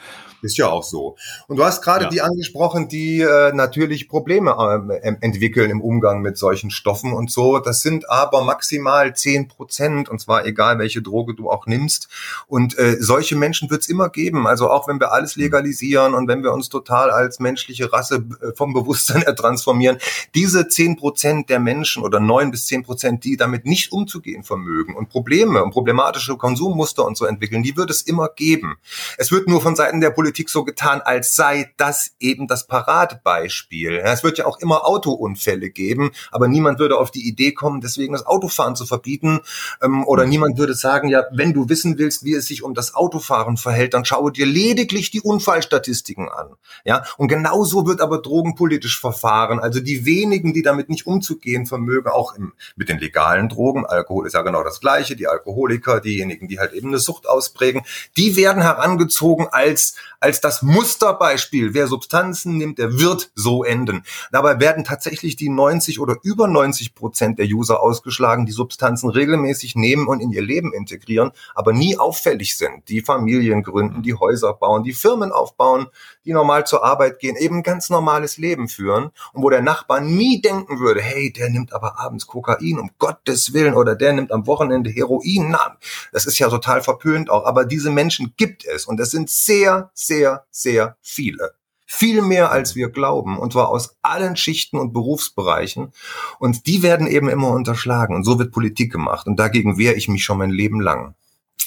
Ist 0.43 0.57
ja 0.57 0.69
auch 0.69 0.83
so. 0.83 1.17
Und 1.49 1.59
du 1.59 1.65
hast 1.65 1.83
gerade 1.83 2.05
ja. 2.05 2.11
die 2.11 2.21
angesprochen, 2.23 2.89
die 2.89 3.21
äh, 3.21 3.53
natürlich 3.53 4.09
Probleme 4.09 4.57
äh, 5.03 5.13
entwickeln 5.21 5.71
im 5.71 5.83
Umgang 5.83 6.23
mit 6.23 6.39
solchen 6.39 6.71
Stoffen 6.71 7.13
und 7.13 7.31
so. 7.31 7.59
Das 7.59 7.83
sind 7.83 8.09
aber 8.09 8.43
maximal 8.43 9.15
zehn 9.15 9.49
Prozent, 9.49 10.09
und 10.09 10.21
zwar 10.21 10.47
egal, 10.47 10.79
welche 10.79 11.03
Droge 11.03 11.35
du 11.35 11.51
auch 11.51 11.67
nimmst. 11.67 12.09
Und 12.47 12.79
äh, 12.79 12.97
solche 13.01 13.37
Menschen 13.37 13.71
wird 13.71 13.83
es 13.83 13.89
immer 13.89 14.09
geben. 14.09 14.47
Also 14.47 14.71
auch 14.71 14.89
wenn 14.89 14.99
wir 14.99 15.13
alles 15.13 15.37
mhm. 15.37 15.43
legalisieren 15.43 16.15
und 16.15 16.27
wenn 16.27 16.43
wir 16.43 16.53
uns 16.53 16.71
total 16.71 17.11
als 17.11 17.39
menschliche 17.39 17.93
Rasse 17.93 18.25
äh, 18.41 18.53
vom 18.55 18.73
Bewusstsein 18.81 19.23
transformieren, 19.37 19.99
diese 20.35 20.69
zehn 20.69 20.97
Prozent 20.97 21.51
der 21.51 21.61
Menschen 21.61 22.03
oder 22.03 22.19
neun 22.19 22.51
bis 22.51 22.67
zehn 22.67 22.83
Prozent, 22.83 23.25
die 23.25 23.37
damit 23.37 23.67
nicht 23.67 23.93
umzugehen 23.93 24.43
vermögen 24.43 24.97
und 24.97 25.11
Probleme 25.11 25.63
und 25.71 25.75
problematische 25.75 26.37
Konsummuster 26.37 27.05
und 27.05 27.17
so 27.17 27.25
entwickeln, 27.25 27.63
die 27.63 27.77
wird 27.77 27.91
es 27.91 28.03
immer 28.03 28.29
geben. 28.29 28.77
Es 29.19 29.31
wird 29.31 29.49
nur 29.49 29.61
von 29.61 29.77
Seiten 29.77 30.01
der 30.01 30.11
Politik 30.11 30.51
so 30.51 30.65
getan, 30.65 31.01
als 31.01 31.37
sei 31.37 31.73
das 31.77 32.13
eben 32.19 32.49
das 32.49 32.67
Paradebeispiel. 32.67 34.01
es 34.05 34.25
wird 34.25 34.39
ja 34.39 34.47
auch 34.47 34.59
immer 34.59 34.87
Autounfälle 34.87 35.71
geben, 35.71 36.11
aber 36.33 36.49
niemand 36.49 36.79
würde 36.81 36.99
auf 36.99 37.11
die 37.11 37.27
Idee 37.27 37.53
kommen, 37.53 37.81
deswegen 37.81 38.13
das 38.13 38.27
Autofahren 38.27 38.75
zu 38.75 38.85
verbieten. 38.85 39.41
Ähm, 39.81 40.05
oder 40.07 40.27
niemand 40.27 40.59
würde 40.59 40.75
sagen, 40.75 41.09
ja, 41.09 41.25
wenn 41.33 41.53
du 41.53 41.69
wissen 41.69 41.99
willst, 41.99 42.25
wie 42.25 42.35
es 42.35 42.47
sich 42.47 42.63
um 42.65 42.75
das 42.75 42.95
Autofahren 42.95 43.57
verhält, 43.57 43.95
dann 43.95 44.05
schaue 44.05 44.33
dir 44.33 44.47
lediglich 44.47 45.11
die 45.11 45.21
Unfallstatistiken 45.21 46.29
an. 46.29 46.55
Ja, 46.85 47.05
und 47.17 47.29
genauso 47.29 47.87
wird 47.87 48.01
aber 48.01 48.19
drogenpolitisch 48.19 48.99
verfahren. 49.01 49.61
Also 49.61 49.81
die 49.81 50.05
wenigen, 50.05 50.53
die 50.53 50.63
damit 50.63 50.89
nicht 50.89 51.07
umzugehen 51.07 51.67
vermögen, 51.67 52.09
auch 52.09 52.35
im, 52.35 52.55
mit 52.77 52.89
den 52.89 52.99
legalen 52.99 53.49
Drogen, 53.49 53.87
Alkohol 53.87 54.27
ist 54.27 54.33
ja 54.33 54.43
genau 54.43 54.65
das 54.65 54.81
Gleiche, 54.81 55.15
die 55.15 55.29
Alkoholiker, 55.61 56.01
diejenigen, 56.01 56.49
die 56.49 56.59
halt 56.59 56.73
eben 56.73 56.89
eine 56.89 56.99
Sucht 56.99 57.29
ausprägen, 57.29 57.83
die 58.17 58.37
werden 58.37 58.63
herangezogen 58.63 59.49
als 59.51 59.95
als 60.21 60.41
das 60.41 60.63
Musterbeispiel. 60.63 61.73
Wer 61.73 61.87
Substanzen 61.87 62.59
nimmt, 62.59 62.79
der 62.79 62.99
wird 62.99 63.33
so 63.35 63.65
enden. 63.65 64.03
Dabei 64.31 64.61
werden 64.61 64.85
tatsächlich 64.85 65.35
die 65.37 65.49
90 65.49 65.99
oder 65.99 66.17
über 66.23 66.47
90 66.47 66.95
Prozent 66.95 67.39
der 67.39 67.47
User 67.47 67.81
ausgeschlagen, 67.81 68.45
die 68.45 68.53
Substanzen 68.53 69.09
regelmäßig 69.09 69.77
nehmen 69.77 70.07
und 70.07 70.21
in 70.21 70.31
ihr 70.31 70.43
Leben 70.43 70.73
integrieren, 70.75 71.33
aber 71.55 71.73
nie 71.73 71.97
auffällig 71.97 72.57
sind. 72.57 72.89
Die 72.89 73.01
Familien 73.01 73.63
gründen, 73.63 74.03
die 74.03 74.15
Häuser 74.15 74.53
bauen, 74.53 74.85
die 74.85 74.93
Firmen 74.93 75.33
aufbauen, 75.33 75.87
die 76.27 76.33
normal 76.33 76.67
zur 76.67 76.85
Arbeit 76.85 77.19
gehen, 77.19 77.37
eben 77.37 77.63
ganz 77.63 77.89
normales 77.89 78.37
Leben 78.37 78.69
führen 78.69 79.11
und 79.33 79.43
wo 79.43 79.49
der 79.49 79.63
Nachbar 79.63 80.01
nie 80.01 80.43
denken 80.43 80.81
würde, 80.81 81.01
hey, 81.01 81.33
der 81.33 81.49
nimmt 81.49 81.73
aber 81.73 81.99
abends 81.99 82.27
Kokain, 82.27 82.79
um 82.79 82.91
Gottes 82.99 83.55
Willen, 83.55 83.75
oder 83.75 83.97
der 83.97 84.13
nimmt 84.13 84.33
am 84.33 84.47
Wochenende 84.47 84.91
Heroin. 84.91 85.50
Na, 85.51 85.77
das 86.13 86.27
ist 86.27 86.39
ja 86.39 86.49
total 86.49 86.83
verpönt 86.83 87.31
auch. 87.31 87.45
Aber 87.45 87.65
diese 87.65 87.91
Menschen 87.91 88.35
gibt 88.37 88.65
es 88.65 88.87
und 88.87 89.01
es 89.01 89.11
sind 89.11 89.31
sehr, 89.31 89.91
sehr, 89.95 90.45
sehr 90.51 90.97
viele. 91.03 91.55
Viel 91.87 92.23
mehr 92.23 92.53
als 92.53 92.77
wir 92.77 92.91
glauben, 92.91 93.37
und 93.37 93.53
zwar 93.53 93.69
aus 93.69 93.97
allen 94.01 94.37
Schichten 94.37 94.79
und 94.79 94.93
Berufsbereichen. 94.93 95.93
Und 96.39 96.67
die 96.67 96.83
werden 96.85 97.09
eben 97.09 97.29
immer 97.29 97.49
unterschlagen. 97.51 98.15
Und 98.15 98.23
so 98.23 98.39
wird 98.39 98.53
Politik 98.53 98.93
gemacht. 98.93 99.27
Und 99.27 99.37
dagegen 99.37 99.77
wehre 99.77 99.95
ich 99.95 100.07
mich 100.07 100.23
schon 100.23 100.39
mein 100.39 100.51
Leben 100.51 100.81
lang, 100.81 101.17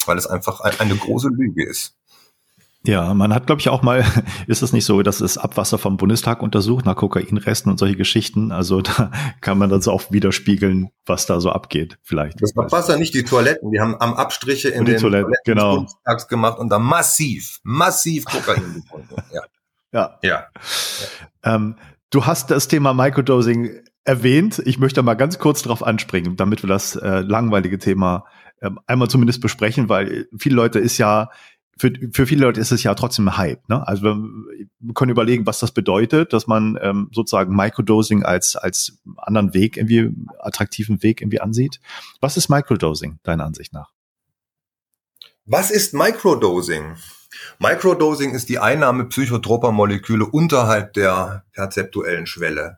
weil 0.05 0.17
es 0.17 0.25
einfach 0.25 0.61
eine 0.61 0.95
große 0.95 1.27
Lüge 1.27 1.67
ist. 1.67 1.97
Ja, 2.85 3.13
man 3.13 3.33
hat, 3.33 3.45
glaube 3.47 3.61
ich, 3.61 3.69
auch 3.69 3.81
mal, 3.81 4.03
ist 4.47 4.61
es 4.61 4.73
nicht 4.73 4.83
so, 4.83 5.01
dass 5.03 5.21
es 5.21 5.37
Abwasser 5.37 5.77
vom 5.77 5.95
Bundestag 5.95 6.41
untersucht 6.41 6.85
nach 6.85 6.97
Kokainresten 6.97 7.71
und 7.71 7.77
solche 7.77 7.95
Geschichten. 7.95 8.51
Also 8.51 8.81
da 8.81 9.11
kann 9.41 9.57
man 9.57 9.69
dann 9.69 9.81
so 9.81 9.91
auch 9.91 10.11
widerspiegeln, 10.11 10.89
was 11.05 11.25
da 11.25 11.39
so 11.39 11.51
abgeht, 11.51 11.97
vielleicht. 12.03 12.41
Das 12.41 12.55
Abwasser, 12.57 12.97
nicht 12.97 13.13
die 13.13 13.23
Toiletten. 13.23 13.71
Die 13.71 13.79
haben 13.79 13.95
am 13.99 14.13
Abstriche 14.15 14.67
in 14.67 14.83
den 14.83 14.97
Toiletten, 14.97 15.31
Toiletten 15.31 15.43
genau. 15.45 15.69
des 15.71 15.77
Bundestags 15.77 16.27
gemacht 16.27 16.59
und 16.59 16.69
da 16.69 16.79
massiv, 16.79 17.59
massiv 17.63 18.25
Kokain 18.25 18.81
gefunden. 18.81 19.15
Ja. 19.33 19.41
Ja. 19.95 20.17
ja. 20.23 20.47
ja. 21.43 21.53
Ähm, 21.53 21.75
du 22.09 22.25
hast 22.25 22.49
das 22.49 22.67
Thema 22.67 22.95
Microdosing 22.95 23.83
erwähnt. 24.05 24.59
Ich 24.65 24.79
möchte 24.79 25.03
mal 25.03 25.13
ganz 25.13 25.37
kurz 25.37 25.61
darauf 25.61 25.83
anspringen, 25.83 26.35
damit 26.35 26.63
wir 26.63 26.67
das 26.67 26.95
äh, 26.95 27.19
langweilige 27.19 27.77
Thema 27.77 28.25
äh, 28.59 28.71
einmal 28.87 29.07
zumindest 29.07 29.39
besprechen, 29.39 29.89
weil 29.89 30.27
viele 30.35 30.55
Leute 30.55 30.79
ist 30.79 30.97
ja 30.97 31.29
für, 31.83 31.91
für 32.13 32.25
viele 32.25 32.45
Leute 32.45 32.61
ist 32.61 32.71
es 32.71 32.81
ja 32.83 32.95
trotzdem 32.95 33.27
ein 33.27 33.35
Hype. 33.37 33.67
Ne? 33.67 33.85
Also 33.85 34.03
wir, 34.03 34.15
wir 34.79 34.93
können 34.93 35.11
überlegen, 35.11 35.45
was 35.45 35.59
das 35.59 35.73
bedeutet, 35.73 36.31
dass 36.31 36.47
man 36.47 36.79
ähm, 36.81 37.09
sozusagen 37.11 37.53
Microdosing 37.53 38.23
als, 38.23 38.55
als 38.55 38.99
anderen 39.17 39.53
Weg, 39.53 39.75
irgendwie 39.75 40.09
attraktiven 40.39 41.03
Weg 41.03 41.19
irgendwie 41.19 41.41
ansieht. 41.41 41.81
Was 42.21 42.37
ist 42.37 42.47
Microdosing, 42.47 43.19
deiner 43.23 43.43
Ansicht 43.43 43.73
nach? 43.73 43.91
Was 45.45 45.71
ist 45.71 45.93
Microdosing? 45.93 46.95
Microdosing 47.59 48.31
ist 48.31 48.47
die 48.47 48.59
Einnahme 48.59 49.03
psychotroper 49.05 49.73
Moleküle 49.73 50.25
unterhalb 50.25 50.93
der 50.93 51.43
perzeptuellen 51.51 52.27
Schwelle. 52.27 52.77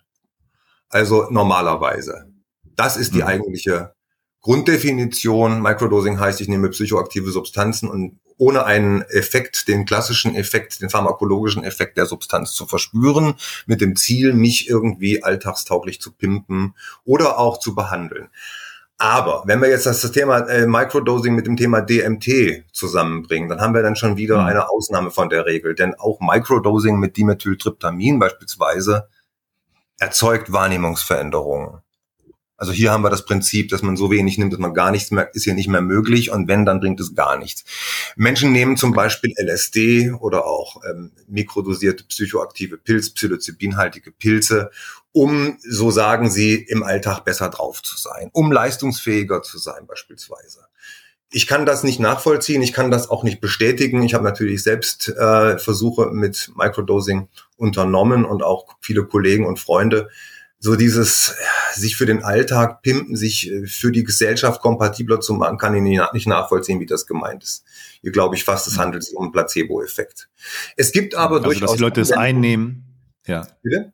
Also 0.89 1.27
normalerweise. 1.29 2.33
Das 2.63 2.97
ist 2.97 3.13
die 3.13 3.21
mhm. 3.21 3.27
eigentliche 3.27 3.94
Grunddefinition. 4.45 5.59
Microdosing 5.59 6.19
heißt, 6.19 6.39
ich 6.39 6.47
nehme 6.47 6.69
psychoaktive 6.69 7.31
Substanzen 7.31 7.89
und 7.89 8.19
ohne 8.37 8.63
einen 8.65 9.01
Effekt, 9.01 9.67
den 9.67 9.85
klassischen 9.85 10.35
Effekt, 10.35 10.83
den 10.83 10.91
pharmakologischen 10.91 11.63
Effekt 11.63 11.97
der 11.97 12.05
Substanz 12.05 12.53
zu 12.53 12.67
verspüren, 12.67 13.33
mit 13.65 13.81
dem 13.81 13.95
Ziel, 13.95 14.33
mich 14.33 14.69
irgendwie 14.69 15.23
alltagstauglich 15.23 15.99
zu 15.99 16.11
pimpen 16.11 16.75
oder 17.05 17.39
auch 17.39 17.57
zu 17.57 17.73
behandeln. 17.73 18.29
Aber 18.99 19.41
wenn 19.47 19.63
wir 19.63 19.69
jetzt 19.69 19.87
das 19.87 20.11
Thema 20.11 20.47
äh, 20.47 20.67
Microdosing 20.67 21.33
mit 21.33 21.47
dem 21.47 21.57
Thema 21.57 21.81
DMT 21.81 22.65
zusammenbringen, 22.71 23.49
dann 23.49 23.61
haben 23.61 23.73
wir 23.73 23.81
dann 23.81 23.95
schon 23.95 24.15
wieder 24.15 24.41
mhm. 24.41 24.45
eine 24.45 24.69
Ausnahme 24.69 25.09
von 25.09 25.29
der 25.29 25.47
Regel. 25.47 25.73
Denn 25.73 25.95
auch 25.95 26.19
Microdosing 26.21 26.99
mit 26.99 27.17
Dimethyltryptamin 27.17 28.19
beispielsweise 28.19 29.09
erzeugt 29.97 30.53
Wahrnehmungsveränderungen. 30.53 31.81
Also 32.57 32.71
hier 32.71 32.91
haben 32.91 33.03
wir 33.03 33.09
das 33.09 33.25
Prinzip, 33.25 33.69
dass 33.69 33.81
man 33.81 33.97
so 33.97 34.11
wenig 34.11 34.37
nimmt, 34.37 34.53
dass 34.53 34.59
man 34.59 34.73
gar 34.73 34.91
nichts 34.91 35.11
merkt, 35.11 35.35
ist 35.35 35.43
hier 35.43 35.53
nicht 35.53 35.67
mehr 35.67 35.81
möglich 35.81 36.31
und 36.31 36.47
wenn, 36.47 36.65
dann 36.65 36.79
bringt 36.79 36.99
es 37.01 37.13
gar 37.13 37.37
nichts. 37.37 37.65
Menschen 38.15 38.51
nehmen 38.53 38.77
zum 38.77 38.93
Beispiel 38.93 39.33
LSD 39.37 40.11
oder 40.11 40.45
auch 40.45 40.81
ähm, 40.89 41.11
mikrodosierte 41.27 42.05
psychoaktive 42.05 42.77
Pilz, 42.77 43.09
psilocybinhaltige 43.09 44.11
Pilze, 44.11 44.71
um, 45.11 45.57
so 45.61 45.91
sagen 45.91 46.29
sie, 46.29 46.55
im 46.55 46.83
Alltag 46.83 47.25
besser 47.25 47.49
drauf 47.49 47.81
zu 47.81 47.97
sein, 47.97 48.29
um 48.31 48.51
leistungsfähiger 48.51 49.41
zu 49.41 49.57
sein 49.57 49.85
beispielsweise. 49.85 50.65
Ich 51.31 51.47
kann 51.47 51.65
das 51.65 51.83
nicht 51.83 51.99
nachvollziehen, 51.99 52.61
ich 52.61 52.71
kann 52.71 52.91
das 52.91 53.09
auch 53.09 53.23
nicht 53.23 53.41
bestätigen. 53.41 54.01
Ich 54.03 54.13
habe 54.13 54.23
natürlich 54.23 54.63
selbst 54.63 55.09
äh, 55.09 55.57
Versuche 55.57 56.11
mit 56.11 56.51
Microdosing 56.55 57.27
unternommen 57.57 58.23
und 58.23 58.43
auch 58.43 58.77
viele 58.79 59.05
Kollegen 59.05 59.45
und 59.45 59.59
Freunde 59.59 60.09
so 60.65 60.75
dieses 60.75 61.35
sich 61.73 61.95
für 61.95 62.07
den 62.07 62.23
Alltag 62.23 62.81
pimpen, 62.81 63.15
sich 63.15 63.51
äh, 63.51 63.67
für 63.67 63.91
die 63.91 64.03
Gesellschaft 64.03 64.61
kompatibler 64.61 65.19
zu 65.19 65.35
machen, 65.35 65.59
kann 65.59 65.75
ich 65.75 65.81
nicht 66.11 66.27
nachvollziehen, 66.27 66.79
wie 66.79 66.87
das 66.87 67.05
gemeint 67.05 67.43
ist. 67.43 67.63
Hier 68.01 68.11
glaube 68.11 68.35
ich 68.35 68.43
fast, 68.43 68.65
es 68.67 68.79
handelt 68.79 69.03
sich 69.03 69.15
um 69.15 69.25
einen 69.25 69.31
Placebo-Effekt. 69.31 70.27
Es 70.75 70.91
gibt 70.91 71.13
aber 71.13 71.35
also, 71.35 71.45
durchaus... 71.45 71.69
dass 71.69 71.77
die 71.77 71.83
Leute 71.83 72.01
das 72.01 72.11
einnehmen. 72.11 72.83
Ja. 73.27 73.47
Bitte? 73.61 73.93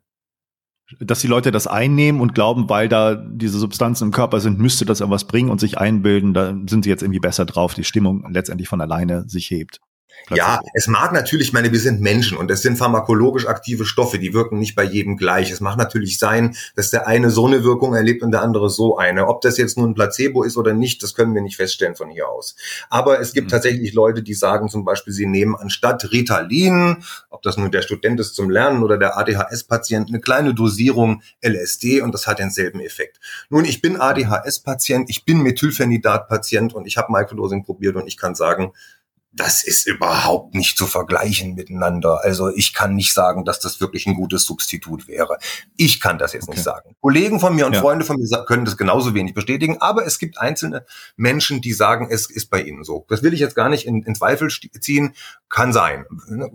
Dass 1.01 1.19
die 1.19 1.28
Leute 1.28 1.51
das 1.51 1.67
einnehmen 1.67 2.22
und 2.22 2.36
glauben, 2.36 2.69
weil 2.69 2.88
da 2.88 3.15
diese 3.15 3.59
Substanzen 3.59 4.05
im 4.05 4.11
Körper 4.11 4.39
sind, 4.39 4.57
müsste 4.57 4.86
das 4.86 5.01
irgendwas 5.01 5.26
bringen 5.26 5.49
und 5.49 5.59
sich 5.59 5.78
einbilden, 5.78 6.34
da 6.34 6.55
sind 6.67 6.84
sie 6.84 6.89
jetzt 6.89 7.01
irgendwie 7.01 7.19
besser 7.19 7.45
drauf, 7.45 7.74
die 7.74 7.84
Stimmung 7.84 8.26
letztendlich 8.32 8.69
von 8.69 8.80
alleine 8.80 9.28
sich 9.28 9.49
hebt. 9.51 9.82
Ja, 10.30 10.61
es 10.74 10.88
mag 10.88 11.11
natürlich, 11.11 11.51
meine, 11.53 11.72
wir 11.72 11.80
sind 11.80 12.01
Menschen 12.01 12.38
und 12.38 12.49
es 12.51 12.61
sind 12.61 12.78
pharmakologisch 12.78 13.47
aktive 13.47 13.86
Stoffe, 13.86 14.19
die 14.19 14.34
wirken 14.34 14.59
nicht 14.59 14.76
bei 14.76 14.84
jedem 14.84 15.17
gleich. 15.17 15.51
Es 15.51 15.59
mag 15.59 15.78
natürlich 15.78 16.19
sein, 16.19 16.55
dass 16.76 16.89
der 16.89 17.07
eine 17.07 17.30
so 17.30 17.47
eine 17.47 17.63
Wirkung 17.63 17.95
erlebt 17.95 18.24
und 18.24 18.32
der 18.32 18.41
andere 18.41 18.69
so 18.69 18.97
eine. 18.97 19.28
Ob 19.28 19.41
das 19.41 19.57
jetzt 19.57 19.78
nun 19.78 19.91
ein 19.91 19.93
Placebo 19.93 20.43
ist 20.43 20.57
oder 20.57 20.74
nicht, 20.74 21.03
das 21.03 21.13
können 21.15 21.34
wir 21.34 21.41
nicht 21.41 21.57
feststellen 21.57 21.95
von 21.95 22.09
hier 22.09 22.30
aus. 22.30 22.55
Aber 22.89 23.19
es 23.19 23.34
gibt 23.34 23.47
mhm. 23.47 23.51
tatsächlich 23.51 23.93
Leute, 23.93 24.24
die 24.24 24.34
sagen 24.34 24.69
zum 24.69 24.86
Beispiel, 24.86 25.13
sie 25.13 25.26
nehmen 25.26 25.55
anstatt 25.55 26.11
Ritalin, 26.11 27.03
ob 27.30 27.41
das 27.41 27.57
nun 27.57 27.72
der 27.72 27.82
Student 27.82 28.19
ist 28.19 28.36
zum 28.36 28.49
Lernen 28.49 28.84
oder 28.84 28.97
der 28.97 29.17
ADHS-Patient, 29.17 30.09
eine 30.09 30.19
kleine 30.19 30.53
Dosierung 30.53 31.22
LSD 31.41 32.01
und 32.01 32.13
das 32.13 32.28
hat 32.28 32.39
denselben 32.39 32.80
Effekt. 32.80 33.19
Nun, 33.49 33.65
ich 33.65 33.82
bin 33.82 33.99
ADHS-Patient, 33.99 35.09
ich 35.09 35.26
bin 35.26 35.41
Methylphenidat-Patient 35.41 36.74
und 36.74 36.86
ich 36.86 36.97
habe 36.97 37.11
Microdosing 37.11 37.63
probiert 37.63 37.95
und 37.95 38.07
ich 38.07 38.17
kann 38.17 38.36
sagen, 38.36 38.72
das 39.34 39.63
ist 39.63 39.88
überhaupt 39.88 40.55
nicht 40.55 40.77
zu 40.77 40.86
vergleichen 40.86 41.55
miteinander. 41.55 42.19
Also 42.21 42.49
ich 42.49 42.73
kann 42.73 42.95
nicht 42.95 43.13
sagen, 43.13 43.45
dass 43.45 43.59
das 43.59 43.79
wirklich 43.79 44.05
ein 44.05 44.15
gutes 44.15 44.43
Substitut 44.43 45.07
wäre. 45.07 45.38
Ich 45.77 46.01
kann 46.01 46.17
das 46.17 46.34
jetzt 46.34 46.49
okay. 46.49 46.57
nicht 46.57 46.63
sagen. 46.63 46.95
Kollegen 46.99 47.39
von 47.39 47.55
mir 47.55 47.65
und 47.65 47.73
ja. 47.73 47.79
Freunde 47.79 48.03
von 48.03 48.17
mir 48.17 48.27
können 48.45 48.65
das 48.65 48.75
genauso 48.75 49.13
wenig 49.13 49.34
bestätigen, 49.34 49.77
aber 49.79 50.05
es 50.05 50.19
gibt 50.19 50.38
einzelne 50.38 50.86
Menschen, 51.15 51.61
die 51.61 51.71
sagen, 51.71 52.09
es 52.11 52.29
ist 52.29 52.49
bei 52.49 52.61
ihnen 52.61 52.84
so. 52.84 53.05
Das 53.07 53.23
will 53.23 53.34
ich 53.34 53.39
jetzt 53.39 53.55
gar 53.55 53.69
nicht 53.69 53.86
in, 53.86 54.03
in 54.03 54.15
Zweifel 54.15 54.49
ziehen. 54.49 55.13
Kann 55.47 55.71
sein. 55.71 56.05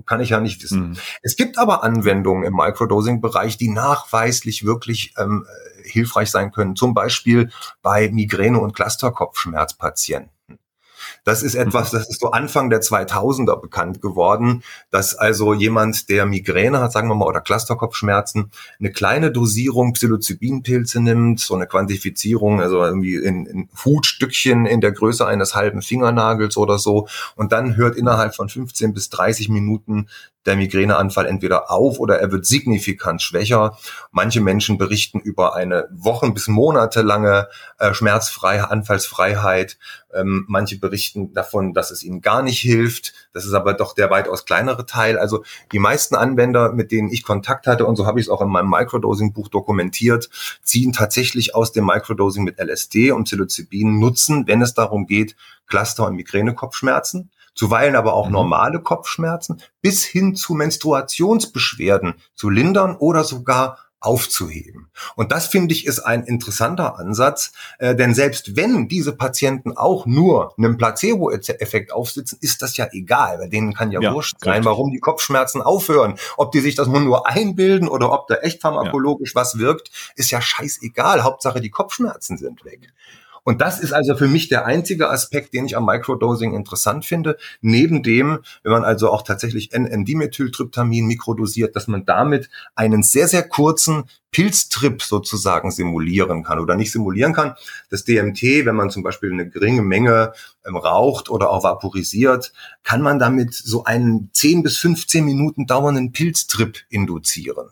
Kann 0.04 0.20
ich 0.20 0.30
ja 0.30 0.40
nicht 0.40 0.62
wissen. 0.62 0.90
Mhm. 0.90 0.96
Es 1.22 1.36
gibt 1.36 1.58
aber 1.58 1.82
Anwendungen 1.82 2.44
im 2.44 2.54
Microdosing-Bereich, 2.54 3.56
die 3.56 3.68
nachweislich 3.68 4.64
wirklich 4.64 5.14
ähm, 5.18 5.46
hilfreich 5.82 6.30
sein 6.30 6.52
können. 6.52 6.76
Zum 6.76 6.92
Beispiel 6.92 7.50
bei 7.80 8.10
Migräne- 8.10 8.60
und 8.60 8.74
Clusterkopfschmerzpatienten. 8.74 10.30
Das 11.26 11.42
ist 11.42 11.56
etwas, 11.56 11.90
das 11.90 12.08
ist 12.08 12.20
so 12.20 12.30
Anfang 12.30 12.70
der 12.70 12.82
2000er 12.82 13.60
bekannt 13.60 14.00
geworden, 14.00 14.62
dass 14.92 15.16
also 15.16 15.54
jemand, 15.54 16.08
der 16.08 16.24
Migräne 16.24 16.78
hat, 16.78 16.92
sagen 16.92 17.08
wir 17.08 17.16
mal, 17.16 17.26
oder 17.26 17.40
Clusterkopfschmerzen, 17.40 18.52
eine 18.78 18.92
kleine 18.92 19.32
Dosierung 19.32 19.94
Psilocybinpilze 19.94 21.00
nimmt, 21.00 21.40
so 21.40 21.56
eine 21.56 21.66
Quantifizierung, 21.66 22.60
also 22.60 22.80
irgendwie 22.84 23.16
in, 23.16 23.44
in 23.46 23.68
Hutstückchen 23.84 24.66
in 24.66 24.80
der 24.80 24.92
Größe 24.92 25.26
eines 25.26 25.56
halben 25.56 25.82
Fingernagels 25.82 26.56
oder 26.56 26.78
so, 26.78 27.08
und 27.34 27.50
dann 27.50 27.74
hört 27.74 27.96
innerhalb 27.96 28.36
von 28.36 28.48
15 28.48 28.94
bis 28.94 29.08
30 29.10 29.48
Minuten 29.48 30.06
der 30.46 30.56
Migräneanfall 30.56 31.26
entweder 31.26 31.70
auf 31.70 31.98
oder 31.98 32.18
er 32.18 32.32
wird 32.32 32.46
signifikant 32.46 33.20
schwächer. 33.20 33.76
Manche 34.12 34.40
Menschen 34.40 34.78
berichten 34.78 35.20
über 35.20 35.54
eine 35.54 35.88
Wochen 35.90 36.32
bis 36.34 36.48
monatelange 36.48 37.48
äh, 37.78 37.92
schmerzfreie 37.92 38.70
Anfallsfreiheit. 38.70 39.76
Ähm, 40.16 40.44
manche 40.48 40.78
berichten 40.78 41.32
davon, 41.32 41.74
dass 41.74 41.90
es 41.90 42.02
ihnen 42.02 42.20
gar 42.20 42.42
nicht 42.42 42.60
hilft. 42.60 43.14
Das 43.32 43.44
ist 43.44 43.52
aber 43.52 43.74
doch 43.74 43.94
der 43.94 44.10
weitaus 44.10 44.44
kleinere 44.44 44.86
Teil. 44.86 45.18
Also 45.18 45.44
die 45.72 45.78
meisten 45.78 46.14
Anwender, 46.14 46.72
mit 46.72 46.90
denen 46.90 47.10
ich 47.10 47.22
Kontakt 47.22 47.66
hatte, 47.66 47.86
und 47.86 47.96
so 47.96 48.06
habe 48.06 48.20
ich 48.20 48.26
es 48.26 48.30
auch 48.30 48.42
in 48.42 48.48
meinem 48.48 48.70
Microdosing-Buch 48.70 49.48
dokumentiert, 49.48 50.30
ziehen 50.62 50.92
tatsächlich 50.92 51.54
aus 51.54 51.72
dem 51.72 51.86
Microdosing 51.86 52.44
mit 52.44 52.58
LSD 52.58 53.12
und 53.12 53.24
Psilocybin 53.24 53.98
Nutzen, 53.98 54.46
wenn 54.46 54.62
es 54.62 54.74
darum 54.74 55.06
geht, 55.06 55.36
Cluster- 55.66 56.06
und 56.06 56.16
Migränekopfschmerzen 56.16 57.30
zuweilen 57.56 57.96
aber 57.96 58.12
auch 58.12 58.26
mhm. 58.26 58.32
normale 58.32 58.80
Kopfschmerzen 58.80 59.60
bis 59.80 60.04
hin 60.04 60.36
zu 60.36 60.54
Menstruationsbeschwerden 60.54 62.14
zu 62.34 62.50
lindern 62.50 62.94
oder 62.96 63.24
sogar 63.24 63.78
aufzuheben. 64.01 64.88
Und 65.16 65.32
das 65.32 65.47
finde 65.47 65.74
ich 65.74 65.86
ist 65.86 66.01
ein 66.01 66.24
interessanter 66.24 66.99
Ansatz, 66.99 67.53
äh, 67.78 67.94
denn 67.97 68.14
selbst 68.14 68.57
wenn 68.57 68.88
diese 68.88 69.16
Patienten 69.16 69.76
auch 69.76 70.07
nur 70.07 70.55
einen 70.59 70.76
Placebo-Effekt 70.76 71.92
aufsitzen, 71.92 72.38
ist 72.40 72.62
das 72.62 72.76
ja 72.76 72.88
egal, 72.92 73.38
weil 73.38 73.49
denen 73.49 73.74
kann 73.74 73.90
ja, 73.90 74.01
ja 74.01 74.12
wurscht 74.12 74.36
sein, 74.40 74.64
warum 74.64 74.90
die 74.90 75.01
Kopfschmerzen 75.01 75.62
aufhören. 75.62 76.18
Ob 76.36 76.53
die 76.53 76.61
sich 76.61 76.74
das 76.74 76.88
nur, 76.88 77.01
nur 77.01 77.26
einbilden 77.26 77.88
oder 77.88 78.12
ob 78.12 78.28
da 78.28 78.36
echt 78.36 78.61
pharmakologisch 78.61 79.34
ja. 79.34 79.40
was 79.40 79.59
wirkt, 79.59 79.90
ist 80.14 80.30
ja 80.30 80.40
scheißegal. 80.40 81.24
Hauptsache 81.24 81.61
die 81.61 81.70
Kopfschmerzen 81.70 82.36
sind 82.36 82.64
weg. 82.64 82.92
Und 83.47 83.61
das 83.61 83.78
ist 83.78 83.92
also 83.92 84.16
für 84.16 84.26
mich 84.26 84.49
der 84.49 84.66
einzige 84.66 85.09
Aspekt, 85.09 85.55
den 85.55 85.66
ich 85.66 85.76
am 85.76 85.86
Microdosing 85.86 86.53
interessant 86.53 87.05
finde. 87.05 87.36
Neben 87.61 88.03
dem, 88.03 88.40
wenn 88.64 88.72
man 88.72 88.82
also 88.82 89.09
auch 89.12 89.22
tatsächlich 89.22 89.72
N-Dimethyltryptamin 89.72 91.07
mikrodosiert, 91.07 91.76
dass 91.76 91.86
man 91.86 92.05
damit 92.05 92.51
einen 92.74 93.05
sehr, 93.05 93.28
sehr 93.28 93.44
kurzen 93.44 94.07
Pilztrip 94.32 95.01
sozusagen 95.01 95.70
simulieren 95.70 96.42
kann 96.42 96.59
oder 96.59 96.74
nicht 96.74 96.90
simulieren 96.90 97.34
kann. 97.34 97.55
Das 97.88 98.05
DMT, 98.05 98.42
wenn 98.66 98.74
man 98.74 98.90
zum 98.90 99.05
Beispiel 99.05 99.32
eine 99.32 99.49
geringe 99.49 99.82
Menge 99.82 100.32
ähm, 100.66 100.76
raucht 100.76 101.30
oder 101.30 101.51
auch 101.51 101.62
vaporisiert, 101.62 102.53
kann 102.82 103.01
man 103.01 103.20
damit 103.20 103.55
so 103.55 103.84
einen 103.84 104.28
10 104.32 104.64
bis 104.64 104.76
15 104.78 105.24
Minuten 105.24 105.66
dauernden 105.66 106.11
Pilztrip 106.11 106.78
induzieren. 106.88 107.68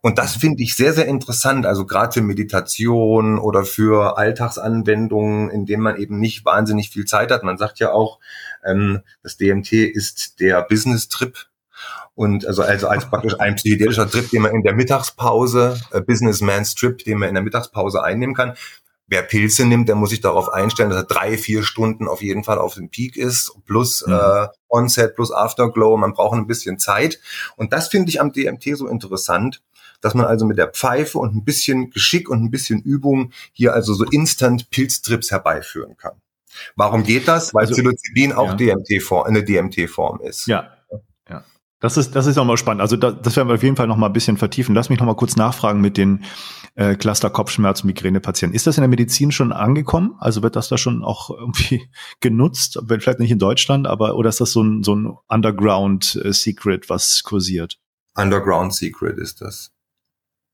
Und 0.00 0.18
das 0.18 0.36
finde 0.36 0.62
ich 0.62 0.74
sehr, 0.74 0.92
sehr 0.92 1.06
interessant. 1.06 1.66
Also 1.66 1.84
gerade 1.84 2.12
für 2.12 2.22
Meditation 2.22 3.38
oder 3.38 3.64
für 3.64 4.16
Alltagsanwendungen, 4.16 5.50
in 5.50 5.66
denen 5.66 5.82
man 5.82 5.96
eben 5.96 6.18
nicht 6.20 6.44
wahnsinnig 6.44 6.90
viel 6.90 7.04
Zeit 7.04 7.30
hat. 7.30 7.42
Man 7.42 7.58
sagt 7.58 7.78
ja 7.78 7.92
auch, 7.92 8.20
ähm, 8.64 9.00
das 9.22 9.36
DMT 9.36 9.72
ist 9.72 10.40
der 10.40 10.62
Business-Trip. 10.62 11.36
Und 12.14 12.46
also, 12.46 12.62
also 12.62 12.88
als 12.88 13.08
praktisch 13.08 13.38
ein 13.38 13.54
psychedelischer 13.54 14.10
Trip, 14.10 14.28
den 14.30 14.42
man 14.42 14.52
in 14.52 14.62
der 14.62 14.74
Mittagspause, 14.74 15.80
äh, 15.92 16.00
Businessman's 16.00 16.74
Trip, 16.74 16.98
den 16.98 17.18
man 17.18 17.28
in 17.28 17.34
der 17.36 17.44
Mittagspause 17.44 18.02
einnehmen 18.02 18.34
kann. 18.34 18.54
Wer 19.06 19.22
Pilze 19.22 19.64
nimmt, 19.64 19.88
der 19.88 19.94
muss 19.94 20.10
sich 20.10 20.20
darauf 20.20 20.52
einstellen, 20.52 20.90
dass 20.90 20.98
er 20.98 21.06
drei, 21.06 21.38
vier 21.38 21.62
Stunden 21.62 22.08
auf 22.08 22.20
jeden 22.20 22.44
Fall 22.44 22.58
auf 22.58 22.74
dem 22.74 22.90
Peak 22.90 23.16
ist, 23.16 23.52
plus 23.66 24.04
mhm. 24.06 24.14
äh, 24.14 24.48
Onset, 24.68 25.14
plus 25.14 25.32
Afterglow. 25.32 25.96
Man 25.96 26.12
braucht 26.12 26.36
ein 26.36 26.46
bisschen 26.46 26.78
Zeit. 26.78 27.20
Und 27.56 27.72
das 27.72 27.88
finde 27.88 28.10
ich 28.10 28.20
am 28.20 28.32
DMT 28.32 28.76
so 28.76 28.86
interessant, 28.88 29.62
dass 30.00 30.14
man 30.14 30.26
also 30.26 30.46
mit 30.46 30.58
der 30.58 30.68
Pfeife 30.68 31.18
und 31.18 31.34
ein 31.34 31.44
bisschen 31.44 31.90
Geschick 31.90 32.28
und 32.28 32.42
ein 32.42 32.50
bisschen 32.50 32.80
Übung 32.80 33.32
hier 33.52 33.74
also 33.74 33.94
so 33.94 34.04
instant 34.04 34.70
Pilztrips 34.70 35.30
herbeiführen 35.30 35.96
kann. 35.96 36.20
Warum 36.76 37.02
geht 37.02 37.28
das? 37.28 37.54
Weil 37.54 37.66
also, 37.66 37.74
Psilocybin 37.74 38.32
auch 38.32 38.48
ja. 38.48 38.54
DMT 38.54 39.00
-Form, 39.00 39.24
eine 39.24 39.44
DMT-Form 39.44 40.20
ist. 40.22 40.46
Ja, 40.46 40.70
ja. 41.28 41.44
Das 41.80 41.96
ist, 41.96 42.16
das 42.16 42.26
ist 42.26 42.36
nochmal 42.36 42.56
spannend. 42.56 42.80
Also 42.80 42.96
da, 42.96 43.12
das 43.12 43.36
werden 43.36 43.48
wir 43.48 43.54
auf 43.54 43.62
jeden 43.62 43.76
Fall 43.76 43.86
noch 43.86 43.96
mal 43.96 44.06
ein 44.06 44.12
bisschen 44.12 44.36
vertiefen. 44.36 44.74
Lass 44.74 44.88
mich 44.88 44.98
noch 44.98 45.06
mal 45.06 45.14
kurz 45.14 45.36
nachfragen 45.36 45.80
mit 45.80 45.96
den 45.96 46.24
äh, 46.74 46.96
Cluster-Kopfschmerz- 46.96 47.84
Migräne-Patienten. 47.84 48.56
Ist 48.56 48.66
das 48.66 48.76
in 48.76 48.82
der 48.82 48.88
Medizin 48.88 49.30
schon 49.30 49.52
angekommen? 49.52 50.16
Also 50.18 50.42
wird 50.42 50.56
das 50.56 50.68
da 50.68 50.78
schon 50.78 51.04
auch 51.04 51.30
irgendwie 51.30 51.88
genutzt? 52.20 52.78
Vielleicht 52.88 53.20
nicht 53.20 53.30
in 53.30 53.38
Deutschland, 53.38 53.86
aber 53.86 54.16
oder 54.16 54.28
ist 54.28 54.40
das 54.40 54.52
so 54.52 54.62
ein, 54.62 54.82
so 54.82 54.94
ein 54.94 55.16
Underground-Secret, 55.28 56.90
was 56.90 57.22
kursiert? 57.22 57.78
Underground-Secret 58.16 59.18
ist 59.18 59.40
das. 59.40 59.70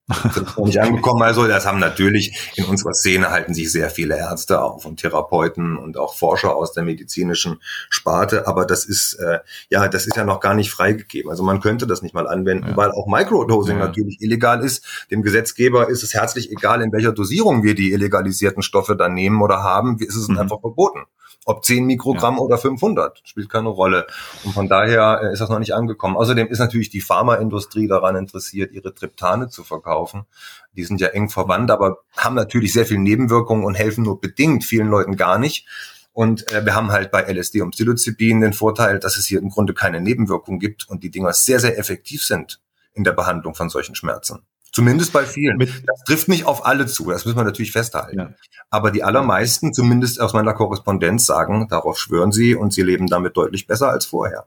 Das 0.07 0.37
ist 0.37 0.59
noch 0.59 0.67
nicht 0.67 0.81
angekommen. 0.81 1.23
Also 1.23 1.47
das 1.47 1.65
haben 1.65 1.79
natürlich 1.79 2.53
in 2.57 2.65
unserer 2.67 2.93
Szene 2.93 3.31
halten 3.31 3.55
sich 3.55 3.73
sehr 3.73 3.89
viele 3.89 4.19
Ärzte 4.19 4.61
auf 4.61 4.85
und 4.85 5.01
Therapeuten 5.01 5.79
und 5.79 5.97
auch 5.97 6.15
Forscher 6.15 6.55
aus 6.55 6.73
der 6.73 6.83
medizinischen 6.83 7.61
Sparte. 7.89 8.47
Aber 8.47 8.67
das 8.67 8.85
ist 8.85 9.15
äh, 9.15 9.39
ja, 9.71 9.89
das 9.89 10.07
ist 10.07 10.17
ja 10.17 10.25
noch 10.25 10.41
gar 10.41 10.55
nicht 10.55 10.71
freigegeben. 10.71 11.31
Also 11.31 11.43
man 11.43 11.61
könnte 11.61 11.87
das 11.87 12.03
nicht 12.03 12.15
mal 12.15 12.29
anwenden, 12.29 12.71
ja. 12.71 12.77
weil 12.77 12.91
auch 12.91 13.07
Microdosing 13.07 13.79
ja. 13.79 13.87
natürlich 13.87 14.21
illegal 14.21 14.63
ist. 14.63 15.07
Dem 15.11 15.23
Gesetzgeber 15.23 15.89
ist 15.89 16.03
es 16.03 16.13
herzlich 16.13 16.51
egal, 16.53 16.83
in 16.83 16.93
welcher 16.93 17.13
Dosierung 17.13 17.63
wir 17.63 17.75
die 17.75 17.93
illegalisierten 17.93 18.63
Stoffe 18.63 18.97
dann 18.97 19.15
nehmen 19.15 19.41
oder 19.41 19.63
haben. 19.63 19.99
Ist 19.99 20.17
es 20.17 20.29
mhm. 20.29 20.39
einfach 20.39 20.61
verboten. 20.61 21.05
Ob 21.47 21.65
10 21.65 21.85
Mikrogramm 21.85 22.37
ja. 22.37 22.41
oder 22.41 22.59
500, 22.59 23.21
spielt 23.25 23.51
keine 23.51 23.69
Rolle. 23.69 24.07
Und 24.45 24.53
von 24.53 24.69
daher 24.69 25.21
äh, 25.23 25.33
ist 25.33 25.41
das 25.41 25.51
noch 25.51 25.59
nicht 25.59 25.75
angekommen. 25.75 26.17
Außerdem 26.17 26.49
ist 26.49 26.59
natürlich 26.59 26.91
die 26.91 27.01
Pharmaindustrie 27.01 27.87
daran 27.87 28.17
interessiert, 28.17 28.73
ihre 28.73 28.95
Triptane 28.95 29.49
zu 29.49 29.63
verkaufen. 29.63 30.25
Die 30.73 30.85
sind 30.85 31.01
ja 31.01 31.09
eng 31.09 31.29
verwandt, 31.29 31.71
aber 31.71 31.99
haben 32.17 32.35
natürlich 32.35 32.73
sehr 32.73 32.87
viel 32.87 32.99
Nebenwirkungen 32.99 33.65
und 33.65 33.75
helfen 33.75 34.05
nur 34.05 34.21
bedingt 34.21 34.65
vielen 34.65 34.89
Leuten 34.89 35.17
gar 35.17 35.39
nicht. 35.39 35.67
Und 36.13 36.51
äh, 36.53 36.65
wir 36.65 36.75
haben 36.75 36.93
halt 36.93 37.11
bei 37.11 37.23
LSD 37.23 37.61
und 37.61 37.73
Psilocybin 37.73 38.41
den 38.41 38.53
Vorteil, 38.53 39.01
dass 39.01 39.19
es 39.19 39.27
hier 39.27 39.41
im 39.41 39.51
Grunde 39.51 39.75
keine 39.75 40.01
Nebenwirkungen 40.01 40.61
gibt 40.61 40.89
und 40.89 41.03
die 41.03 41.11
Dinger 41.11 41.33
sehr, 41.33 41.61
sehr 41.61 41.79
effektiv 41.79 42.25
sind 42.25 42.61
in 42.95 43.05
der 43.05 43.13
Behandlung 43.13 43.55
von 43.55 43.69
solchen 43.69 43.97
Schmerzen. 43.97 44.47
Zumindest 44.75 45.13
bei 45.13 45.25
vielen. 45.25 45.61
Das 45.61 46.03
trifft 46.05 46.27
nicht 46.27 46.47
auf 46.47 46.67
alle 46.67 46.87
zu, 46.87 47.09
das 47.09 47.25
müssen 47.25 47.39
wir 47.39 47.45
natürlich 47.45 47.71
festhalten. 47.71 48.19
Ja. 48.19 48.35
Aber 48.71 48.91
die 48.91 49.05
allermeisten, 49.05 49.73
zumindest 49.73 50.21
aus 50.21 50.33
meiner 50.33 50.53
Korrespondenz, 50.53 51.27
sagen, 51.27 51.69
darauf 51.69 51.97
schwören 51.97 52.33
sie 52.33 52.57
und 52.57 52.73
sie 52.73 52.83
leben 52.83 53.07
damit 53.07 53.37
deutlich 53.37 53.69
besser 53.69 53.91
als 53.91 54.05
vorher. 54.05 54.47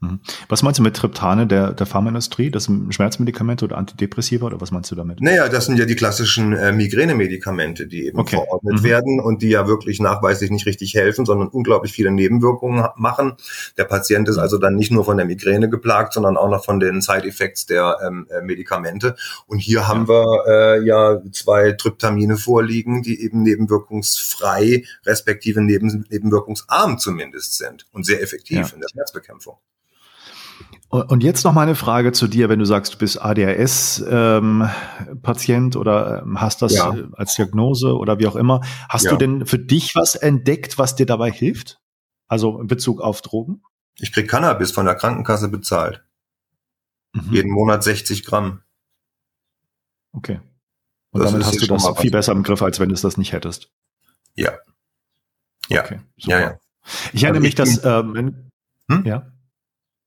Mhm. 0.00 0.20
Was 0.48 0.62
meinst 0.62 0.78
du 0.78 0.82
mit 0.82 0.96
Triptane 0.96 1.46
der, 1.46 1.72
der 1.72 1.86
Pharmaindustrie? 1.86 2.50
Das 2.50 2.64
sind 2.64 2.94
Schmerzmedikamente 2.94 3.66
oder 3.66 3.76
Antidepressiva 3.76 4.46
oder 4.46 4.60
was 4.60 4.70
meinst 4.70 4.90
du 4.90 4.94
damit? 4.94 5.20
Naja, 5.20 5.48
das 5.48 5.66
sind 5.66 5.78
ja 5.78 5.84
die 5.84 5.94
klassischen 5.94 6.54
äh, 6.54 6.72
Migränemedikamente, 6.72 7.86
die 7.86 8.06
eben 8.06 8.18
okay. 8.18 8.36
verordnet 8.36 8.78
mhm. 8.78 8.82
werden 8.82 9.20
und 9.20 9.42
die 9.42 9.50
ja 9.50 9.66
wirklich 9.66 10.00
nachweislich 10.00 10.50
nicht 10.50 10.64
richtig 10.64 10.94
helfen, 10.94 11.26
sondern 11.26 11.48
unglaublich 11.48 11.92
viele 11.92 12.10
Nebenwirkungen 12.10 12.86
machen. 12.96 13.34
Der 13.76 13.84
Patient 13.84 14.26
ist 14.30 14.38
also 14.38 14.56
dann 14.56 14.74
nicht 14.74 14.90
nur 14.90 15.04
von 15.04 15.18
der 15.18 15.26
Migräne 15.26 15.68
geplagt, 15.68 16.14
sondern 16.14 16.38
auch 16.38 16.48
noch 16.48 16.64
von 16.64 16.80
den 16.80 17.02
Side-Effects 17.02 17.66
der 17.66 17.98
ähm, 18.02 18.26
äh, 18.30 18.40
Medikamente. 18.40 19.16
Und 19.46 19.58
hier 19.58 19.86
haben 19.86 20.08
wir 20.08 20.44
äh, 20.48 20.82
ja 20.82 21.20
zwei 21.32 21.72
Tryptamine 21.72 22.38
vorliegen, 22.38 23.02
die 23.02 23.22
eben 23.22 23.42
nebenwirkungsfrei, 23.42 24.84
respektive 25.04 25.60
neben, 25.60 26.06
nebenwirkungsarm 26.08 26.98
zumindest 26.98 27.58
sind 27.58 27.86
und 27.92 28.06
sehr 28.06 28.22
effektiv 28.22 28.56
ja. 28.56 28.74
in 28.74 28.80
der 28.80 28.88
Schmerzbekämpfung. 28.88 29.58
Und 30.90 31.22
jetzt 31.22 31.44
noch 31.44 31.52
mal 31.52 31.62
eine 31.62 31.76
Frage 31.76 32.10
zu 32.10 32.26
dir, 32.26 32.48
wenn 32.48 32.58
du 32.58 32.64
sagst, 32.64 32.94
du 32.94 32.98
bist 32.98 33.22
ADHS-Patient 33.22 35.74
ähm, 35.74 35.80
oder 35.80 36.22
ähm, 36.22 36.40
hast 36.40 36.62
das 36.62 36.74
ja. 36.74 36.92
als 37.12 37.36
Diagnose 37.36 37.96
oder 37.96 38.18
wie 38.18 38.26
auch 38.26 38.34
immer. 38.34 38.60
Hast 38.88 39.04
ja. 39.04 39.12
du 39.12 39.16
denn 39.16 39.46
für 39.46 39.60
dich 39.60 39.94
was 39.94 40.16
entdeckt, 40.16 40.78
was 40.78 40.96
dir 40.96 41.06
dabei 41.06 41.30
hilft? 41.30 41.80
Also 42.26 42.60
in 42.60 42.66
Bezug 42.66 43.00
auf 43.00 43.22
Drogen? 43.22 43.62
Ich 43.98 44.12
krieg 44.12 44.28
Cannabis 44.28 44.72
von 44.72 44.84
der 44.84 44.96
Krankenkasse 44.96 45.48
bezahlt. 45.48 46.02
Mhm. 47.12 47.32
Jeden 47.32 47.52
Monat 47.52 47.84
60 47.84 48.24
Gramm. 48.24 48.62
Okay. 50.12 50.40
Und 51.12 51.22
das 51.22 51.30
damit 51.30 51.46
hast 51.46 51.62
du 51.62 51.68
das 51.68 51.88
viel 51.98 52.10
besser 52.10 52.32
im 52.32 52.42
Griff, 52.42 52.62
als 52.62 52.80
wenn 52.80 52.88
du 52.88 52.96
das 52.96 53.16
nicht 53.16 53.32
hättest. 53.32 53.70
Ja. 54.34 54.54
Ja. 55.68 55.84
Okay, 55.84 56.00
ja, 56.16 56.40
ja. 56.40 56.58
Ich 57.12 57.22
erinnere 57.22 57.38
also 57.38 57.46
mich, 57.46 57.54
dass 57.54 57.84
ähm, 57.84 58.50
hm? 58.88 59.06
ja. 59.06 59.30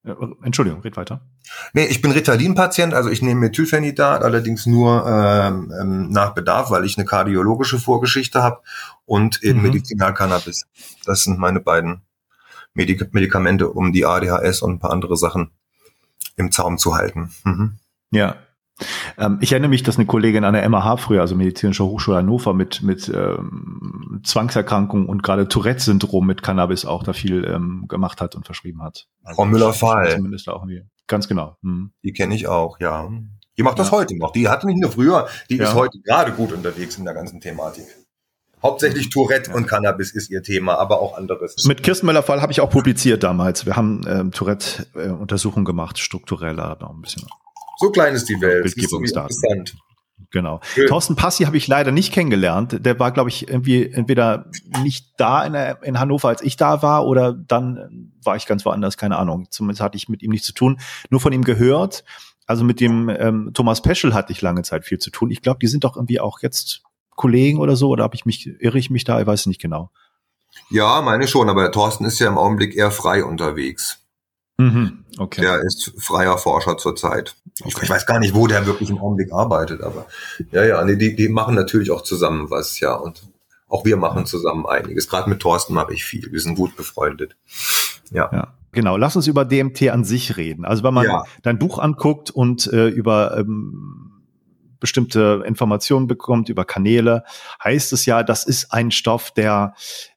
Äh, 0.06 0.14
Entschuldigung, 0.44 0.82
red 0.82 0.98
weiter. 0.98 1.22
Nee, 1.74 1.86
ich 1.86 2.02
bin 2.02 2.12
Ritalin-Patient, 2.12 2.94
also 2.94 3.10
ich 3.10 3.22
nehme 3.22 3.42
Methylphenidat, 3.42 4.24
allerdings 4.24 4.66
nur 4.66 5.06
ähm, 5.08 5.74
ähm, 5.80 6.10
nach 6.10 6.34
Bedarf, 6.34 6.72
weil 6.72 6.86
ich 6.86 6.98
eine 6.98 7.06
kardiologische 7.06 7.80
Vorgeschichte 7.80 8.44
habe 8.44 8.62
und 9.06 9.44
eben 9.44 9.60
mhm. 9.60 9.66
Medizinalcannabis. 9.66 10.68
Das 11.06 11.24
sind 11.24 11.40
meine 11.40 11.60
beiden 11.60 12.02
Medik 12.74 13.14
Medikamente, 13.14 13.70
um 13.70 13.94
die 13.94 14.06
ADHS 14.06 14.62
und 14.62 14.74
ein 14.74 14.80
paar 14.80 14.92
andere 14.92 15.16
Sachen 15.16 15.52
im 16.36 16.52
Zaum 16.52 16.78
zu 16.78 16.96
halten. 16.96 17.32
Mhm. 17.44 17.78
Ja, 18.12 18.38
ich 19.40 19.52
erinnere 19.52 19.70
mich, 19.70 19.84
dass 19.84 19.98
eine 19.98 20.06
Kollegin 20.06 20.44
an 20.44 20.54
der 20.54 20.68
MAH 20.68 20.98
früher, 20.98 21.22
also 21.22 21.36
Medizinische 21.36 21.86
Hochschule 21.86 22.18
Hannover, 22.18 22.54
mit, 22.54 22.82
mit 22.82 23.08
ähm, 23.10 24.22
Zwangserkrankungen 24.24 25.08
und 25.08 25.22
gerade 25.24 25.48
Tourette-Syndrom 25.48 26.26
mit 26.26 26.42
Cannabis 26.42 26.86
auch 26.86 27.04
da 27.04 27.14
viel 27.14 27.46
ähm, 27.46 27.86
gemacht 27.88 28.22
hat 28.22 28.36
und 28.36 28.46
verschrieben 28.46 28.82
hat. 28.82 29.08
Also 29.24 29.36
Frau 29.36 29.46
Müller-Fall. 29.46 30.16
Zumindest 30.16 30.50
auch 30.50 30.64
irgendwie. 30.64 30.84
Ganz 31.08 31.28
genau. 31.28 31.58
Hm. 31.62 31.92
Die 32.04 32.14
kenne 32.14 32.36
ich 32.36 32.48
auch, 32.48 32.80
ja. 32.80 33.10
Die 33.58 33.64
macht 33.64 33.78
das 33.78 33.92
ja. 33.92 33.98
heute 33.98 34.18
noch. 34.18 34.32
Die 34.32 34.50
hatte 34.50 34.66
nicht 34.66 34.82
nur 34.82 34.92
früher, 34.92 35.28
die 35.50 35.58
ja. 35.58 35.66
ist 35.66 35.76
heute 35.76 36.00
gerade 36.00 36.32
gut 36.32 36.52
unterwegs 36.52 36.98
in 36.98 37.06
der 37.06 37.14
ganzen 37.14 37.40
Thematik. 37.40 37.86
Hauptsächlich 38.64 39.10
Tourette 39.10 39.52
ja. 39.52 39.58
und 39.58 39.68
Cannabis 39.68 40.12
ist 40.12 40.32
ihr 40.32 40.42
Thema, 40.42 40.80
aber 40.80 41.02
auch 41.02 41.18
anderes. 41.18 41.66
Mit 41.66 41.84
Kirstenmüller-Fall 41.84 42.42
habe 42.42 42.54
ich 42.54 42.62
auch 42.62 42.70
publiziert 42.70 43.22
damals. 43.22 43.66
Wir 43.66 43.76
haben 43.76 44.02
ähm, 44.08 44.32
Tourette-Untersuchungen 44.32 45.66
gemacht, 45.66 46.00
struktureller, 46.00 46.78
noch 46.80 46.92
ein 46.92 47.02
bisschen 47.02 47.28
so 47.78 47.92
klein 47.92 48.14
ist 48.14 48.30
die 48.30 48.40
Welt. 48.42 48.64
Bildgebungsdaten. 48.64 49.66
Genau. 50.32 50.62
Schön. 50.64 50.88
Thorsten 50.88 51.16
Passi 51.16 51.44
habe 51.44 51.58
ich 51.58 51.68
leider 51.68 51.92
nicht 51.92 52.12
kennengelernt. 52.12 52.84
Der 52.84 53.00
war, 53.00 53.12
glaube 53.12 53.30
ich, 53.30 53.48
irgendwie 53.48 53.86
entweder 53.86 54.50
nicht 54.82 55.14
da 55.18 55.46
in, 55.46 55.54
der, 55.54 55.84
in, 55.84 56.00
Hannover, 56.00 56.30
als 56.30 56.42
ich 56.42 56.58
da 56.58 56.82
war, 56.82 57.06
oder 57.06 57.34
dann 57.34 58.12
war 58.24 58.36
ich 58.36 58.48
ganz 58.48 58.66
woanders, 58.66 58.98
keine 58.98 59.18
Ahnung. 59.18 59.46
Zumindest 59.52 59.82
hatte 59.82 59.96
ich 59.96 60.10
mit 60.10 60.24
ihm 60.24 60.32
nichts 60.32 60.48
zu 60.48 60.54
tun. 60.54 60.80
Nur 61.12 61.20
von 61.20 61.34
ihm 61.34 61.44
gehört. 61.44 62.04
Also 62.48 62.64
mit 62.64 62.80
dem 62.80 63.10
ähm, 63.10 63.52
Thomas 63.54 63.82
Peschel 63.82 64.14
hatte 64.16 64.32
ich 64.32 64.42
lange 64.42 64.64
Zeit 64.64 64.86
viel 64.86 64.98
zu 64.98 65.12
tun. 65.12 65.30
Ich 65.30 65.42
glaube, 65.42 65.60
die 65.62 65.68
sind 65.68 65.84
doch 65.84 65.96
irgendwie 65.96 66.20
auch 66.20 66.42
jetzt 66.42 66.82
Kollegen 67.12 67.60
oder 67.60 67.76
so, 67.76 67.90
oder 67.90 68.04
habe 68.04 68.16
ich 68.16 68.26
mich, 68.26 68.48
irre 68.60 68.80
ich 68.80 68.90
mich 68.90 69.04
da? 69.04 69.22
Ich 69.22 69.28
weiß 69.28 69.46
nicht 69.46 69.62
genau. 69.62 69.92
Ja, 70.70 71.02
meine 71.02 71.28
schon, 71.28 71.50
aber 71.50 71.62
der 71.62 71.72
Thorsten 71.72 72.06
ist 72.06 72.20
ja 72.20 72.28
im 72.28 72.38
Augenblick 72.38 72.76
eher 72.76 72.92
frei 72.92 73.24
unterwegs. 73.24 74.03
Mhm, 74.64 75.06
okay. 75.18 75.42
Der 75.42 75.62
ist 75.62 75.94
freier 75.98 76.38
Forscher 76.38 76.78
zurzeit. 76.78 77.36
Okay. 77.62 77.80
Ich 77.84 77.90
weiß 77.90 78.06
gar 78.06 78.20
nicht, 78.20 78.34
wo 78.34 78.48
der 78.48 78.66
wirklich 78.66 78.90
im 78.90 78.98
Augenblick 78.98 79.32
arbeitet, 79.32 79.82
aber 79.82 80.06
ja, 80.52 80.64
ja, 80.64 80.84
nee, 80.84 80.96
die, 80.96 81.16
die 81.16 81.30
machen 81.30 81.56
natürlich 81.56 81.92
auch 81.92 82.02
zusammen 82.02 82.50
was, 82.50 82.80
ja. 82.80 82.96
Und 82.96 83.24
auch 83.68 83.86
wir 83.86 83.98
machen 83.98 84.26
zusammen 84.26 84.66
einiges. 84.66 85.10
Gerade 85.10 85.30
mit 85.30 85.40
Thorsten 85.40 85.74
mache 85.74 85.94
ich 85.94 86.06
viel. 86.06 86.32
Wir 86.32 86.40
sind 86.40 86.56
gut 86.56 86.76
befreundet. 86.76 87.36
Ja. 88.12 88.30
ja. 88.32 88.54
Genau, 88.72 88.98
lass 88.98 89.16
uns 89.16 89.28
über 89.28 89.46
DMT 89.46 89.90
an 89.90 90.04
sich 90.04 90.38
reden. 90.38 90.66
Also 90.66 90.84
wenn 90.84 90.94
man 90.94 91.06
ja. 91.06 91.24
dein 91.44 91.60
Buch 91.60 91.80
anguckt 91.80 92.32
und 92.32 92.72
äh, 92.74 92.88
über 92.88 93.38
ähm, 93.38 94.12
bestimmte 94.80 95.44
Informationen 95.46 96.08
bekommt, 96.08 96.50
über 96.50 96.66
Kanäle, 96.66 97.24
heißt 97.64 97.94
es 97.94 98.06
ja, 98.06 98.22
das 98.24 98.46
ist 98.46 98.74
ein 98.74 98.92
Stoff, 98.92 99.32
der 99.32 99.76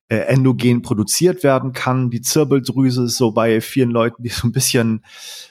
äh, 0.09 0.19
endogen 0.19 0.83
produziert 0.83 1.43
werden 1.43 1.73
kann. 1.73 2.11
Die 2.11 2.21
Zirbeldrüse 2.21 3.05
ist 3.05 3.17
so 3.17 3.33
bei 3.33 3.61
vielen 3.61 3.91
Leuten, 3.91 4.23
die 4.23 4.29
so 4.29 4.47
ein 4.47 4.53
bisschen 4.53 5.05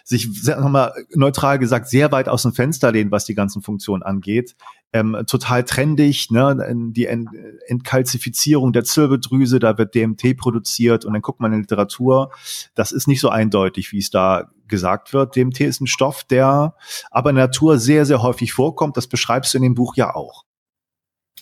sich, 0.05 0.29
nochmal 0.45 0.93
neutral 1.13 1.59
gesagt, 1.59 1.89
sehr 1.89 2.11
weit 2.11 2.29
aus 2.29 2.43
dem 2.43 2.53
Fenster 2.53 2.91
lehnen, 2.91 3.11
was 3.11 3.25
die 3.25 3.35
ganzen 3.35 3.61
Funktionen 3.61 4.01
angeht. 4.03 4.55
Ähm, 4.93 5.17
total 5.27 5.65
trendig, 5.65 6.31
ne? 6.31 6.91
die 6.93 7.05
Ent 7.05 7.27
Entkalzifizierung 7.67 8.71
der 8.71 8.85
Zirbeldrüse, 8.85 9.59
da 9.59 9.77
wird 9.77 9.93
DMT 9.93 10.37
produziert 10.37 11.03
und 11.03 11.11
dann 11.11 11.21
guckt 11.21 11.41
man 11.41 11.51
in 11.51 11.61
Literatur. 11.61 12.31
Das 12.75 12.93
ist 12.93 13.07
nicht 13.07 13.19
so 13.19 13.27
eindeutig, 13.27 13.91
wie 13.91 13.97
es 13.97 14.09
da 14.09 14.51
gesagt 14.69 15.11
wird. 15.11 15.35
DMT 15.35 15.61
ist 15.61 15.81
ein 15.81 15.87
Stoff, 15.87 16.23
der 16.23 16.75
aber 17.11 17.29
in 17.29 17.35
der 17.35 17.47
Natur 17.47 17.77
sehr, 17.77 18.05
sehr 18.05 18.21
häufig 18.21 18.53
vorkommt. 18.53 18.95
Das 18.95 19.07
beschreibst 19.07 19.53
du 19.53 19.57
in 19.57 19.63
dem 19.63 19.75
Buch 19.75 19.97
ja 19.97 20.15
auch. 20.15 20.45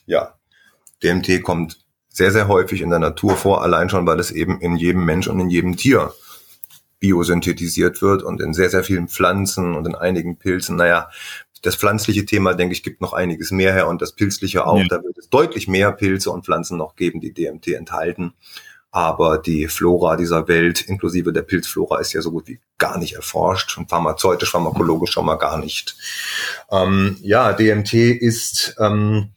Ja, 0.08 0.34
DMT 1.04 1.44
kommt 1.44 1.83
sehr, 2.14 2.32
sehr 2.32 2.48
häufig 2.48 2.82
in 2.82 2.92
der 2.92 3.00
Natur 3.00 3.36
vor, 3.36 3.64
allein 3.64 3.90
schon, 3.90 4.08
weil 4.08 4.20
es 4.20 4.32
eben 4.32 4.62
in 4.62 4.78
jedem 4.78 5.04
Mensch 5.04 5.28
und 5.28 5.40
in 5.40 5.50
jedem 5.50 5.76
Tier 5.76 6.14
biosynthetisiert 7.00 8.02
wird 8.02 8.24
und 8.24 8.40
in 8.40 8.54
sehr, 8.54 8.70
sehr 8.70 8.84
vielen 8.84 9.10
Pflanzen 9.10 9.76
und 9.76 9.86
in 9.86 9.96
einigen 9.96 10.38
Pilzen. 10.38 10.78
Naja, 10.78 11.10
das 11.64 11.76
pflanzliche 11.76 12.26
Thema, 12.26 12.54
denke 12.54 12.74
ich, 12.74 12.84
gibt 12.84 13.02
noch 13.02 13.14
einiges 13.14 13.52
mehr 13.52 13.74
her 13.74 13.88
und 13.88 14.02
das 14.02 14.14
pilzliche 14.14 14.66
auch. 14.68 14.78
Ja. 14.78 14.86
Da 14.88 15.04
wird 15.04 15.18
es 15.18 15.28
deutlich 15.30 15.68
mehr 15.68 15.92
Pilze 15.92 16.30
und 16.30 16.46
Pflanzen 16.46 16.78
noch 16.78 16.96
geben, 16.96 17.20
die 17.20 17.34
DMT 17.34 17.70
enthalten. 17.70 18.34
Aber 18.92 19.40
die 19.40 19.68
Flora 19.68 20.16
dieser 20.16 20.48
Welt, 20.48 20.82
inklusive 20.82 21.34
der 21.34 21.42
Pilzflora, 21.42 22.00
ist 22.00 22.14
ja 22.14 22.22
so 22.22 22.30
gut 22.30 22.48
wie 22.48 22.60
gar 22.78 23.00
nicht 23.00 23.16
erforscht 23.16 23.76
und 23.78 23.90
pharmazeutisch, 23.90 24.52
pharmakologisch 24.52 25.12
schon 25.12 25.26
mal 25.26 25.38
gar 25.38 25.58
nicht. 25.58 25.96
Ähm, 26.70 27.18
ja, 27.22 27.54
DMT 27.54 27.94
ist 27.94 28.76
ähm, 28.80 29.30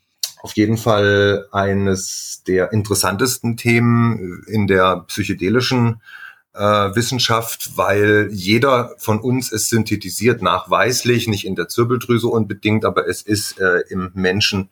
auf 0.46 0.54
jeden 0.54 0.76
Fall 0.76 1.48
eines 1.50 2.44
der 2.46 2.70
interessantesten 2.72 3.56
Themen 3.56 4.44
in 4.46 4.68
der 4.68 4.98
psychedelischen 5.08 6.00
äh, 6.54 6.60
Wissenschaft, 6.60 7.76
weil 7.76 8.28
jeder 8.30 8.94
von 8.98 9.20
uns 9.20 9.50
es 9.50 9.68
synthetisiert, 9.68 10.42
nachweislich, 10.42 11.26
nicht 11.26 11.44
in 11.44 11.56
der 11.56 11.66
Zirbeldrüse 11.66 12.28
unbedingt, 12.28 12.84
aber 12.84 13.08
es 13.08 13.22
ist 13.22 13.58
äh, 13.58 13.80
im 13.88 14.12
Menschen 14.14 14.70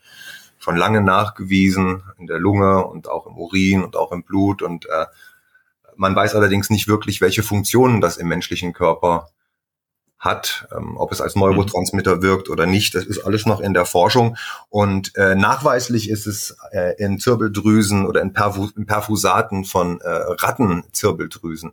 schon 0.61 0.77
lange 0.77 1.01
nachgewiesen, 1.01 2.05
in 2.19 2.29
der 2.29 2.39
Lunge 2.39 2.87
und 2.87 3.09
auch 3.09 3.27
im 3.27 3.37
Urin 3.37 3.83
und 3.83 3.97
auch 3.97 4.13
im 4.13 4.23
Blut. 4.23 4.63
Und 4.63 4.87
äh, 4.87 5.07
man 5.97 6.15
weiß 6.15 6.37
allerdings 6.37 6.71
nicht 6.71 6.87
wirklich, 6.87 7.21
welche 7.21 7.43
Funktionen 7.43 8.01
das 8.01 8.17
im 8.17 8.29
menschlichen 8.29 8.73
Körper 8.73 9.27
hat, 10.25 10.67
ähm, 10.75 10.97
ob 10.97 11.13
es 11.13 11.21
als 11.21 11.37
Neurotransmitter 11.37 12.23
wirkt 12.23 12.49
oder 12.49 12.67
nicht, 12.67 12.95
das 12.95 13.05
ist 13.05 13.25
alles 13.25 13.45
noch 13.45 13.61
in 13.61 13.75
der 13.75 13.85
Forschung. 13.85 14.37
Und 14.71 15.15
äh, 15.17 15.35
nachweislich 15.35 16.09
ist 16.09 16.27
es 16.27 16.57
äh, 16.73 16.95
in 16.97 17.19
Zirbeldrüsen 17.19 18.07
oder 18.07 18.23
in, 18.23 18.33
Perfu 18.33 18.71
in 18.77 18.87
Perfusaten 18.87 19.65
von 19.65 20.01
äh, 20.01 20.09
Rattenzirbeldrüsen 20.09 21.73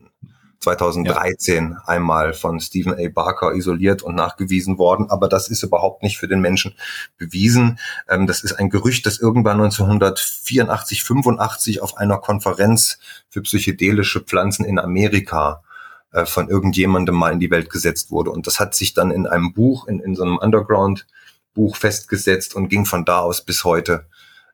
2013 0.60 1.72
ja. 1.72 1.84
einmal 1.88 2.34
von 2.34 2.60
Stephen 2.60 2.94
A. 2.94 3.10
Barker 3.10 3.54
isoliert 3.54 4.04
und 4.04 4.16
nachgewiesen 4.16 4.78
worden. 4.78 5.10
Aber 5.10 5.28
das 5.28 5.50
ist 5.50 5.64
überhaupt 5.64 6.04
nicht 6.04 6.18
für 6.18 6.28
den 6.28 6.42
Menschen 6.42 6.76
bewiesen. 7.18 7.80
Ähm, 8.08 8.28
das 8.28 8.44
ist 8.44 8.54
ein 8.54 8.70
Gerücht, 8.70 9.06
das 9.06 9.20
irgendwann 9.20 9.62
1984, 9.62 11.04
85 11.04 11.82
auf 11.82 11.98
einer 11.98 12.18
Konferenz 12.18 13.00
für 13.30 13.42
psychedelische 13.42 14.20
Pflanzen 14.20 14.66
in 14.66 14.78
Amerika 14.78 15.64
äh, 16.12 16.26
von 16.26 16.50
irgendjemandem 16.50 17.16
mal 17.16 17.32
in 17.32 17.40
die 17.40 17.52
Welt 17.52 17.70
gesetzt 17.70 18.12
wurde. 18.12 18.32
Und 18.32 18.48
das 18.48 18.60
hat 18.60 18.76
sich 18.76 18.94
dann 18.94 19.12
in 19.12 19.28
einem 19.28 19.54
Buch, 19.54 19.88
in, 19.88 20.00
in 20.00 20.16
so 20.16 20.24
einem 20.24 20.38
Underground-Buch 20.38 21.76
festgesetzt 21.76 22.56
und 22.56 22.70
ging 22.70 22.86
von 22.86 23.06
da 23.06 23.20
aus 23.20 23.46
bis 23.46 23.64
heute 23.64 24.06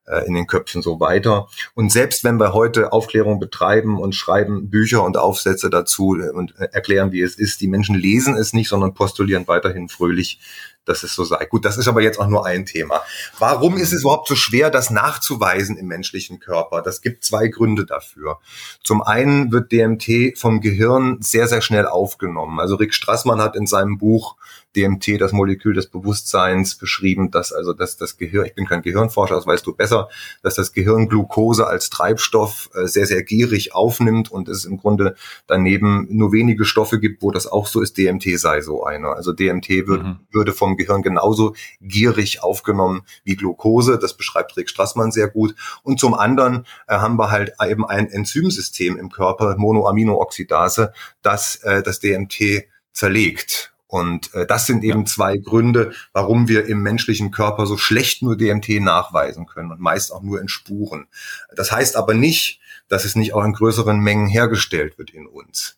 äh, 0.08 0.26
in 0.26 0.34
den 0.34 0.48
Köpfen 0.48 0.82
so 0.82 1.00
weiter. 1.00 1.48
Und 1.74 1.92
selbst 1.92 2.24
wenn 2.24 2.40
wir 2.40 2.54
heute 2.54 2.94
Aufklärung 2.94 3.40
betreiben 3.40 4.00
und 4.00 4.16
schreiben 4.16 4.70
Bücher 4.70 5.04
und 5.04 5.18
Aufsätze 5.18 5.70
dazu 5.70 6.16
äh, 6.16 6.30
und 6.30 6.56
erklären, 6.58 7.12
wie 7.12 7.22
es 7.22 7.36
ist, 7.36 7.62
die 7.62 7.68
Menschen 7.68 7.96
lesen 7.96 8.36
es 8.36 8.54
nicht, 8.54 8.70
sondern 8.70 8.94
postulieren 8.94 9.48
weiterhin 9.48 9.90
fröhlich, 9.90 10.40
dass 10.88 11.04
es 11.04 11.14
so 11.14 11.24
sei. 11.24 11.46
Gut, 11.46 11.66
das 11.66 11.78
ist 11.78 11.88
aber 11.88 12.02
jetzt 12.02 12.20
auch 12.20 12.28
nur 12.28 12.46
ein 12.46 12.66
Thema. 12.66 13.02
Warum 13.40 13.78
ist 13.78 13.94
es 13.94 14.02
überhaupt 14.02 14.28
so 14.28 14.36
schwer, 14.36 14.70
das 14.70 14.90
nachzuweisen 14.90 15.78
im 15.78 15.88
menschlichen 15.88 16.40
Körper? 16.40 16.82
Das 16.82 17.02
gibt 17.02 17.24
zwei 17.24 17.48
Gründe 17.48 17.86
dafür. 17.86 18.40
Zum 18.84 19.02
einen 19.02 19.52
wird 19.52 19.72
DMT 19.72 20.38
vom 20.38 20.62
Gehirn 20.62 21.18
sehr, 21.22 21.48
sehr 21.48 21.62
schnell 21.62 21.88
aufgenommen. 21.88 22.60
Also 22.60 22.76
Rick 22.76 22.94
Strassmann 22.94 23.42
hat 23.42 23.56
in 23.56 23.68
seinem 23.68 23.98
Buch 23.98 24.36
DMT, 24.78 25.20
das 25.20 25.34
Molekül 25.34 25.74
des 25.74 25.88
Bewusstseins, 25.88 26.76
beschrieben, 26.76 27.32
dass 27.32 27.52
also 27.52 27.74
dass 27.74 27.98
das 27.98 28.18
Gehirn, 28.18 28.46
ich 28.46 28.56
bin 28.56 28.66
kein 28.66 28.82
Gehirnforscher, 28.82 29.36
das 29.36 29.48
weißt 29.48 29.66
du 29.66 29.74
besser, 29.74 30.10
dass 30.44 30.56
das 30.56 30.72
Gehirn 30.72 31.10
Glucose 31.10 31.66
als 31.66 31.90
Treibstoff 31.90 32.70
äh, 32.74 32.88
sehr, 32.88 33.08
sehr 33.08 33.24
gierig 33.24 33.74
aufnimmt 33.74 34.32
und 34.32 34.48
es 34.48 34.66
im 34.66 34.78
Grunde 34.78 35.16
daneben 35.48 36.08
nur 36.10 36.32
wenige 36.32 36.66
Stoffe 36.66 37.00
gibt, 37.00 37.22
wo 37.22 37.32
das 37.32 37.48
auch 37.48 37.68
so 37.68 37.82
ist. 37.82 37.98
DMT 37.98 38.40
sei 38.40 38.62
so 38.62 38.84
einer. 38.84 39.16
Also 39.16 39.34
DMT 39.34 39.88
wird, 39.88 40.04
mhm. 40.04 40.20
würde 40.32 40.54
vom 40.54 40.78
Gehirn 40.78 41.02
genauso 41.02 41.56
gierig 41.82 42.44
aufgenommen 42.44 43.02
wie 43.24 43.36
Glucose. 43.36 43.98
Das 43.98 44.16
beschreibt 44.16 44.56
Rick 44.58 44.70
Strassmann 44.70 45.12
sehr 45.12 45.28
gut. 45.28 45.56
Und 45.84 46.00
zum 46.00 46.14
anderen 46.14 46.66
äh, 46.88 46.96
haben 46.96 47.18
wir 47.18 47.32
halt 47.32 47.54
eben 47.68 47.86
ein 47.86 48.10
Enzymsystem 48.10 48.98
im 48.98 49.10
Körper, 49.10 49.56
Monoaminooxidase, 49.58 50.94
das 51.22 51.56
äh, 51.64 51.82
das 51.82 52.00
DMT 52.00 52.66
zerlegt. 52.94 53.74
Und 53.88 54.34
äh, 54.34 54.46
das 54.46 54.66
sind 54.66 54.84
eben 54.84 55.00
ja. 55.00 55.06
zwei 55.06 55.38
Gründe, 55.38 55.94
warum 56.12 56.48
wir 56.48 56.66
im 56.66 56.82
menschlichen 56.82 57.32
Körper 57.32 57.66
so 57.66 57.78
schlecht 57.78 58.22
nur 58.22 58.38
DMT 58.38 58.82
nachweisen 58.82 59.46
können 59.46 59.72
und 59.72 59.80
meist 59.80 60.12
auch 60.12 60.22
nur 60.22 60.42
in 60.42 60.50
Spuren. 60.50 61.08
Das 61.56 61.72
heißt 61.72 61.96
aber 61.96 62.14
nicht, 62.14 62.60
dass 62.90 63.06
es 63.06 63.16
nicht 63.16 63.34
auch 63.34 63.44
in 63.44 63.54
größeren 63.54 64.00
Mengen 64.00 64.28
hergestellt 64.28 64.98
wird 64.98 65.12
in 65.12 65.26
uns. 65.26 65.78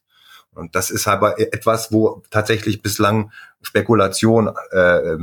Und 0.54 0.76
das 0.76 0.90
ist 0.90 1.08
aber 1.08 1.40
etwas, 1.40 1.92
wo 1.92 2.24
tatsächlich 2.32 2.82
bislang 2.82 3.32
Spekulation 3.62 4.52
äh, 4.72 4.78
äh, 4.78 5.18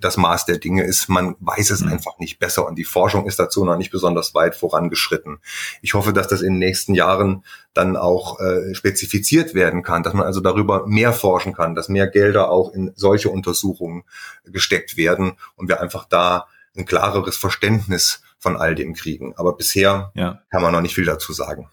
das 0.00 0.16
Maß 0.16 0.46
der 0.46 0.58
Dinge 0.58 0.84
ist. 0.84 1.08
Man 1.08 1.36
weiß 1.40 1.70
es 1.70 1.80
mhm. 1.80 1.92
einfach 1.92 2.18
nicht 2.18 2.38
besser 2.38 2.66
und 2.66 2.76
die 2.76 2.84
Forschung 2.84 3.26
ist 3.26 3.38
dazu 3.38 3.64
noch 3.64 3.76
nicht 3.76 3.90
besonders 3.90 4.34
weit 4.34 4.54
vorangeschritten. 4.54 5.38
Ich 5.82 5.94
hoffe, 5.94 6.12
dass 6.12 6.28
das 6.28 6.42
in 6.42 6.54
den 6.54 6.58
nächsten 6.58 6.94
Jahren 6.94 7.44
dann 7.74 7.96
auch 7.96 8.40
äh, 8.40 8.74
spezifiziert 8.74 9.54
werden 9.54 9.82
kann, 9.82 10.02
dass 10.02 10.14
man 10.14 10.26
also 10.26 10.40
darüber 10.40 10.86
mehr 10.86 11.12
forschen 11.12 11.52
kann, 11.52 11.74
dass 11.74 11.88
mehr 11.88 12.08
Gelder 12.08 12.50
auch 12.50 12.72
in 12.72 12.92
solche 12.96 13.30
Untersuchungen 13.30 14.04
gesteckt 14.44 14.96
werden 14.96 15.32
und 15.56 15.68
wir 15.68 15.80
einfach 15.80 16.04
da 16.04 16.46
ein 16.76 16.86
klareres 16.86 17.36
Verständnis 17.36 18.22
von 18.38 18.56
all 18.56 18.74
dem 18.74 18.94
kriegen. 18.94 19.34
Aber 19.36 19.56
bisher 19.56 20.12
ja. 20.14 20.40
kann 20.50 20.62
man 20.62 20.72
noch 20.72 20.80
nicht 20.80 20.94
viel 20.94 21.04
dazu 21.04 21.32
sagen. 21.32 21.68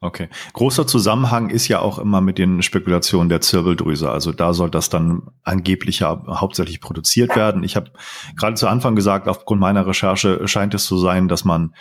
Okay. 0.00 0.28
Großer 0.52 0.86
Zusammenhang 0.86 1.50
ist 1.50 1.66
ja 1.66 1.80
auch 1.80 1.98
immer 1.98 2.20
mit 2.20 2.38
den 2.38 2.62
Spekulationen 2.62 3.28
der 3.28 3.40
Zirbeldrüse. 3.40 4.08
Also 4.08 4.30
da 4.30 4.54
soll 4.54 4.70
das 4.70 4.90
dann 4.90 5.22
angeblich 5.42 5.98
ja 6.00 6.22
hauptsächlich 6.28 6.80
produziert 6.80 7.34
werden. 7.34 7.64
Ich 7.64 7.74
habe 7.74 7.90
gerade 8.36 8.54
zu 8.54 8.68
Anfang 8.68 8.94
gesagt, 8.94 9.26
aufgrund 9.26 9.60
meiner 9.60 9.86
Recherche 9.88 10.46
scheint 10.46 10.72
es 10.74 10.84
zu 10.84 10.98
sein, 10.98 11.26
dass 11.26 11.44
man 11.44 11.74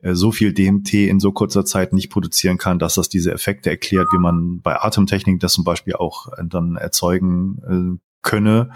äh, 0.00 0.14
so 0.14 0.32
viel 0.32 0.52
DMT 0.52 0.94
in 0.94 1.20
so 1.20 1.30
kurzer 1.30 1.64
Zeit 1.64 1.92
nicht 1.92 2.10
produzieren 2.10 2.58
kann, 2.58 2.80
dass 2.80 2.94
das 2.94 3.08
diese 3.08 3.32
Effekte 3.32 3.70
erklärt, 3.70 4.08
wie 4.12 4.18
man 4.18 4.60
bei 4.62 4.80
Atemtechnik 4.80 5.38
das 5.38 5.52
zum 5.52 5.62
Beispiel 5.62 5.94
auch 5.94 6.26
äh, 6.32 6.42
dann 6.44 6.74
erzeugen 6.74 7.98
äh, 7.98 8.00
könne. 8.22 8.72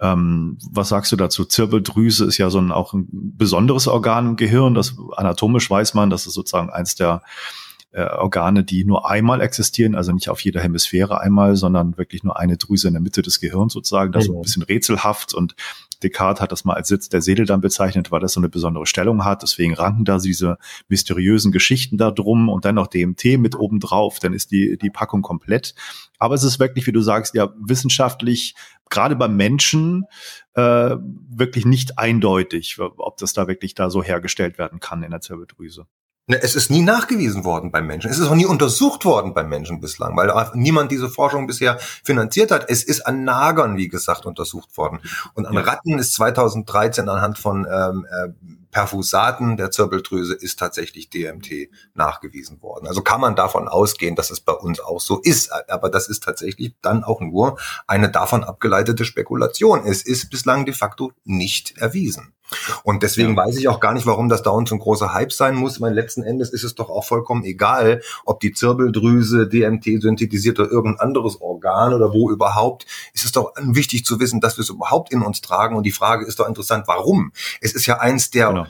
Ähm, 0.00 0.58
was 0.70 0.90
sagst 0.90 1.10
du 1.10 1.16
dazu? 1.16 1.44
Zirbeldrüse 1.44 2.24
ist 2.24 2.38
ja 2.38 2.50
so 2.50 2.58
ein 2.58 2.70
auch 2.70 2.92
ein 2.94 3.08
besonderes 3.10 3.88
Organ 3.88 4.28
im 4.28 4.36
Gehirn. 4.36 4.74
Das 4.74 4.96
anatomisch 5.16 5.68
weiß 5.68 5.94
man, 5.94 6.08
das 6.08 6.26
ist 6.26 6.34
sozusagen 6.34 6.70
eins 6.70 6.94
der 6.94 7.22
äh, 7.92 8.02
Organe, 8.02 8.64
die 8.64 8.84
nur 8.84 9.08
einmal 9.10 9.40
existieren, 9.40 9.94
also 9.94 10.12
nicht 10.12 10.28
auf 10.28 10.40
jeder 10.40 10.60
Hemisphäre 10.60 11.20
einmal, 11.20 11.56
sondern 11.56 11.96
wirklich 11.96 12.22
nur 12.22 12.38
eine 12.38 12.56
Drüse 12.56 12.88
in 12.88 12.94
der 12.94 13.02
Mitte 13.02 13.22
des 13.22 13.40
Gehirns 13.40 13.72
sozusagen. 13.72 14.12
Das 14.12 14.24
ist 14.24 14.30
ein 14.30 14.42
bisschen 14.42 14.62
rätselhaft 14.62 15.34
und 15.34 15.54
Descartes 16.02 16.40
hat 16.40 16.52
das 16.52 16.64
mal 16.64 16.74
als 16.74 16.88
Sitz 16.88 17.08
der 17.08 17.22
Seele 17.22 17.44
dann 17.44 17.60
bezeichnet, 17.60 18.10
weil 18.10 18.20
das 18.20 18.32
so 18.32 18.40
eine 18.40 18.48
besondere 18.48 18.86
Stellung 18.86 19.24
hat. 19.24 19.42
Deswegen 19.42 19.74
ranken 19.74 20.04
da 20.04 20.18
diese 20.18 20.58
mysteriösen 20.88 21.50
Geschichten 21.50 21.96
da 21.96 22.10
drum 22.10 22.48
und 22.48 22.64
dann 22.64 22.76
noch 22.76 22.86
DMT 22.86 23.38
mit 23.38 23.56
oben 23.56 23.80
drauf. 23.80 24.18
Dann 24.20 24.32
ist 24.32 24.50
die, 24.50 24.78
die 24.78 24.90
Packung 24.90 25.22
komplett. 25.22 25.74
Aber 26.18 26.34
es 26.34 26.44
ist 26.44 26.60
wirklich, 26.60 26.86
wie 26.86 26.92
du 26.92 27.00
sagst, 27.00 27.34
ja, 27.34 27.52
wissenschaftlich, 27.58 28.54
gerade 28.90 29.16
beim 29.16 29.36
Menschen, 29.36 30.04
äh, 30.54 30.96
wirklich 31.28 31.66
nicht 31.66 31.98
eindeutig, 31.98 32.78
ob 32.78 33.16
das 33.16 33.32
da 33.32 33.48
wirklich 33.48 33.74
da 33.74 33.90
so 33.90 34.02
hergestellt 34.02 34.58
werden 34.58 34.80
kann 34.80 35.02
in 35.02 35.10
der 35.10 35.20
Zirbeldrüse. 35.20 35.86
Ne, 36.30 36.38
es 36.42 36.54
ist 36.54 36.70
nie 36.70 36.82
nachgewiesen 36.82 37.44
worden 37.44 37.72
beim 37.72 37.86
Menschen. 37.86 38.10
Es 38.10 38.18
ist 38.18 38.28
auch 38.28 38.34
nie 38.34 38.44
untersucht 38.44 39.06
worden 39.06 39.32
beim 39.32 39.48
Menschen 39.48 39.80
bislang, 39.80 40.14
weil 40.14 40.30
niemand 40.52 40.92
diese 40.92 41.08
Forschung 41.08 41.46
bisher 41.46 41.78
finanziert 42.04 42.50
hat. 42.50 42.66
Es 42.68 42.84
ist 42.84 43.06
an 43.06 43.24
Nagern, 43.24 43.78
wie 43.78 43.88
gesagt, 43.88 44.26
untersucht 44.26 44.76
worden. 44.76 45.00
Und 45.32 45.46
an 45.46 45.56
Ratten 45.56 45.98
ist 45.98 46.12
2013 46.12 47.08
anhand 47.08 47.38
von 47.38 47.66
ähm, 47.70 48.06
äh, 48.10 48.28
Perfusaten 48.70 49.56
der 49.56 49.70
Zirbeldrüse 49.70 50.34
ist 50.34 50.58
tatsächlich 50.58 51.08
DMT 51.08 51.70
nachgewiesen 51.94 52.60
worden. 52.60 52.86
Also 52.86 53.00
kann 53.00 53.22
man 53.22 53.34
davon 53.34 53.66
ausgehen, 53.66 54.14
dass 54.14 54.30
es 54.30 54.40
bei 54.40 54.52
uns 54.52 54.80
auch 54.80 55.00
so 55.00 55.20
ist. 55.20 55.50
Aber 55.70 55.88
das 55.88 56.08
ist 56.08 56.22
tatsächlich 56.22 56.74
dann 56.82 57.04
auch 57.04 57.22
nur 57.22 57.58
eine 57.86 58.10
davon 58.10 58.44
abgeleitete 58.44 59.06
Spekulation. 59.06 59.86
Es 59.86 60.02
ist 60.02 60.28
bislang 60.28 60.66
de 60.66 60.74
facto 60.74 61.12
nicht 61.24 61.78
erwiesen. 61.78 62.34
Und 62.82 63.02
deswegen 63.02 63.36
ja. 63.36 63.44
weiß 63.44 63.56
ich 63.58 63.68
auch 63.68 63.80
gar 63.80 63.94
nicht, 63.94 64.06
warum 64.06 64.28
das 64.28 64.42
da 64.42 64.50
uns 64.50 64.72
ein 64.72 64.78
großer 64.78 65.12
Hype 65.12 65.32
sein 65.32 65.54
muss. 65.54 65.80
Weil 65.80 65.94
letzten 65.94 66.22
Endes 66.22 66.50
ist 66.50 66.64
es 66.64 66.74
doch 66.74 66.90
auch 66.90 67.04
vollkommen 67.04 67.44
egal, 67.44 68.02
ob 68.24 68.40
die 68.40 68.52
Zirbeldrüse 68.52 69.48
DMT 69.48 70.02
synthetisiert 70.02 70.58
oder 70.58 70.70
irgendein 70.70 71.00
anderes 71.00 71.40
Organ 71.40 71.94
oder 71.94 72.12
wo 72.12 72.30
überhaupt. 72.30 72.86
Es 73.14 73.24
ist 73.24 73.36
doch 73.36 73.52
wichtig 73.60 74.04
zu 74.04 74.20
wissen, 74.20 74.40
dass 74.40 74.56
wir 74.56 74.62
es 74.62 74.70
überhaupt 74.70 75.12
in 75.12 75.22
uns 75.22 75.40
tragen. 75.40 75.76
Und 75.76 75.84
die 75.84 75.92
Frage 75.92 76.26
ist 76.26 76.40
doch 76.40 76.48
interessant, 76.48 76.84
warum? 76.86 77.32
Es 77.60 77.74
ist 77.74 77.86
ja 77.86 77.98
eins 77.98 78.30
der 78.30 78.48
genau 78.48 78.66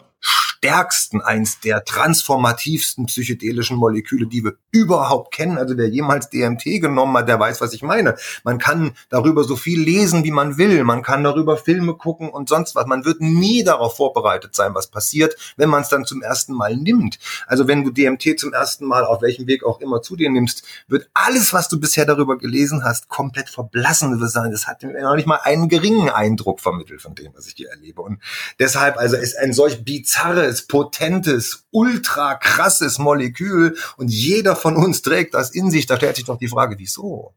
stärksten, 0.58 1.20
eins 1.20 1.60
der 1.60 1.84
transformativsten 1.84 3.06
psychedelischen 3.06 3.76
Moleküle, 3.76 4.26
die 4.26 4.44
wir 4.44 4.54
überhaupt 4.72 5.32
kennen. 5.32 5.56
Also 5.56 5.76
wer 5.76 5.88
jemals 5.88 6.30
DMT 6.30 6.80
genommen 6.80 7.16
hat, 7.16 7.28
der 7.28 7.38
weiß, 7.38 7.60
was 7.60 7.72
ich 7.72 7.82
meine. 7.82 8.16
Man 8.42 8.58
kann 8.58 8.92
darüber 9.08 9.44
so 9.44 9.54
viel 9.54 9.80
lesen, 9.80 10.24
wie 10.24 10.32
man 10.32 10.58
will. 10.58 10.82
Man 10.82 11.02
kann 11.02 11.22
darüber 11.22 11.56
Filme 11.56 11.94
gucken 11.94 12.28
und 12.28 12.48
sonst 12.48 12.74
was. 12.74 12.86
Man 12.86 13.04
wird 13.04 13.20
nie 13.20 13.62
darauf 13.62 13.96
vorbereitet 13.96 14.56
sein, 14.56 14.74
was 14.74 14.88
passiert, 14.88 15.36
wenn 15.56 15.68
man 15.68 15.82
es 15.82 15.90
dann 15.90 16.04
zum 16.04 16.22
ersten 16.22 16.54
Mal 16.54 16.76
nimmt. 16.76 17.18
Also 17.46 17.68
wenn 17.68 17.84
du 17.84 17.90
DMT 17.90 18.38
zum 18.38 18.52
ersten 18.52 18.84
Mal 18.84 19.04
auf 19.04 19.22
welchem 19.22 19.46
Weg 19.46 19.64
auch 19.64 19.80
immer 19.80 20.02
zu 20.02 20.16
dir 20.16 20.30
nimmst, 20.30 20.64
wird 20.88 21.08
alles, 21.14 21.52
was 21.52 21.68
du 21.68 21.78
bisher 21.78 22.04
darüber 22.04 22.36
gelesen 22.36 22.82
hast, 22.84 23.08
komplett 23.08 23.48
verblassen. 23.48 24.18
Das 24.18 24.34
hat 24.66 24.82
mir 24.82 25.02
noch 25.02 25.14
nicht 25.14 25.28
mal 25.28 25.40
einen 25.44 25.68
geringen 25.68 26.10
Eindruck 26.10 26.60
vermittelt 26.60 27.00
von 27.00 27.14
dem, 27.14 27.32
was 27.36 27.46
ich 27.46 27.54
hier 27.54 27.70
erlebe. 27.70 28.02
Und 28.02 28.20
deshalb 28.58 28.96
also 28.96 29.16
ist 29.16 29.38
ein 29.38 29.52
solch 29.52 29.84
bizarre 29.84 30.47
tolles, 30.48 30.66
potentes, 30.66 31.66
ultra 31.70 32.34
krasses 32.34 32.98
Molekül 32.98 33.76
und 33.96 34.08
jeder 34.08 34.56
von 34.56 34.76
uns 34.76 35.02
trägt 35.02 35.34
das 35.34 35.50
in 35.50 35.70
sich. 35.70 35.86
Da 35.86 35.96
stellt 35.96 36.16
sich 36.16 36.24
doch 36.24 36.38
die 36.38 36.48
Frage, 36.48 36.76
wieso? 36.78 37.34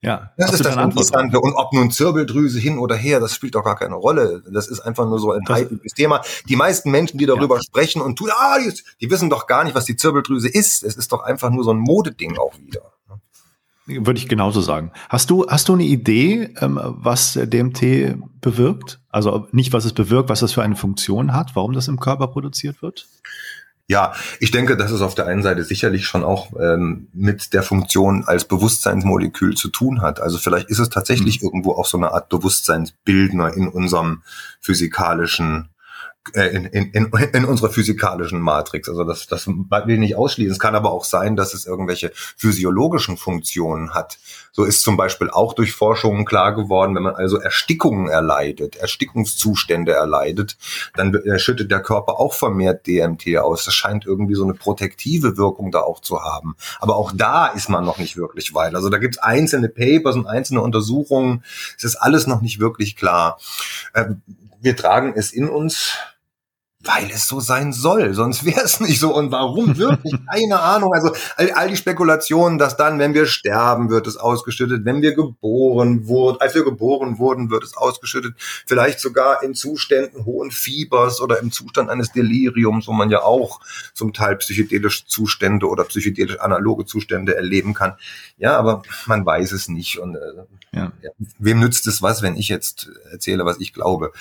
Ja, 0.00 0.32
das 0.36 0.52
ist 0.52 0.64
das 0.64 0.76
Interessante. 0.76 1.40
Und 1.40 1.54
ob 1.54 1.72
nun 1.72 1.90
Zirbeldrüse 1.90 2.58
hin 2.58 2.78
oder 2.78 2.94
her, 2.94 3.20
das 3.20 3.34
spielt 3.34 3.54
doch 3.54 3.64
gar 3.64 3.76
keine 3.76 3.94
Rolle. 3.94 4.42
Das 4.52 4.68
ist 4.68 4.80
einfach 4.80 5.06
nur 5.06 5.18
so 5.18 5.32
ein 5.32 5.40
heikles 5.48 5.94
Thema. 5.94 6.20
Die 6.46 6.56
meisten 6.56 6.90
Menschen, 6.90 7.16
die 7.16 7.24
darüber 7.24 7.56
ja. 7.56 7.62
sprechen 7.62 8.02
und 8.02 8.16
tun, 8.16 8.28
ah, 8.30 8.58
die, 8.58 8.70
die, 9.00 9.10
wissen 9.10 9.30
doch 9.30 9.46
gar 9.46 9.64
nicht, 9.64 9.74
was 9.74 9.86
die 9.86 9.96
Zirbeldrüse 9.96 10.48
ist. 10.48 10.82
Es 10.82 10.96
ist 10.96 11.10
doch 11.10 11.22
einfach 11.22 11.48
nur 11.48 11.64
so 11.64 11.72
ein 11.72 11.78
Modeding 11.78 12.36
auch 12.36 12.52
wieder. 12.58 12.92
Würde 13.86 14.18
ich 14.18 14.28
genauso 14.28 14.60
sagen. 14.60 14.92
Hast 15.08 15.30
du, 15.30 15.46
hast 15.46 15.68
du 15.68 15.74
eine 15.74 15.84
Idee, 15.84 16.54
ähm, 16.60 16.78
was 16.82 17.38
DMT 17.42 18.16
bewirkt? 18.42 19.00
Also 19.14 19.46
nicht, 19.52 19.72
was 19.72 19.84
es 19.84 19.92
bewirkt, 19.92 20.28
was 20.28 20.40
das 20.40 20.52
für 20.52 20.64
eine 20.64 20.74
Funktion 20.74 21.34
hat, 21.34 21.54
warum 21.54 21.72
das 21.72 21.86
im 21.86 22.00
Körper 22.00 22.26
produziert 22.26 22.82
wird? 22.82 23.06
Ja, 23.86 24.12
ich 24.40 24.50
denke, 24.50 24.76
dass 24.76 24.90
es 24.90 25.02
auf 25.02 25.14
der 25.14 25.28
einen 25.28 25.44
Seite 25.44 25.62
sicherlich 25.62 26.04
schon 26.04 26.24
auch 26.24 26.48
ähm, 26.58 27.06
mit 27.12 27.52
der 27.52 27.62
Funktion 27.62 28.24
als 28.24 28.44
Bewusstseinsmolekül 28.46 29.54
zu 29.54 29.68
tun 29.68 30.02
hat. 30.02 30.20
Also 30.20 30.38
vielleicht 30.38 30.68
ist 30.68 30.80
es 30.80 30.88
tatsächlich 30.88 31.40
mhm. 31.40 31.46
irgendwo 31.46 31.74
auch 31.74 31.86
so 31.86 31.96
eine 31.96 32.10
Art 32.10 32.28
Bewusstseinsbildner 32.28 33.54
in 33.54 33.68
unserem 33.68 34.22
physikalischen 34.60 35.68
in, 36.32 36.64
in, 36.64 36.90
in, 36.92 37.12
in 37.32 37.44
unserer 37.44 37.68
physikalischen 37.68 38.40
Matrix. 38.40 38.88
Also 38.88 39.04
das, 39.04 39.26
das 39.26 39.46
will 39.46 39.94
ich 39.94 39.98
nicht 39.98 40.16
ausschließen. 40.16 40.52
Es 40.52 40.58
kann 40.58 40.74
aber 40.74 40.90
auch 40.90 41.04
sein, 41.04 41.36
dass 41.36 41.52
es 41.52 41.66
irgendwelche 41.66 42.12
physiologischen 42.14 43.18
Funktionen 43.18 43.92
hat. 43.92 44.18
So 44.50 44.64
ist 44.64 44.82
zum 44.82 44.96
Beispiel 44.96 45.28
auch 45.28 45.52
durch 45.52 45.72
Forschungen 45.72 46.24
klar 46.24 46.54
geworden, 46.54 46.94
wenn 46.94 47.02
man 47.02 47.14
also 47.14 47.38
Erstickungen 47.38 48.08
erleidet, 48.08 48.76
Erstickungszustände 48.76 49.92
erleidet, 49.92 50.56
dann 50.94 51.20
schüttet 51.36 51.70
der 51.70 51.82
Körper 51.82 52.18
auch 52.18 52.32
vermehrt 52.32 52.86
DMT 52.86 53.36
aus. 53.38 53.66
Das 53.66 53.74
scheint 53.74 54.06
irgendwie 54.06 54.34
so 54.34 54.44
eine 54.44 54.54
protektive 54.54 55.36
Wirkung 55.36 55.72
da 55.72 55.80
auch 55.80 56.00
zu 56.00 56.22
haben. 56.22 56.56
Aber 56.80 56.96
auch 56.96 57.12
da 57.14 57.48
ist 57.48 57.68
man 57.68 57.84
noch 57.84 57.98
nicht 57.98 58.16
wirklich 58.16 58.54
weit. 58.54 58.74
Also 58.74 58.88
da 58.88 58.98
gibt 58.98 59.16
es 59.16 59.22
einzelne 59.22 59.68
Papers 59.68 60.16
und 60.16 60.26
einzelne 60.26 60.62
Untersuchungen. 60.62 61.44
Es 61.76 61.84
ist 61.84 61.96
alles 61.96 62.26
noch 62.26 62.40
nicht 62.40 62.60
wirklich 62.60 62.96
klar. 62.96 63.38
Ähm, 63.94 64.22
wir 64.64 64.76
tragen 64.76 65.12
es 65.14 65.30
in 65.30 65.50
uns, 65.50 65.98
weil 66.84 67.10
es 67.10 67.26
so 67.26 67.40
sein 67.40 67.72
soll, 67.72 68.14
sonst 68.14 68.44
wäre 68.46 68.62
es 68.62 68.80
nicht 68.80 69.00
so. 69.00 69.14
Und 69.14 69.32
warum 69.32 69.76
wirklich? 69.76 70.14
Keine 70.30 70.60
Ahnung. 70.60 70.92
Also 70.92 71.12
all, 71.36 71.50
all, 71.52 71.68
die 71.68 71.76
Spekulationen, 71.76 72.58
dass 72.58 72.76
dann, 72.76 72.98
wenn 72.98 73.14
wir 73.14 73.26
sterben, 73.26 73.90
wird 73.90 74.06
es 74.06 74.16
ausgeschüttet, 74.16 74.84
wenn 74.84 75.02
wir 75.02 75.14
geboren 75.14 76.06
wurden, 76.06 76.40
als 76.40 76.54
wir 76.54 76.64
geboren 76.64 77.18
wurden, 77.18 77.50
wird 77.50 77.64
es 77.64 77.76
ausgeschüttet, 77.76 78.34
vielleicht 78.66 79.00
sogar 79.00 79.42
in 79.42 79.54
Zuständen 79.54 80.24
hohen 80.24 80.50
Fiebers 80.50 81.20
oder 81.20 81.40
im 81.40 81.50
Zustand 81.50 81.90
eines 81.90 82.12
Deliriums, 82.12 82.86
wo 82.86 82.92
man 82.92 83.10
ja 83.10 83.22
auch 83.22 83.60
zum 83.94 84.12
Teil 84.12 84.36
psychedelische 84.36 85.06
Zustände 85.06 85.66
oder 85.66 85.84
psychedelisch 85.84 86.38
analoge 86.40 86.84
Zustände 86.84 87.36
erleben 87.36 87.74
kann. 87.74 87.94
Ja, 88.36 88.56
aber 88.58 88.82
man 89.06 89.24
weiß 89.24 89.52
es 89.52 89.68
nicht. 89.68 89.98
Und 89.98 90.16
äh, 90.16 90.18
ja. 90.72 90.92
Wem 91.38 91.60
nützt 91.60 91.86
es 91.86 92.02
was, 92.02 92.22
wenn 92.22 92.36
ich 92.36 92.48
jetzt 92.48 92.90
erzähle, 93.10 93.44
was 93.44 93.60
ich 93.60 93.72
glaube? 93.72 94.12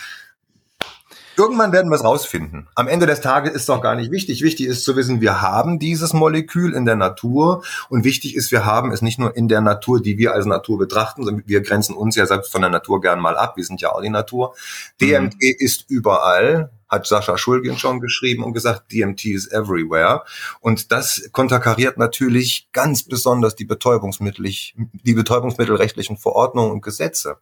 Irgendwann 1.36 1.72
werden 1.72 1.90
wir 1.90 1.96
es 1.96 2.04
rausfinden. 2.04 2.68
Am 2.76 2.88
Ende 2.88 3.06
des 3.06 3.22
Tages 3.22 3.54
ist 3.54 3.68
doch 3.70 3.82
gar 3.82 3.96
nicht 3.96 4.12
wichtig. 4.12 4.44
Wichtig 4.44 4.68
ist 4.68 4.84
zu 4.84 4.96
wissen, 4.96 5.20
wir 5.20 5.42
haben 5.42 5.80
dieses 5.80 6.14
Molekül 6.14 6.74
in 6.74 6.86
der 6.86 6.96
Natur 6.96 7.64
und 7.90 8.04
wichtig 8.04 8.36
ist, 8.36 8.52
wir 8.52 8.66
haben 8.66 8.92
es 8.92 9.02
nicht 9.02 9.20
nur 9.20 9.36
in 9.36 9.48
der 9.48 9.62
Natur, 9.62 10.02
die 10.02 10.18
wir 10.18 10.34
als 10.34 10.46
Natur 10.46 10.78
betrachten, 10.78 11.24
sondern 11.24 11.44
wir 11.48 11.62
grenzen 11.62 11.96
uns 11.96 12.16
ja 12.16 12.26
selbst 12.26 12.52
von 12.52 12.62
der 12.62 12.70
Natur 12.70 13.02
gern 13.02 13.20
mal 13.20 13.36
ab. 13.36 13.58
Wir 13.58 13.66
sind 13.66 13.82
ja 13.82 13.92
auch 13.92 14.02
die 14.02 14.10
Natur. 14.10 14.56
DMT 15.02 15.36
mhm. 15.36 15.56
ist 15.60 15.86
überall 15.90 16.72
hat 16.94 17.08
Sascha 17.08 17.38
Schulgin 17.38 17.78
schon 17.78 18.00
geschrieben 18.00 18.44
und 18.44 18.54
gesagt, 18.54 18.92
DMT 18.92 19.26
is 19.26 19.52
everywhere. 19.52 20.24
Und 20.60 20.92
das 20.92 21.30
konterkariert 21.32 21.98
natürlich 21.98 22.70
ganz 22.72 23.04
besonders 23.04 23.56
die 23.56 23.66
Betäubungsmittel, 23.66 24.46
die 24.46 25.14
betäubungsmittelrechtlichen 25.14 26.18
Verordnungen 26.18 26.72
und 26.72 26.82
Gesetze. 26.82 27.38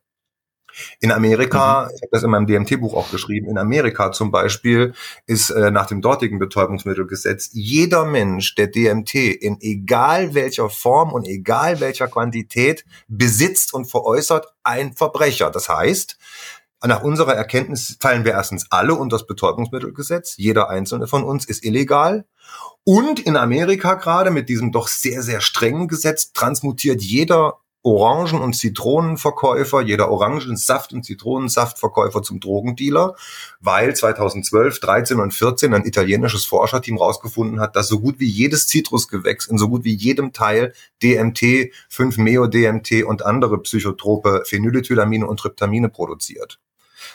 In 0.99 1.11
Amerika, 1.11 1.83
mhm. 1.83 1.95
ich 1.95 2.01
habe 2.01 2.09
das 2.11 2.23
in 2.23 2.29
meinem 2.29 2.47
DMT-Buch 2.47 2.93
auch 2.93 3.11
geschrieben, 3.11 3.47
in 3.49 3.57
Amerika 3.57 4.11
zum 4.11 4.31
Beispiel 4.31 4.93
ist 5.25 5.49
äh, 5.49 5.71
nach 5.71 5.85
dem 5.85 6.01
dortigen 6.01 6.39
Betäubungsmittelgesetz 6.39 7.49
jeder 7.53 8.05
Mensch, 8.05 8.55
der 8.55 8.67
DMT 8.67 9.15
in 9.15 9.57
egal 9.61 10.33
welcher 10.33 10.69
Form 10.69 11.11
und 11.13 11.27
egal 11.27 11.79
welcher 11.79 12.07
Quantität 12.07 12.85
besitzt 13.07 13.73
und 13.73 13.85
veräußert, 13.85 14.47
ein 14.63 14.93
Verbrecher. 14.93 15.49
Das 15.49 15.69
heißt, 15.69 16.17
nach 16.83 17.03
unserer 17.03 17.35
Erkenntnis 17.35 17.97
fallen 17.99 18.25
wir 18.25 18.31
erstens 18.31 18.65
alle 18.71 18.95
unter 18.95 19.17
das 19.17 19.27
Betäubungsmittelgesetz. 19.27 20.35
Jeder 20.37 20.69
einzelne 20.69 21.05
von 21.07 21.23
uns 21.23 21.45
ist 21.45 21.63
illegal. 21.63 22.25
Und 22.83 23.19
in 23.19 23.37
Amerika 23.37 23.93
gerade 23.93 24.31
mit 24.31 24.49
diesem 24.49 24.71
doch 24.71 24.87
sehr, 24.87 25.21
sehr 25.21 25.41
strengen 25.41 25.87
Gesetz 25.87 26.33
transmutiert 26.33 27.01
jeder 27.01 27.60
Orangen- 27.83 28.41
und 28.41 28.53
Zitronenverkäufer, 28.53 29.81
jeder 29.81 30.11
Orangensaft- 30.11 30.93
und 30.93 31.03
Zitronensaftverkäufer 31.03 32.21
zum 32.21 32.39
Drogendealer, 32.39 33.15
weil 33.59 33.95
2012, 33.95 34.79
13 34.79 35.19
und 35.19 35.33
14 35.33 35.73
ein 35.73 35.85
italienisches 35.85 36.45
Forscherteam 36.45 36.97
rausgefunden 36.97 37.59
hat, 37.59 37.75
dass 37.75 37.87
so 37.87 37.99
gut 37.99 38.19
wie 38.19 38.29
jedes 38.29 38.67
Zitrusgewächs 38.67 39.47
in 39.47 39.57
so 39.57 39.67
gut 39.67 39.83
wie 39.83 39.95
jedem 39.95 40.31
Teil 40.31 40.73
DMT, 41.01 41.71
5-Meo-DMT 41.89 43.03
und 43.03 43.25
andere 43.25 43.57
psychotrope 43.59 44.43
Phenylethylamine 44.45 45.25
und 45.25 45.39
Tryptamine 45.39 45.89
produziert. 45.89 46.59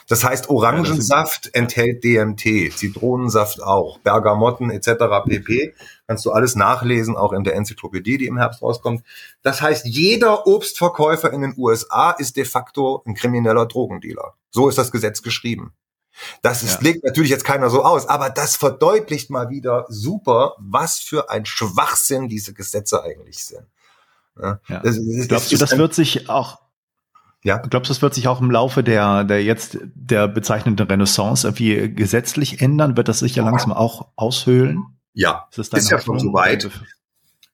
Das 0.07 0.23
heißt, 0.23 0.49
Orangensaft 0.49 1.49
enthält 1.53 2.03
DMT, 2.03 2.73
Zitronensaft 2.73 3.61
auch, 3.61 3.99
Bergamotten 3.99 4.69
etc. 4.69 4.89
pp. 5.25 5.73
Kannst 6.07 6.25
du 6.25 6.31
alles 6.31 6.55
nachlesen, 6.55 7.17
auch 7.17 7.33
in 7.33 7.43
der 7.43 7.55
Enzyklopädie, 7.55 8.17
die 8.17 8.27
im 8.27 8.37
Herbst 8.37 8.61
rauskommt. 8.61 9.03
Das 9.41 9.61
heißt, 9.61 9.85
jeder 9.85 10.47
Obstverkäufer 10.47 11.33
in 11.33 11.41
den 11.41 11.53
USA 11.57 12.11
ist 12.11 12.37
de 12.37 12.45
facto 12.45 13.03
ein 13.05 13.13
krimineller 13.13 13.65
Drogendealer. 13.65 14.33
So 14.49 14.69
ist 14.69 14.77
das 14.77 14.91
Gesetz 14.91 15.21
geschrieben. 15.21 15.73
Das 16.41 16.63
ist, 16.63 16.75
ja. 16.75 16.81
legt 16.81 17.03
natürlich 17.03 17.29
jetzt 17.29 17.43
keiner 17.43 17.69
so 17.69 17.83
aus, 17.83 18.07
aber 18.07 18.29
das 18.29 18.55
verdeutlicht 18.55 19.29
mal 19.29 19.49
wieder 19.49 19.85
super, 19.89 20.55
was 20.57 20.97
für 20.97 21.29
ein 21.29 21.45
Schwachsinn 21.45 22.29
diese 22.29 22.53
Gesetze 22.53 23.03
eigentlich 23.03 23.43
sind. 23.43 23.65
Ja. 24.41 24.59
Ja. 24.67 24.79
Das, 24.79 24.95
das, 24.95 25.27
Glaubst 25.27 25.51
du, 25.51 25.57
das 25.57 25.77
wird 25.77 25.93
sich 25.93 26.29
auch 26.29 26.59
ja. 27.43 27.57
Glaubst 27.57 27.89
du, 27.89 27.93
das 27.93 28.01
wird 28.01 28.13
sich 28.13 28.27
auch 28.27 28.41
im 28.41 28.49
Laufe 28.49 28.83
der, 28.83 29.23
der 29.23 29.43
jetzt 29.43 29.77
der 29.93 30.27
bezeichneten 30.27 30.85
Renaissance 30.87 31.47
irgendwie 31.47 31.93
gesetzlich 31.93 32.61
ändern? 32.61 32.97
Wird 32.97 33.07
das 33.07 33.19
sich 33.19 33.35
ja 33.35 33.43
langsam 33.43 33.71
auch 33.71 34.07
aushöhlen? 34.15 34.96
Ja, 35.17 35.47
ist, 35.55 35.73
ist 35.73 35.89
ja 35.89 35.99
schon 35.99 36.19
soweit. 36.19 36.69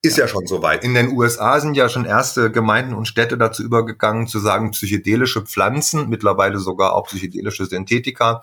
Ist 0.02 0.18
ja 0.18 0.28
schon 0.28 0.46
soweit. 0.46 0.84
In 0.84 0.96
den 0.96 1.14
USA 1.14 1.62
sind 1.62 1.76
ja 1.76 1.88
schon 1.88 2.04
erste 2.04 2.52
Gemeinden 2.52 2.94
und 2.94 3.08
Städte 3.08 3.38
dazu 3.38 3.64
übergegangen, 3.64 4.28
zu 4.28 4.40
sagen, 4.40 4.72
psychedelische 4.72 5.44
Pflanzen, 5.44 6.10
mittlerweile 6.10 6.60
sogar 6.60 6.94
auch 6.94 7.08
psychedelische 7.08 7.66
Synthetika, 7.66 8.42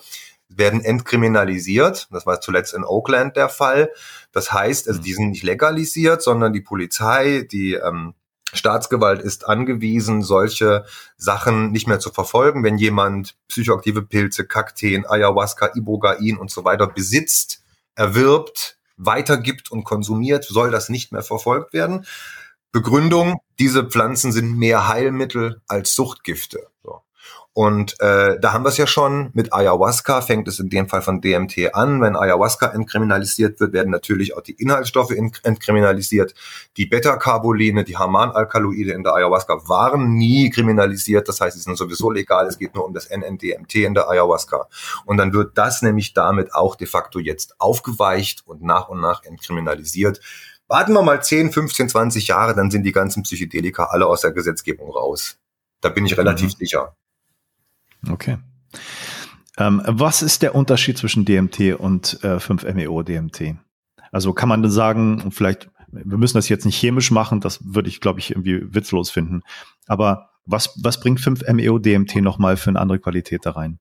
werden 0.49 0.81
entkriminalisiert. 0.83 2.09
Das 2.11 2.25
war 2.25 2.41
zuletzt 2.41 2.73
in 2.73 2.83
Oakland 2.83 3.37
der 3.37 3.51
Fall. 3.51 3.91
Das 4.33 4.55
heißt, 4.55 4.89
also 4.89 5.03
die 5.03 5.13
sind 5.13 5.33
nicht 5.33 5.43
legalisiert, 5.43 6.23
sondern 6.23 6.55
die 6.55 6.63
Polizei, 6.63 7.47
die 7.53 7.75
ähm, 7.75 8.15
Staatsgewalt 8.55 9.21
ist 9.21 9.47
angewiesen, 9.47 10.23
solche 10.23 10.87
Sachen 11.19 11.73
nicht 11.73 11.87
mehr 11.87 12.01
zu 12.01 12.11
verfolgen. 12.11 12.65
Wenn 12.65 12.79
jemand 12.79 13.37
psychoaktive 13.49 14.01
Pilze, 14.01 14.47
Kakteen, 14.47 15.05
Ayahuasca, 15.05 15.73
Ibogain 15.75 16.39
und 16.39 16.51
so 16.51 16.65
weiter 16.65 16.87
besitzt, 16.87 17.63
erwirbt, 17.95 18.80
weitergibt 19.01 19.73
und 19.73 19.85
konsumiert, 19.85 20.45
soll 20.45 20.71
das 20.71 20.89
nicht 20.89 21.13
mehr 21.13 21.23
verfolgt 21.23 21.73
werden. 21.73 22.07
Begründung, 22.73 23.41
diese 23.59 23.85
Pflanzen 23.85 24.31
sind 24.31 24.57
mehr 24.57 24.89
Heilmittel 24.89 25.61
als 25.67 25.95
Suchtgifte. 25.95 26.69
So. 26.85 27.03
Und 27.53 28.01
äh, 28.01 28.39
da 28.39 28.53
haben 28.53 28.65
wir 28.65 28.69
es 28.69 28.77
ja 28.77 28.87
schon. 28.87 29.31
Mit 29.35 29.53
Ayahuasca 29.53 30.21
fängt 30.21 30.47
es 30.47 30.61
in 30.61 30.71
dem 30.71 30.89
Fall 30.89 31.03
von 31.03 31.21
DMT 31.21 31.75
an. 31.75 32.01
Wenn 32.01 32.15
Ayahuasca 32.15 32.67
entkriminalisiert 32.69 33.59
wird, 33.59 33.73
werden 33.73 33.91
natürlich 33.91 34.37
auch 34.37 34.41
die 34.41 34.53
Inhaltsstoffe 34.53 35.11
entkriminalisiert. 35.11 36.33
Die 36.77 36.87
Beta-Carboline, 36.87 37.83
die 37.83 37.97
Harmanalkaloide 37.97 38.93
in 38.93 39.03
der 39.03 39.15
Ayahuasca 39.15 39.69
waren 39.69 40.15
nie 40.15 40.51
kriminalisiert. 40.51 41.29
Das 41.29 41.41
heißt, 41.41 41.57
sie 41.57 41.63
sind 41.63 41.77
sowieso 41.77 42.11
legal. 42.11 42.47
Es 42.47 42.57
geht 42.57 42.77
nur 42.77 42.85
um 42.85 42.95
das 42.95 43.11
NNDMT 43.11 43.75
in 43.75 43.95
der 43.95 44.09
Ayahuasca. 44.09 44.69
Und 45.05 45.17
dann 45.17 45.33
wird 45.33 45.59
das 45.59 45.83
nämlich 45.83 46.15
damit 46.15 46.55
auch 46.55 46.77
de 46.77 46.87
facto 46.87 47.19
jetzt 47.19 47.57
aufgeweicht 47.59 48.45
und 48.47 48.63
nach 48.63 48.89
und 48.89 49.01
nach 49.01 49.25
entkriminalisiert. 49.25 50.21
Warten 50.69 50.93
wir 50.93 51.03
mal 51.03 51.21
10, 51.21 51.51
15, 51.51 51.89
20 51.89 52.29
Jahre, 52.29 52.55
dann 52.55 52.71
sind 52.71 52.85
die 52.85 52.93
ganzen 52.93 53.25
Psychedelika 53.25 53.87
alle 53.87 54.07
aus 54.07 54.21
der 54.21 54.31
Gesetzgebung 54.31 54.89
raus. 54.93 55.37
Da 55.81 55.89
bin 55.89 56.07
ich 56.07 56.17
relativ 56.17 56.55
mhm. 56.55 56.59
sicher. 56.59 56.95
Okay. 58.09 58.39
Ähm, 59.59 59.83
was 59.85 60.23
ist 60.23 60.43
der 60.43 60.55
Unterschied 60.55 60.97
zwischen 60.99 61.25
DMT 61.25 61.75
und 61.79 62.19
äh, 62.23 62.37
5-MeO-DMT? 62.37 63.57
Also 64.13 64.33
kann 64.33 64.49
man 64.49 64.69
sagen, 64.71 65.31
vielleicht, 65.31 65.71
wir 65.89 66.19
müssen 66.19 66.39
das 66.39 66.49
jetzt 66.49 66.65
nicht 66.65 66.79
chemisch 66.79 67.11
machen, 67.11 67.41
das 67.41 67.61
würde 67.63 67.89
ich, 67.89 68.01
glaube 68.01 68.21
ich, 68.21 68.31
irgendwie 68.31 68.75
witzlos 68.75 69.11
finden. 69.11 69.43
Aber 69.87 70.31
was, 70.47 70.75
was 70.83 71.01
bringt 71.01 71.21
5-MeO-DMT 71.21 72.17
nochmal 72.17 72.57
für 72.57 72.71
eine 72.71 72.81
andere 72.81 72.99
Qualität 72.99 73.45
da 73.45 73.53
rein? 73.53 73.79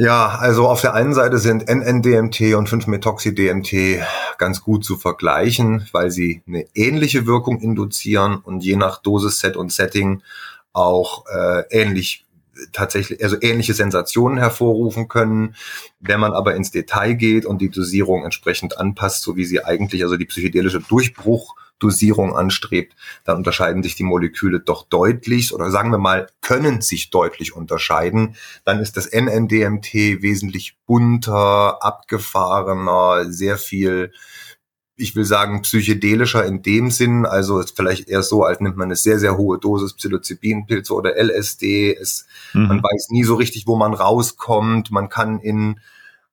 Ja, 0.00 0.28
also 0.28 0.68
auf 0.68 0.80
der 0.80 0.94
einen 0.94 1.12
Seite 1.12 1.38
sind 1.38 1.68
NN-DMT 1.68 2.54
und 2.54 2.68
5-Methoxy-DMT 2.68 4.04
ganz 4.38 4.62
gut 4.62 4.84
zu 4.84 4.96
vergleichen, 4.96 5.88
weil 5.90 6.12
sie 6.12 6.42
eine 6.46 6.66
ähnliche 6.74 7.26
Wirkung 7.26 7.60
induzieren 7.60 8.36
und 8.36 8.62
je 8.62 8.76
nach 8.76 9.02
Dosis-Set 9.02 9.56
und 9.56 9.72
Setting 9.72 10.22
auch 10.72 11.24
äh, 11.26 11.64
ähnlich 11.70 12.24
tatsächlich, 12.72 13.22
also 13.22 13.36
ähnliche 13.40 13.74
Sensationen 13.74 14.38
hervorrufen 14.38 15.08
können. 15.08 15.54
Wenn 16.00 16.20
man 16.20 16.32
aber 16.32 16.54
ins 16.54 16.70
Detail 16.70 17.14
geht 17.14 17.46
und 17.46 17.60
die 17.60 17.70
Dosierung 17.70 18.24
entsprechend 18.24 18.78
anpasst, 18.78 19.22
so 19.22 19.36
wie 19.36 19.44
sie 19.44 19.64
eigentlich, 19.64 20.02
also 20.02 20.16
die 20.16 20.26
psychedelische 20.26 20.80
Durchbruchdosierung 20.80 22.36
anstrebt, 22.36 22.94
dann 23.24 23.38
unterscheiden 23.38 23.82
sich 23.82 23.94
die 23.94 24.04
Moleküle 24.04 24.60
doch 24.60 24.88
deutlich 24.88 25.54
oder 25.54 25.70
sagen 25.70 25.90
wir 25.90 25.98
mal, 25.98 26.28
können 26.40 26.80
sich 26.80 27.10
deutlich 27.10 27.54
unterscheiden. 27.54 28.36
Dann 28.64 28.80
ist 28.80 28.96
das 28.96 29.06
NNDMT 29.06 30.22
wesentlich 30.22 30.76
bunter, 30.86 31.82
abgefahrener, 31.82 33.30
sehr 33.30 33.58
viel 33.58 34.12
ich 34.98 35.14
will 35.14 35.24
sagen, 35.24 35.62
psychedelischer 35.62 36.44
in 36.44 36.62
dem 36.62 36.90
Sinn, 36.90 37.24
also 37.24 37.60
ist 37.60 37.76
vielleicht 37.76 38.08
eher 38.08 38.22
so, 38.22 38.42
als 38.42 38.60
nimmt 38.60 38.76
man 38.76 38.88
eine 38.88 38.96
sehr, 38.96 39.18
sehr 39.18 39.36
hohe 39.36 39.58
Dosis 39.58 39.94
Psilocybinpilze 39.94 40.92
oder 40.92 41.16
LSD. 41.16 41.94
Es, 41.94 42.26
mhm. 42.52 42.66
Man 42.66 42.82
weiß 42.82 43.10
nie 43.10 43.22
so 43.24 43.36
richtig, 43.36 43.66
wo 43.66 43.76
man 43.76 43.94
rauskommt. 43.94 44.90
Man 44.90 45.08
kann 45.08 45.38
in 45.38 45.78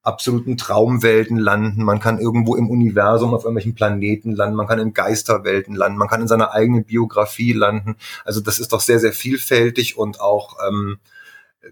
absoluten 0.01 0.57
Traumwelten 0.57 1.37
landen. 1.37 1.83
Man 1.83 1.99
kann 1.99 2.19
irgendwo 2.19 2.55
im 2.55 2.69
Universum 2.69 3.33
auf 3.33 3.43
irgendwelchen 3.43 3.75
Planeten 3.75 4.35
landen. 4.35 4.55
Man 4.55 4.67
kann 4.67 4.79
in 4.79 4.93
Geisterwelten 4.93 5.75
landen. 5.75 5.97
Man 5.97 6.07
kann 6.07 6.21
in 6.21 6.27
seiner 6.27 6.51
eigenen 6.51 6.85
Biografie 6.85 7.53
landen. 7.53 7.95
Also 8.23 8.41
das 8.41 8.59
ist 8.59 8.73
doch 8.73 8.81
sehr, 8.81 8.99
sehr 8.99 9.13
vielfältig 9.13 9.97
und 9.97 10.19
auch 10.21 10.57
ähm, 10.67 10.97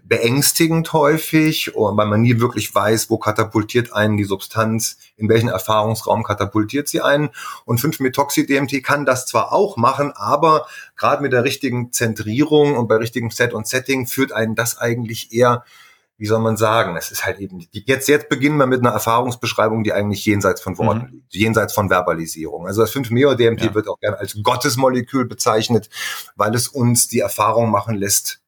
beängstigend 0.02 0.92
häufig, 0.92 1.72
weil 1.74 2.06
man 2.06 2.20
nie 2.20 2.40
wirklich 2.40 2.74
weiß, 2.74 3.10
wo 3.10 3.18
katapultiert 3.18 3.92
einen 3.92 4.16
die 4.16 4.24
Substanz, 4.24 4.98
in 5.16 5.28
welchen 5.28 5.48
Erfahrungsraum 5.48 6.24
katapultiert 6.24 6.88
sie 6.88 7.00
einen. 7.00 7.30
Und 7.64 7.80
5-Methoxy-DMT 7.80 8.82
kann 8.82 9.04
das 9.04 9.26
zwar 9.26 9.52
auch 9.52 9.76
machen, 9.76 10.12
aber 10.14 10.66
gerade 10.96 11.22
mit 11.22 11.32
der 11.32 11.44
richtigen 11.44 11.92
Zentrierung 11.92 12.76
und 12.76 12.88
bei 12.88 12.96
richtigem 12.96 13.30
Set 13.30 13.54
und 13.54 13.66
Setting 13.66 14.06
führt 14.06 14.32
einen 14.32 14.54
das 14.54 14.78
eigentlich 14.78 15.32
eher 15.32 15.64
wie 16.16 16.26
soll 16.26 16.38
man 16.38 16.56
sagen, 16.56 16.96
es 16.96 17.10
ist 17.10 17.26
halt 17.26 17.40
eben, 17.40 17.66
jetzt, 17.72 18.08
jetzt 18.08 18.28
beginnen 18.28 18.56
wir 18.56 18.66
mit 18.66 18.80
einer 18.80 18.92
Erfahrungsbeschreibung, 18.92 19.82
die 19.82 19.92
eigentlich 19.92 20.24
jenseits 20.24 20.60
von 20.60 20.78
Worten 20.78 21.06
mhm. 21.06 21.12
liegt, 21.12 21.34
jenseits 21.34 21.72
von 21.72 21.90
Verbalisierung. 21.90 22.68
Also 22.68 22.82
das 22.82 22.94
5-Meo-DMT 22.94 23.62
ja. 23.62 23.74
wird 23.74 23.88
auch 23.88 23.98
gerne 23.98 24.18
als 24.18 24.38
Gottesmolekül 24.40 25.26
bezeichnet, 25.26 25.90
weil 26.36 26.54
es 26.54 26.68
uns 26.68 27.08
die 27.08 27.18
Erfahrung 27.18 27.70
machen 27.70 27.96
lässt, 27.96 28.43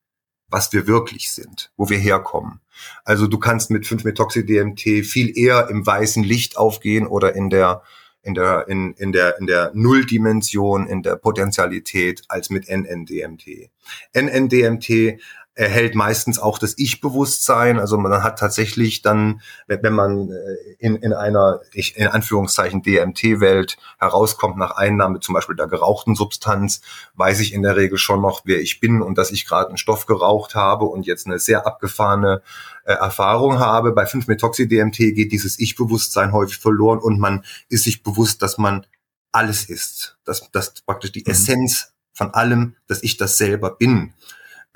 was 0.49 0.73
wir 0.73 0.87
wirklich 0.87 1.31
sind, 1.31 1.71
wo 1.77 1.89
wir 1.89 1.99
herkommen. 1.99 2.61
Also 3.05 3.27
du 3.27 3.39
kannst 3.39 3.71
mit 3.71 3.85
5-Methoxy-DMT 3.85 5.05
viel 5.05 5.37
eher 5.37 5.69
im 5.69 5.87
weißen 5.87 6.23
Licht 6.23 6.57
aufgehen 6.57 7.07
oder 7.07 7.35
in 7.35 7.51
der 7.51 7.83
in 8.23 8.35
der 8.35 8.67
in, 8.69 8.93
in 8.95 9.13
der 9.13 9.39
in 9.39 9.47
der 9.47 9.71
Nulldimension, 9.75 10.87
in 10.87 11.03
der 11.03 11.17
Potentialität 11.17 12.23
als 12.29 12.51
mit 12.51 12.69
NNDMT. 12.69 13.71
NNDMT 14.15 15.21
erhält 15.57 15.95
meistens 15.95 16.39
auch 16.39 16.59
das 16.59 16.75
Ich-Bewusstsein. 16.77 17.81
Also 17.81 17.97
man 17.97 18.23
hat 18.23 18.39
tatsächlich 18.39 19.01
dann, 19.01 19.41
wenn 19.67 19.95
man 19.95 20.31
äh, 20.31 20.77
in, 20.79 20.97
in 20.97 21.15
einer, 21.15 21.61
ich, 21.73 21.97
in 21.97 22.09
Anführungszeichen 22.09 22.83
DMT-Welt 22.83 23.79
herauskommt 23.99 24.59
nach 24.59 24.73
Einnahme 24.73 25.19
zum 25.21 25.35
Beispiel 25.35 25.57
der 25.57 25.67
gerauchten 25.67 26.15
Substanz, 26.15 26.83
weiß 27.15 27.41
ich 27.41 27.55
in 27.55 27.63
der 27.63 27.75
Regel 27.75 27.97
schon 27.97 28.21
noch, 28.21 28.43
wer 28.45 28.61
ich 28.61 28.81
bin 28.81 29.01
und 29.01 29.17
dass 29.17 29.31
ich 29.31 29.47
gerade 29.47 29.69
einen 29.69 29.79
Stoff 29.79 30.05
geraucht 30.05 30.55
habe 30.55 30.85
und 30.85 31.07
jetzt 31.07 31.27
eine 31.27 31.39
sehr 31.39 31.67
abgefahrene 31.67 32.43
äh, 32.85 32.93
Erfahrung 32.93 33.59
habe. 33.59 33.93
Bei 33.93 34.05
5-Methoxy-DMT 34.05 34.99
geht 35.15 35.33
dieses 35.33 35.59
Ich-Bewusstsein 35.59 36.33
häufig 36.33 36.59
verloren 36.59 36.99
und 36.99 37.19
man 37.19 37.47
ist 37.71 37.85
sich 37.85 38.03
bewusst, 38.03 38.43
dass 38.43 38.59
man 38.59 38.87
alles 39.33 39.65
ist. 39.65 40.19
Dass, 40.27 40.51
dass 40.53 40.83
praktisch 40.83 41.13
die 41.13 41.25
mhm. 41.27 41.33
Essenz 41.33 41.95
von 42.13 42.35
allem, 42.35 42.77
dass 42.89 43.03
ich 43.03 43.17
das 43.17 43.39
selber 43.39 43.71
bin 43.71 44.13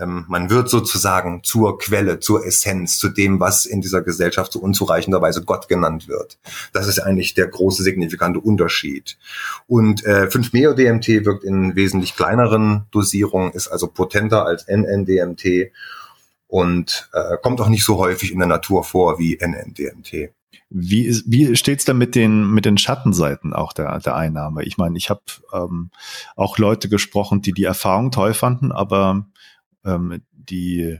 ähm, 0.00 0.24
man 0.28 0.50
wird 0.50 0.68
sozusagen 0.68 1.42
zur 1.44 1.78
Quelle, 1.78 2.18
zur 2.20 2.44
Essenz, 2.46 2.98
zu 2.98 3.08
dem, 3.08 3.40
was 3.40 3.66
in 3.66 3.80
dieser 3.80 4.02
Gesellschaft 4.02 4.52
so 4.52 4.60
unzureichenderweise 4.60 5.44
Gott 5.44 5.68
genannt 5.68 6.08
wird. 6.08 6.38
Das 6.72 6.88
ist 6.88 6.98
eigentlich 6.98 7.34
der 7.34 7.48
große 7.48 7.82
signifikante 7.82 8.40
Unterschied. 8.40 9.18
Und 9.66 10.04
äh, 10.04 10.28
5-Meo-DMT 10.30 11.24
wirkt 11.24 11.44
in 11.44 11.76
wesentlich 11.76 12.16
kleineren 12.16 12.86
Dosierungen, 12.90 13.52
ist 13.52 13.68
also 13.68 13.86
potenter 13.86 14.46
als 14.46 14.66
NN-DMT 14.66 15.72
und 16.46 17.08
äh, 17.12 17.36
kommt 17.42 17.60
auch 17.60 17.68
nicht 17.68 17.84
so 17.84 17.98
häufig 17.98 18.32
in 18.32 18.38
der 18.38 18.48
Natur 18.48 18.84
vor 18.84 19.18
wie 19.18 19.38
NN-DMT. 19.40 20.32
Wie, 20.72 21.04
ist, 21.04 21.24
wie 21.26 21.56
steht's 21.56 21.84
da 21.84 21.94
mit 21.94 22.14
den, 22.14 22.52
mit 22.52 22.64
den 22.64 22.78
Schattenseiten 22.78 23.52
auch 23.52 23.72
der, 23.72 23.98
der 23.98 24.14
Einnahme? 24.14 24.62
Ich 24.62 24.78
meine, 24.78 24.96
ich 24.96 25.10
habe 25.10 25.22
ähm, 25.52 25.90
auch 26.36 26.58
Leute 26.58 26.88
gesprochen, 26.88 27.42
die 27.42 27.52
die 27.52 27.64
Erfahrung 27.64 28.12
toll 28.12 28.34
fanden, 28.34 28.70
aber 28.70 29.26
ähm, 29.84 30.22
die, 30.32 30.98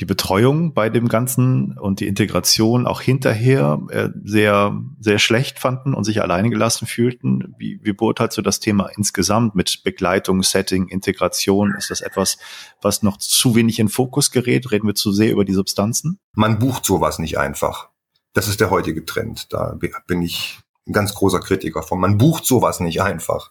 die 0.00 0.04
Betreuung 0.04 0.74
bei 0.74 0.90
dem 0.90 1.08
Ganzen 1.08 1.76
und 1.76 2.00
die 2.00 2.06
Integration 2.06 2.86
auch 2.86 3.00
hinterher 3.00 3.80
äh, 3.90 4.10
sehr, 4.22 4.80
sehr 5.00 5.18
schlecht 5.18 5.58
fanden 5.58 5.94
und 5.94 6.04
sich 6.04 6.22
alleine 6.22 6.50
gelassen 6.50 6.86
fühlten. 6.86 7.54
Wie, 7.58 7.80
wie 7.82 7.92
beurteilst 7.92 8.38
du 8.38 8.42
das 8.42 8.60
Thema 8.60 8.90
insgesamt 8.96 9.54
mit 9.54 9.82
Begleitung, 9.82 10.42
Setting, 10.42 10.88
Integration? 10.88 11.74
Ist 11.76 11.90
das 11.90 12.00
etwas, 12.00 12.38
was 12.80 13.02
noch 13.02 13.16
zu 13.16 13.56
wenig 13.56 13.80
in 13.80 13.88
Fokus 13.88 14.30
gerät? 14.30 14.70
Reden 14.70 14.86
wir 14.86 14.94
zu 14.94 15.10
sehr 15.10 15.32
über 15.32 15.44
die 15.44 15.54
Substanzen? 15.54 16.18
Man 16.34 16.58
bucht 16.58 16.84
sowas 16.84 17.18
nicht 17.18 17.38
einfach. 17.38 17.88
Das 18.34 18.46
ist 18.46 18.60
der 18.60 18.70
heutige 18.70 19.04
Trend. 19.04 19.52
Da 19.52 19.76
bin 20.06 20.22
ich 20.22 20.60
ein 20.88 20.92
ganz 20.92 21.14
großer 21.14 21.40
Kritiker 21.40 21.82
von. 21.82 22.00
Man 22.00 22.18
bucht 22.18 22.46
sowas 22.46 22.80
nicht 22.80 23.02
einfach. 23.02 23.50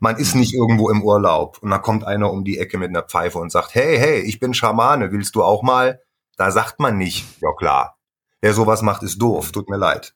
Man 0.00 0.16
ist 0.16 0.34
nicht 0.34 0.54
irgendwo 0.54 0.90
im 0.90 1.02
Urlaub 1.02 1.58
und 1.60 1.70
da 1.70 1.78
kommt 1.78 2.04
einer 2.04 2.30
um 2.32 2.44
die 2.44 2.58
Ecke 2.58 2.78
mit 2.78 2.88
einer 2.88 3.02
Pfeife 3.02 3.38
und 3.38 3.50
sagt, 3.50 3.74
hey, 3.74 3.98
hey, 3.98 4.20
ich 4.20 4.40
bin 4.40 4.54
Schamane, 4.54 5.12
willst 5.12 5.34
du 5.34 5.42
auch 5.42 5.62
mal? 5.62 6.00
Da 6.36 6.50
sagt 6.50 6.80
man 6.80 6.98
nicht, 6.98 7.26
ja 7.40 7.52
klar. 7.52 7.98
Wer 8.40 8.54
sowas 8.54 8.82
macht, 8.82 9.02
ist 9.02 9.20
doof, 9.20 9.52
tut 9.52 9.68
mir 9.68 9.76
leid. 9.76 10.14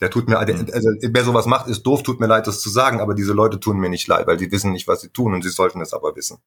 Der 0.00 0.10
tut 0.10 0.28
mir, 0.28 0.38
also 0.38 0.52
wer 0.52 1.24
sowas 1.24 1.46
macht, 1.46 1.68
ist 1.68 1.82
doof, 1.82 2.02
tut 2.02 2.20
mir 2.20 2.26
leid, 2.26 2.46
das 2.46 2.60
zu 2.60 2.68
sagen, 2.68 3.00
aber 3.00 3.14
diese 3.14 3.32
Leute 3.32 3.60
tun 3.60 3.78
mir 3.78 3.88
nicht 3.88 4.06
leid, 4.08 4.26
weil 4.26 4.38
sie 4.38 4.50
wissen 4.50 4.72
nicht, 4.72 4.88
was 4.88 5.00
sie 5.00 5.10
tun 5.10 5.34
und 5.34 5.42
sie 5.42 5.50
sollten 5.50 5.80
es 5.80 5.92
aber 5.92 6.16
wissen. 6.16 6.38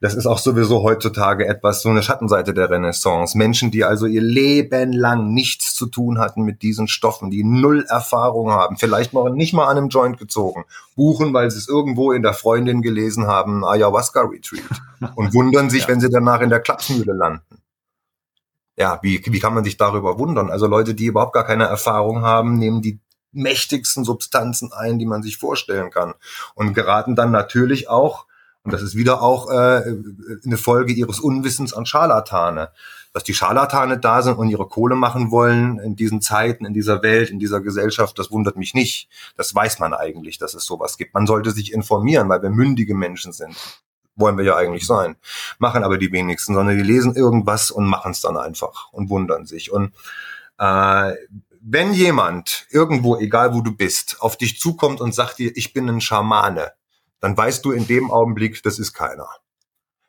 Das 0.00 0.14
ist 0.14 0.26
auch 0.26 0.38
sowieso 0.38 0.82
heutzutage 0.82 1.46
etwas, 1.46 1.82
so 1.82 1.88
eine 1.88 2.02
Schattenseite 2.02 2.52
der 2.52 2.70
Renaissance. 2.70 3.36
Menschen, 3.36 3.70
die 3.70 3.84
also 3.84 4.06
ihr 4.06 4.20
Leben 4.20 4.92
lang 4.92 5.32
nichts 5.32 5.74
zu 5.74 5.86
tun 5.86 6.18
hatten 6.18 6.42
mit 6.42 6.62
diesen 6.62 6.86
Stoffen, 6.88 7.30
die 7.30 7.44
null 7.44 7.84
Erfahrung 7.88 8.50
haben, 8.50 8.76
vielleicht 8.76 9.14
noch 9.14 9.28
nicht 9.30 9.54
mal 9.54 9.66
an 9.66 9.78
einem 9.78 9.88
Joint 9.88 10.18
gezogen, 10.18 10.64
buchen, 10.96 11.32
weil 11.32 11.50
sie 11.50 11.58
es 11.58 11.68
irgendwo 11.68 12.12
in 12.12 12.22
der 12.22 12.34
Freundin 12.34 12.82
gelesen 12.82 13.26
haben, 13.26 13.64
Ayahuasca 13.64 14.22
Retreat 14.22 14.64
und 15.16 15.32
wundern 15.34 15.70
sich, 15.70 15.82
ja. 15.82 15.88
wenn 15.88 16.00
sie 16.00 16.10
danach 16.10 16.40
in 16.40 16.50
der 16.50 16.60
Klapsmühle 16.60 17.12
landen. 17.12 17.42
Ja, 18.78 18.98
wie, 19.02 19.22
wie 19.24 19.40
kann 19.40 19.54
man 19.54 19.64
sich 19.64 19.78
darüber 19.78 20.18
wundern? 20.18 20.50
Also 20.50 20.66
Leute, 20.66 20.94
die 20.94 21.06
überhaupt 21.06 21.32
gar 21.32 21.46
keine 21.46 21.64
Erfahrung 21.64 22.20
haben, 22.20 22.58
nehmen 22.58 22.82
die 22.82 23.00
mächtigsten 23.32 24.04
Substanzen 24.04 24.72
ein, 24.72 24.98
die 24.98 25.06
man 25.06 25.22
sich 25.22 25.38
vorstellen 25.38 25.90
kann 25.90 26.14
und 26.54 26.74
geraten 26.74 27.16
dann 27.16 27.30
natürlich 27.30 27.88
auch 27.88 28.26
und 28.66 28.72
das 28.72 28.82
ist 28.82 28.96
wieder 28.96 29.22
auch 29.22 29.48
äh, 29.48 29.94
eine 30.44 30.56
Folge 30.56 30.92
ihres 30.92 31.20
Unwissens 31.20 31.72
an 31.72 31.86
Scharlatane. 31.86 32.70
Dass 33.12 33.22
die 33.22 33.32
Scharlatane 33.32 33.96
da 33.96 34.22
sind 34.22 34.38
und 34.38 34.50
ihre 34.50 34.66
Kohle 34.66 34.96
machen 34.96 35.30
wollen 35.30 35.78
in 35.78 35.94
diesen 35.94 36.20
Zeiten, 36.20 36.66
in 36.66 36.74
dieser 36.74 37.00
Welt, 37.04 37.30
in 37.30 37.38
dieser 37.38 37.60
Gesellschaft, 37.60 38.18
das 38.18 38.32
wundert 38.32 38.56
mich 38.56 38.74
nicht. 38.74 39.08
Das 39.36 39.54
weiß 39.54 39.78
man 39.78 39.94
eigentlich, 39.94 40.38
dass 40.38 40.54
es 40.54 40.64
sowas 40.64 40.98
gibt. 40.98 41.14
Man 41.14 41.28
sollte 41.28 41.52
sich 41.52 41.72
informieren, 41.72 42.28
weil 42.28 42.42
wir 42.42 42.50
mündige 42.50 42.96
Menschen 42.96 43.32
sind. 43.32 43.56
Wollen 44.16 44.36
wir 44.36 44.44
ja 44.44 44.56
eigentlich 44.56 44.84
sein. 44.84 45.14
Machen 45.58 45.84
aber 45.84 45.96
die 45.96 46.10
wenigsten, 46.10 46.54
sondern 46.54 46.76
die 46.76 46.82
lesen 46.82 47.14
irgendwas 47.14 47.70
und 47.70 47.86
machen 47.86 48.10
es 48.10 48.20
dann 48.20 48.36
einfach 48.36 48.92
und 48.92 49.10
wundern 49.10 49.46
sich. 49.46 49.70
Und 49.70 49.92
äh, 50.58 51.12
wenn 51.60 51.92
jemand 51.92 52.66
irgendwo, 52.70 53.16
egal 53.16 53.54
wo 53.54 53.60
du 53.60 53.70
bist, 53.70 54.16
auf 54.18 54.36
dich 54.36 54.58
zukommt 54.58 55.00
und 55.00 55.14
sagt 55.14 55.38
dir, 55.38 55.52
ich 55.54 55.72
bin 55.72 55.88
ein 55.88 56.00
Schamane, 56.00 56.72
dann 57.20 57.36
weißt 57.36 57.64
du 57.64 57.72
in 57.72 57.86
dem 57.86 58.10
Augenblick, 58.10 58.62
das 58.62 58.78
ist 58.78 58.92
keiner. 58.92 59.28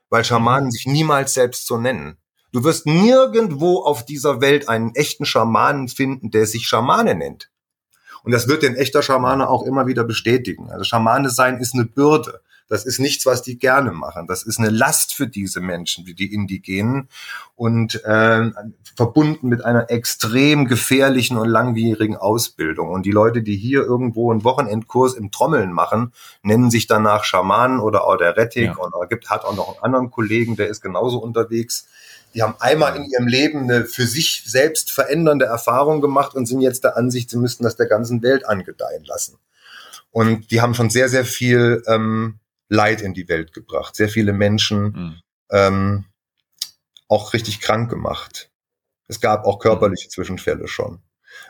Weil 0.10 0.24
Schamanen 0.24 0.72
sich 0.72 0.86
niemals 0.86 1.34
selbst 1.34 1.68
so 1.68 1.78
nennen. 1.78 2.18
Du 2.52 2.64
wirst 2.64 2.86
nirgendwo 2.86 3.84
auf 3.84 4.06
dieser 4.06 4.42
Welt 4.42 4.70
einen 4.70 4.96
echten 4.96 5.26
Schamanen 5.26 5.90
finden, 5.90 6.32
der 6.32 6.46
sich 6.46 6.68
Schamane 6.68 7.16
nennt. 7.16 7.50
Und 8.24 8.32
das 8.32 8.48
wird 8.48 8.64
ein 8.64 8.76
echter 8.76 9.04
Schamane 9.04 9.50
auch 9.50 9.64
immer 9.64 9.88
wieder 9.88 10.04
bestätigen. 10.04 10.70
Also 10.72 10.84
Schamane 10.84 11.30
sein 11.30 11.60
ist 11.60 11.74
eine 11.74 11.86
Bürde. 11.86 12.42
Das 12.68 12.86
ist 12.86 13.00
nichts, 13.00 13.26
was 13.26 13.42
die 13.42 13.58
gerne 13.58 13.92
machen. 13.92 14.28
Das 14.28 14.44
ist 14.44 14.60
eine 14.60 14.70
Last 14.70 15.14
für 15.14 15.28
diese 15.28 15.62
Menschen, 15.62 16.06
wie 16.06 16.14
die 16.14 16.34
Indigenen 16.34 17.08
und 17.56 18.04
äh, 18.04 18.52
verbunden 18.96 19.48
mit 19.48 19.64
einer 19.64 19.90
extrem 19.90 20.68
gefährlichen 20.68 21.38
und 21.38 21.48
langwierigen 21.48 22.18
Ausbildung. 22.18 22.90
Und 22.90 23.06
die 23.06 23.12
Leute, 23.12 23.42
die 23.42 23.56
hier 23.56 23.84
irgendwo 23.84 24.32
einen 24.32 24.44
Wochenendkurs 24.44 25.14
im 25.14 25.32
Trommeln 25.32 25.72
machen, 25.72 26.14
nennen 26.42 26.72
sich 26.72 26.88
danach 26.88 27.24
Schamanen 27.24 27.80
oder 27.80 28.06
Auderetik 28.06 28.66
ja. 28.66 28.76
und 28.76 29.10
gibt, 29.10 29.30
hat 29.30 29.46
auch 29.46 29.56
noch 29.56 29.70
einen 29.70 29.84
anderen 29.84 30.12
Kollegen, 30.12 30.56
der 30.56 30.68
ist 30.68 30.82
genauso 30.82 31.20
unterwegs. 31.20 31.88
Die 32.34 32.44
haben 32.44 32.56
einmal 32.60 32.96
in 32.96 33.06
ihrem 33.06 33.28
Leben 33.28 33.64
eine 33.64 33.86
für 33.86 34.06
sich 34.06 34.44
selbst 34.46 34.92
verändernde 34.92 35.46
Erfahrung 35.46 36.02
gemacht 36.02 36.36
und 36.36 36.46
sind 36.46 36.62
jetzt 36.62 36.84
der 36.84 36.98
Ansicht, 36.98 37.30
sie 37.30 37.38
müssten 37.38 37.64
das 37.64 37.78
der 37.78 37.88
ganzen 37.88 38.22
Welt 38.22 38.46
angedeihen 38.46 39.06
lassen. 39.06 39.38
Und 40.12 40.52
die 40.52 40.62
haben 40.62 40.74
schon 40.74 40.90
sehr, 40.90 41.10
sehr 41.10 41.26
viel 41.26 41.84
ähm, 41.88 42.40
Leid 42.70 43.02
in 43.02 43.14
die 43.14 43.30
Welt 43.30 43.54
gebracht, 43.54 43.96
sehr 43.96 44.10
viele 44.10 44.34
Menschen 44.34 44.84
mhm. 44.84 45.22
ähm, 45.52 46.06
auch 47.08 47.34
richtig 47.34 47.62
krank 47.62 47.90
gemacht. 47.90 48.52
Es 49.08 49.22
gab 49.22 49.46
auch 49.46 49.60
körperliche 49.60 50.10
Zwischenfälle 50.10 50.68
schon. 50.68 51.00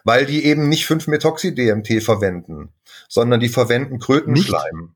Weil 0.04 0.26
die 0.26 0.46
eben 0.46 0.70
nicht 0.70 0.88
5-Methoxy-DMT 0.88 2.04
verwenden, 2.04 2.74
sondern 3.08 3.40
die 3.40 3.50
verwenden 3.50 4.00
Krötenschleim. 4.00 4.96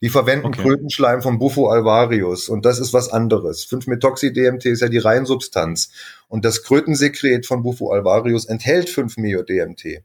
Die 0.00 0.08
verwenden 0.08 0.48
okay. 0.48 0.62
Krötenschleim 0.62 1.22
von 1.22 1.38
Buffo 1.38 1.68
alvarius 1.68 2.48
und 2.48 2.64
das 2.64 2.80
ist 2.80 2.92
was 2.92 3.08
anderes. 3.08 3.68
5-Methoxy-DMT 3.68 4.66
ist 4.66 4.80
ja 4.80 4.88
die 4.88 4.98
Reinsubstanz 4.98 5.92
und 6.26 6.44
das 6.44 6.64
Krötensekret 6.64 7.46
von 7.46 7.62
Buffo 7.62 7.92
alvarius 7.92 8.46
enthält 8.46 8.88
5-Meo-DMT. 8.88 10.02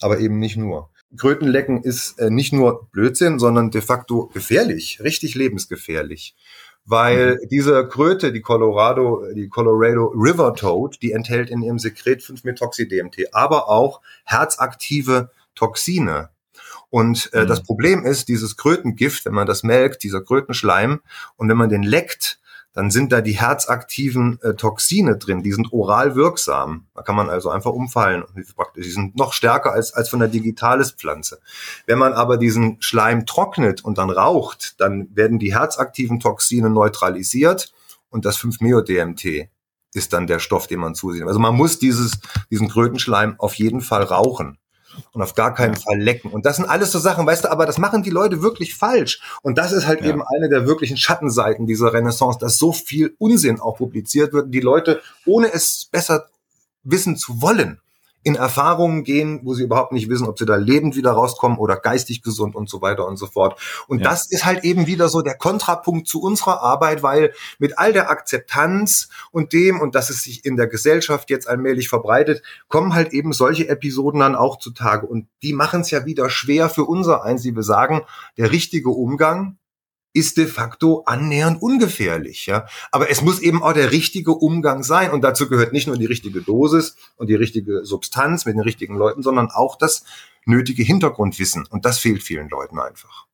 Aber 0.00 0.20
eben 0.20 0.38
nicht 0.38 0.56
nur. 0.56 0.90
Krötenlecken 1.16 1.82
ist 1.82 2.18
äh, 2.18 2.30
nicht 2.30 2.52
nur 2.52 2.88
Blödsinn, 2.90 3.38
sondern 3.38 3.70
de 3.70 3.80
facto 3.80 4.26
gefährlich, 4.32 5.00
richtig 5.02 5.34
lebensgefährlich 5.34 6.34
weil 6.86 7.34
mhm. 7.42 7.48
diese 7.48 7.86
Kröte, 7.88 8.32
die 8.32 8.40
Colorado, 8.40 9.24
die 9.34 9.48
Colorado 9.48 10.06
River 10.14 10.54
Toad, 10.54 11.02
die 11.02 11.12
enthält 11.12 11.50
in 11.50 11.62
ihrem 11.62 11.78
Sekret 11.78 12.22
5-Methoxy-DMT, 12.22 13.34
aber 13.34 13.68
auch 13.68 14.00
herzaktive 14.24 15.30
Toxine. 15.54 16.30
Und 16.88 17.30
äh, 17.32 17.42
mhm. 17.42 17.48
das 17.48 17.64
Problem 17.64 18.04
ist, 18.04 18.28
dieses 18.28 18.56
Krötengift, 18.56 19.26
wenn 19.26 19.34
man 19.34 19.48
das 19.48 19.64
melkt, 19.64 20.04
dieser 20.04 20.22
Krötenschleim, 20.22 21.00
und 21.36 21.48
wenn 21.48 21.56
man 21.56 21.68
den 21.68 21.82
leckt, 21.82 22.38
dann 22.76 22.90
sind 22.90 23.10
da 23.10 23.22
die 23.22 23.32
herzaktiven 23.32 24.38
äh, 24.42 24.52
Toxine 24.52 25.16
drin, 25.16 25.42
die 25.42 25.52
sind 25.52 25.72
oral 25.72 26.14
wirksam. 26.14 26.84
Da 26.94 27.00
kann 27.00 27.16
man 27.16 27.30
also 27.30 27.48
einfach 27.48 27.72
umfallen. 27.72 28.22
Die 28.76 28.82
sind 28.82 29.16
noch 29.16 29.32
stärker 29.32 29.72
als, 29.72 29.94
als 29.94 30.10
von 30.10 30.18
der 30.18 30.28
Digitalis-Pflanze. 30.28 31.40
Wenn 31.86 31.98
man 31.98 32.12
aber 32.12 32.36
diesen 32.36 32.76
Schleim 32.82 33.24
trocknet 33.24 33.82
und 33.82 33.96
dann 33.96 34.10
raucht, 34.10 34.78
dann 34.78 35.08
werden 35.16 35.38
die 35.38 35.54
herzaktiven 35.54 36.20
Toxine 36.20 36.68
neutralisiert 36.68 37.72
und 38.10 38.26
das 38.26 38.36
5-Meo-DMT 38.38 39.48
ist 39.94 40.12
dann 40.12 40.26
der 40.26 40.38
Stoff, 40.38 40.66
den 40.66 40.80
man 40.80 40.94
zusieht. 40.94 41.22
Also 41.26 41.38
man 41.38 41.54
muss 41.54 41.78
dieses, 41.78 42.18
diesen 42.50 42.68
Krötenschleim 42.68 43.36
auf 43.38 43.54
jeden 43.54 43.80
Fall 43.80 44.02
rauchen 44.02 44.58
und 45.12 45.22
auf 45.22 45.34
gar 45.34 45.54
keinen 45.54 45.76
Fall 45.76 45.98
lecken. 45.98 46.30
Und 46.30 46.46
das 46.46 46.56
sind 46.56 46.66
alles 46.66 46.92
so 46.92 46.98
Sachen, 46.98 47.26
weißt 47.26 47.44
du, 47.44 47.50
aber 47.50 47.66
das 47.66 47.78
machen 47.78 48.02
die 48.02 48.10
Leute 48.10 48.42
wirklich 48.42 48.74
falsch. 48.74 49.20
Und 49.42 49.58
das 49.58 49.72
ist 49.72 49.86
halt 49.86 50.00
ja. 50.00 50.08
eben 50.08 50.22
eine 50.22 50.48
der 50.48 50.66
wirklichen 50.66 50.96
Schattenseiten 50.96 51.66
dieser 51.66 51.92
Renaissance, 51.92 52.38
dass 52.38 52.58
so 52.58 52.72
viel 52.72 53.14
Unsinn 53.18 53.60
auch 53.60 53.76
publiziert 53.76 54.32
wird, 54.32 54.52
die 54.52 54.60
Leute, 54.60 55.00
ohne 55.24 55.52
es 55.52 55.88
besser 55.90 56.26
wissen 56.82 57.16
zu 57.16 57.42
wollen, 57.42 57.80
in 58.26 58.34
Erfahrungen 58.34 59.04
gehen, 59.04 59.38
wo 59.44 59.54
sie 59.54 59.62
überhaupt 59.62 59.92
nicht 59.92 60.08
wissen, 60.08 60.26
ob 60.26 60.36
sie 60.36 60.46
da 60.46 60.56
lebend 60.56 60.96
wieder 60.96 61.12
rauskommen 61.12 61.58
oder 61.58 61.76
geistig 61.76 62.22
gesund 62.22 62.56
und 62.56 62.68
so 62.68 62.82
weiter 62.82 63.06
und 63.06 63.18
so 63.18 63.28
fort. 63.28 63.56
Und 63.86 64.00
ja. 64.00 64.10
das 64.10 64.28
ist 64.28 64.44
halt 64.44 64.64
eben 64.64 64.88
wieder 64.88 65.08
so 65.08 65.22
der 65.22 65.36
Kontrapunkt 65.36 66.08
zu 66.08 66.20
unserer 66.20 66.60
Arbeit, 66.60 67.04
weil 67.04 67.32
mit 67.60 67.78
all 67.78 67.92
der 67.92 68.10
Akzeptanz 68.10 69.10
und 69.30 69.52
dem 69.52 69.80
und 69.80 69.94
dass 69.94 70.10
es 70.10 70.24
sich 70.24 70.44
in 70.44 70.56
der 70.56 70.66
Gesellschaft 70.66 71.30
jetzt 71.30 71.48
allmählich 71.48 71.88
verbreitet, 71.88 72.42
kommen 72.66 72.94
halt 72.94 73.12
eben 73.12 73.32
solche 73.32 73.68
Episoden 73.68 74.18
dann 74.18 74.34
auch 74.34 74.58
zutage. 74.58 75.06
Und 75.06 75.28
die 75.44 75.52
machen 75.52 75.82
es 75.82 75.92
ja 75.92 76.04
wieder 76.04 76.28
schwer 76.28 76.68
für 76.68 76.84
unser 76.84 77.22
eins, 77.22 77.42
die 77.42 77.54
wir 77.54 77.62
sagen, 77.62 78.02
der 78.38 78.50
richtige 78.50 78.90
Umgang 78.90 79.56
ist 80.16 80.38
de 80.38 80.46
facto 80.46 81.02
annähernd 81.04 81.60
ungefährlich. 81.60 82.46
Ja? 82.46 82.66
Aber 82.90 83.10
es 83.10 83.20
muss 83.20 83.38
eben 83.38 83.62
auch 83.62 83.74
der 83.74 83.92
richtige 83.92 84.32
Umgang 84.32 84.82
sein. 84.82 85.10
Und 85.10 85.22
dazu 85.22 85.48
gehört 85.48 85.72
nicht 85.74 85.86
nur 85.86 85.98
die 85.98 86.06
richtige 86.06 86.40
Dosis 86.40 86.96
und 87.16 87.28
die 87.28 87.34
richtige 87.34 87.84
Substanz 87.84 88.46
mit 88.46 88.54
den 88.54 88.62
richtigen 88.62 88.96
Leuten, 88.96 89.22
sondern 89.22 89.50
auch 89.50 89.76
das 89.76 90.04
nötige 90.46 90.82
Hintergrundwissen. 90.82 91.66
Und 91.68 91.84
das 91.84 91.98
fehlt 91.98 92.22
vielen 92.22 92.48
Leuten 92.48 92.78
einfach. 92.78 93.26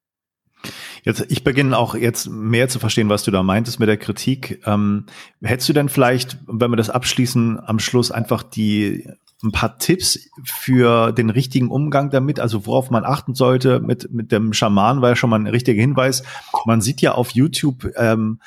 Jetzt, 1.05 1.25
ich 1.29 1.45
beginne 1.45 1.77
auch 1.77 1.95
jetzt 1.95 2.29
mehr 2.29 2.69
zu 2.69 2.79
verstehen, 2.79 3.09
was 3.09 3.25
du 3.25 3.31
da 3.31 3.43
meintest 3.43 3.81
mit 3.81 3.89
der 3.89 3.97
Kritik. 3.97 4.61
Ähm, 4.67 5.07
hättest 5.41 5.69
du 5.69 5.73
denn 5.73 5.89
vielleicht, 5.89 6.39
wenn 6.47 6.71
wir 6.71 6.77
das 6.77 6.91
abschließen, 6.91 7.61
am 7.65 7.79
Schluss 7.79 8.11
einfach 8.11 8.43
die 8.43 9.09
ein 9.43 9.53
paar 9.53 9.79
Tipps 9.79 10.31
für 10.45 11.13
den 11.13 11.31
richtigen 11.31 11.69
Umgang 11.69 12.11
damit, 12.11 12.39
also 12.39 12.67
worauf 12.67 12.91
man 12.91 13.05
achten 13.05 13.35
sollte 13.35 13.81
mit, 13.81 14.13
mit 14.13 14.31
dem 14.31 14.53
Schaman, 14.53 15.03
war 15.03 15.11
ja 15.11 15.17
schon 15.17 15.31
mal 15.31 15.41
ein 15.41 15.49
richtiger 15.49 15.81
Hinweis. 15.81 16.23
Man 16.65 16.81
sieht 16.81 17.01
ja 17.01 17.13
auf 17.13 17.31
YouTube 17.31 17.91
ähm, 17.97 18.39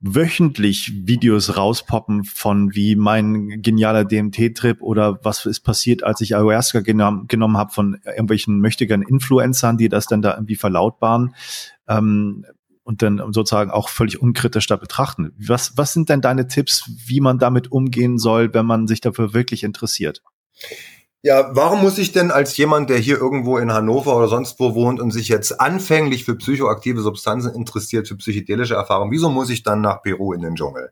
wöchentlich 0.00 0.92
Videos 1.06 1.56
rauspoppen 1.56 2.24
von 2.24 2.74
wie 2.74 2.96
mein 2.96 3.60
genialer 3.60 4.04
DMT-Trip 4.04 4.80
oder 4.80 5.22
was 5.24 5.44
ist 5.44 5.60
passiert, 5.60 6.04
als 6.04 6.20
ich 6.22 6.34
Ayahuasca 6.34 6.80
genommen, 6.80 7.26
genommen 7.28 7.58
habe 7.58 7.72
von 7.72 8.00
irgendwelchen 8.06 8.60
möchtigen 8.60 9.02
Influencern, 9.02 9.76
die 9.76 9.88
das 9.88 10.06
dann 10.06 10.22
da 10.22 10.34
irgendwie 10.34 10.56
verlautbaren. 10.56 11.34
Ähm, 11.86 12.46
und 12.90 13.02
dann 13.02 13.22
sozusagen 13.32 13.70
auch 13.70 13.88
völlig 13.88 14.20
unkritisch 14.20 14.66
da 14.66 14.74
betrachten. 14.74 15.32
Was, 15.38 15.76
was 15.76 15.92
sind 15.92 16.08
denn 16.08 16.20
deine 16.20 16.48
Tipps, 16.48 16.90
wie 17.06 17.20
man 17.20 17.38
damit 17.38 17.70
umgehen 17.70 18.18
soll, 18.18 18.52
wenn 18.52 18.66
man 18.66 18.88
sich 18.88 19.00
dafür 19.00 19.32
wirklich 19.32 19.62
interessiert? 19.62 20.24
Ja, 21.22 21.54
warum 21.54 21.82
muss 21.82 21.98
ich 21.98 22.10
denn 22.10 22.32
als 22.32 22.56
jemand, 22.56 22.90
der 22.90 22.98
hier 22.98 23.16
irgendwo 23.16 23.58
in 23.58 23.72
Hannover 23.72 24.16
oder 24.16 24.26
sonst 24.26 24.58
wo 24.58 24.74
wohnt 24.74 24.98
und 24.98 25.12
sich 25.12 25.28
jetzt 25.28 25.60
anfänglich 25.60 26.24
für 26.24 26.34
psychoaktive 26.34 27.00
Substanzen 27.00 27.54
interessiert, 27.54 28.08
für 28.08 28.16
psychedelische 28.16 28.74
Erfahrungen, 28.74 29.12
wieso 29.12 29.30
muss 29.30 29.50
ich 29.50 29.62
dann 29.62 29.80
nach 29.80 30.02
Peru 30.02 30.32
in 30.32 30.40
den 30.40 30.56
Dschungel? 30.56 30.90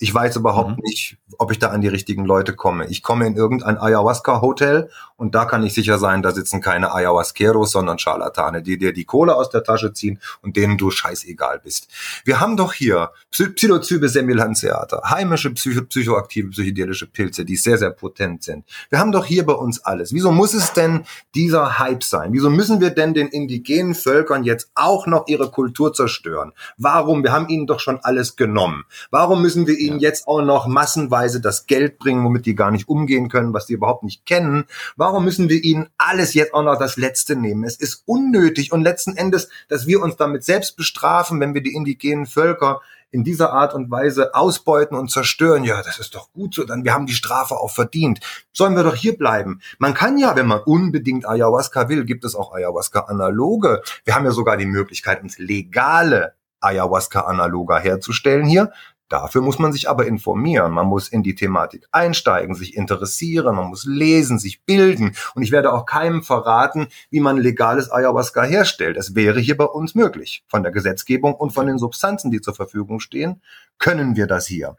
Ich 0.00 0.14
weiß 0.14 0.36
überhaupt 0.36 0.78
mhm. 0.78 0.84
nicht, 0.84 1.16
ob 1.38 1.50
ich 1.50 1.58
da 1.58 1.70
an 1.70 1.80
die 1.80 1.88
richtigen 1.88 2.24
Leute 2.24 2.54
komme. 2.54 2.86
Ich 2.86 3.02
komme 3.02 3.26
in 3.26 3.34
irgendein 3.34 3.78
Ayahuasca-Hotel 3.78 4.90
und 5.16 5.34
da 5.34 5.44
kann 5.44 5.64
ich 5.64 5.74
sicher 5.74 5.98
sein, 5.98 6.22
da 6.22 6.30
sitzen 6.30 6.60
keine 6.60 6.94
Ayahuasqueros, 6.94 7.72
sondern 7.72 7.98
Charlatane, 7.98 8.62
die 8.62 8.78
dir 8.78 8.92
die 8.92 9.04
Kohle 9.04 9.34
aus 9.34 9.50
der 9.50 9.64
Tasche 9.64 9.92
ziehen 9.92 10.20
und 10.40 10.56
denen 10.56 10.78
du 10.78 10.92
scheißegal 10.92 11.58
bist. 11.58 11.88
Wir 12.24 12.38
haben 12.38 12.56
doch 12.56 12.72
hier 12.72 13.10
Psilocybe 13.32 14.08
semilanceata, 14.08 15.10
heimische 15.10 15.50
psycho 15.50 15.82
psychoaktive 15.82 16.50
psychedelische 16.50 17.06
Pilze, 17.06 17.44
die 17.44 17.56
sehr, 17.56 17.78
sehr 17.78 17.90
potent 17.90 18.44
sind. 18.44 18.64
Wir 18.90 19.00
haben 19.00 19.10
doch 19.10 19.24
hier 19.24 19.44
bei 19.44 19.54
uns 19.54 19.80
alles. 19.80 20.12
Wieso 20.12 20.30
muss 20.30 20.54
es 20.54 20.72
denn 20.72 21.04
dieser 21.34 21.80
Hype 21.80 22.04
sein? 22.04 22.32
Wieso 22.32 22.50
müssen 22.50 22.80
wir 22.80 22.90
denn 22.90 23.14
den 23.14 23.26
indigenen 23.26 23.96
Völkern 23.96 24.44
jetzt 24.44 24.70
auch 24.76 25.08
noch 25.08 25.26
ihre 25.26 25.50
Kultur 25.50 25.92
zerstören? 25.92 26.52
Warum? 26.76 27.24
Wir 27.24 27.32
haben 27.32 27.48
ihnen 27.48 27.66
doch 27.66 27.80
schon 27.80 27.98
alles 28.02 28.36
genommen. 28.36 28.84
Warum 29.10 29.42
müssen 29.42 29.66
wir 29.66 29.76
ihnen 29.88 30.00
jetzt 30.00 30.28
auch 30.28 30.42
noch 30.42 30.66
massenweise 30.66 31.40
das 31.40 31.66
Geld 31.66 31.98
bringen, 31.98 32.24
womit 32.24 32.46
die 32.46 32.54
gar 32.54 32.70
nicht 32.70 32.88
umgehen 32.88 33.28
können, 33.28 33.54
was 33.54 33.66
die 33.66 33.72
überhaupt 33.72 34.04
nicht 34.04 34.26
kennen? 34.26 34.64
Warum 34.96 35.24
müssen 35.24 35.48
wir 35.48 35.62
ihnen 35.62 35.88
alles 35.98 36.34
jetzt 36.34 36.54
auch 36.54 36.62
noch 36.62 36.78
das 36.78 36.96
Letzte 36.96 37.36
nehmen? 37.36 37.64
Es 37.64 37.76
ist 37.76 38.02
unnötig 38.06 38.72
und 38.72 38.82
letzten 38.82 39.16
Endes, 39.16 39.48
dass 39.68 39.86
wir 39.86 40.02
uns 40.02 40.16
damit 40.16 40.44
selbst 40.44 40.76
bestrafen, 40.76 41.40
wenn 41.40 41.54
wir 41.54 41.62
die 41.62 41.74
indigenen 41.74 42.26
Völker 42.26 42.80
in 43.10 43.24
dieser 43.24 43.52
Art 43.52 43.74
und 43.74 43.90
Weise 43.90 44.34
ausbeuten 44.34 44.96
und 44.96 45.10
zerstören, 45.10 45.64
ja, 45.64 45.82
das 45.82 45.98
ist 45.98 46.14
doch 46.14 46.32
gut 46.32 46.54
so, 46.54 46.64
dann 46.64 46.84
wir 46.84 46.92
haben 46.92 47.06
die 47.06 47.14
Strafe 47.14 47.56
auch 47.56 47.70
verdient. 47.70 48.20
Sollen 48.52 48.76
wir 48.76 48.82
doch 48.82 48.94
hier 48.94 49.16
bleiben? 49.16 49.60
Man 49.78 49.94
kann 49.94 50.18
ja, 50.18 50.36
wenn 50.36 50.46
man 50.46 50.60
unbedingt 50.60 51.26
Ayahuasca 51.26 51.88
will, 51.88 52.04
gibt 52.04 52.24
es 52.24 52.34
auch 52.34 52.52
Ayahuasca-Analoge. 52.54 53.82
Wir 54.04 54.14
haben 54.14 54.26
ja 54.26 54.30
sogar 54.30 54.56
die 54.56 54.66
Möglichkeit, 54.66 55.22
uns 55.22 55.38
legale 55.38 56.34
Ayahuasca-Analoga 56.60 57.78
herzustellen 57.78 58.46
hier. 58.46 58.72
Dafür 59.08 59.40
muss 59.40 59.58
man 59.58 59.72
sich 59.72 59.88
aber 59.88 60.06
informieren. 60.06 60.72
Man 60.72 60.86
muss 60.86 61.08
in 61.08 61.22
die 61.22 61.34
Thematik 61.34 61.86
einsteigen, 61.92 62.54
sich 62.54 62.76
interessieren, 62.76 63.56
man 63.56 63.68
muss 63.68 63.84
lesen, 63.84 64.38
sich 64.38 64.62
bilden. 64.64 65.14
Und 65.34 65.42
ich 65.42 65.50
werde 65.50 65.72
auch 65.72 65.86
keinem 65.86 66.22
verraten, 66.22 66.88
wie 67.10 67.20
man 67.20 67.38
legales 67.38 67.90
Ayahuasca 67.90 68.42
herstellt. 68.42 68.96
Es 68.96 69.14
wäre 69.14 69.40
hier 69.40 69.56
bei 69.56 69.64
uns 69.64 69.94
möglich. 69.94 70.44
Von 70.48 70.62
der 70.62 70.72
Gesetzgebung 70.72 71.34
und 71.34 71.52
von 71.52 71.66
den 71.66 71.78
Substanzen, 71.78 72.30
die 72.30 72.40
zur 72.40 72.54
Verfügung 72.54 73.00
stehen, 73.00 73.40
können 73.78 74.16
wir 74.16 74.26
das 74.26 74.46
hier. 74.46 74.76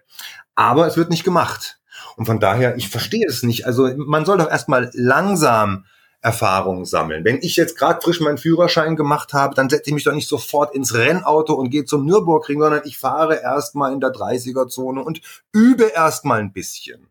Aber 0.55 0.85
es 0.85 0.97
wird 0.97 1.09
nicht 1.09 1.23
gemacht. 1.23 1.79
Und 2.15 2.25
von 2.25 2.39
daher, 2.39 2.75
ich 2.77 2.89
verstehe 2.89 3.25
es 3.27 3.43
nicht. 3.43 3.65
Also 3.65 3.89
man 3.97 4.25
soll 4.25 4.37
doch 4.37 4.49
erstmal 4.49 4.91
langsam 4.93 5.85
Erfahrungen 6.21 6.85
sammeln. 6.85 7.23
Wenn 7.23 7.39
ich 7.41 7.55
jetzt 7.55 7.77
gerade 7.77 8.01
frisch 8.01 8.19
meinen 8.19 8.37
Führerschein 8.37 8.95
gemacht 8.95 9.33
habe, 9.33 9.55
dann 9.55 9.69
setze 9.69 9.89
ich 9.89 9.93
mich 9.93 10.03
doch 10.03 10.13
nicht 10.13 10.27
sofort 10.27 10.75
ins 10.75 10.93
Rennauto 10.93 11.53
und 11.53 11.69
gehe 11.69 11.85
zum 11.85 12.05
Nürburgring, 12.05 12.59
sondern 12.59 12.81
ich 12.85 12.97
fahre 12.97 13.41
erstmal 13.41 13.93
in 13.93 14.01
der 14.01 14.11
30er-Zone 14.11 15.01
und 15.01 15.21
übe 15.53 15.85
erstmal 15.85 16.39
ein 16.39 16.51
bisschen. 16.51 17.07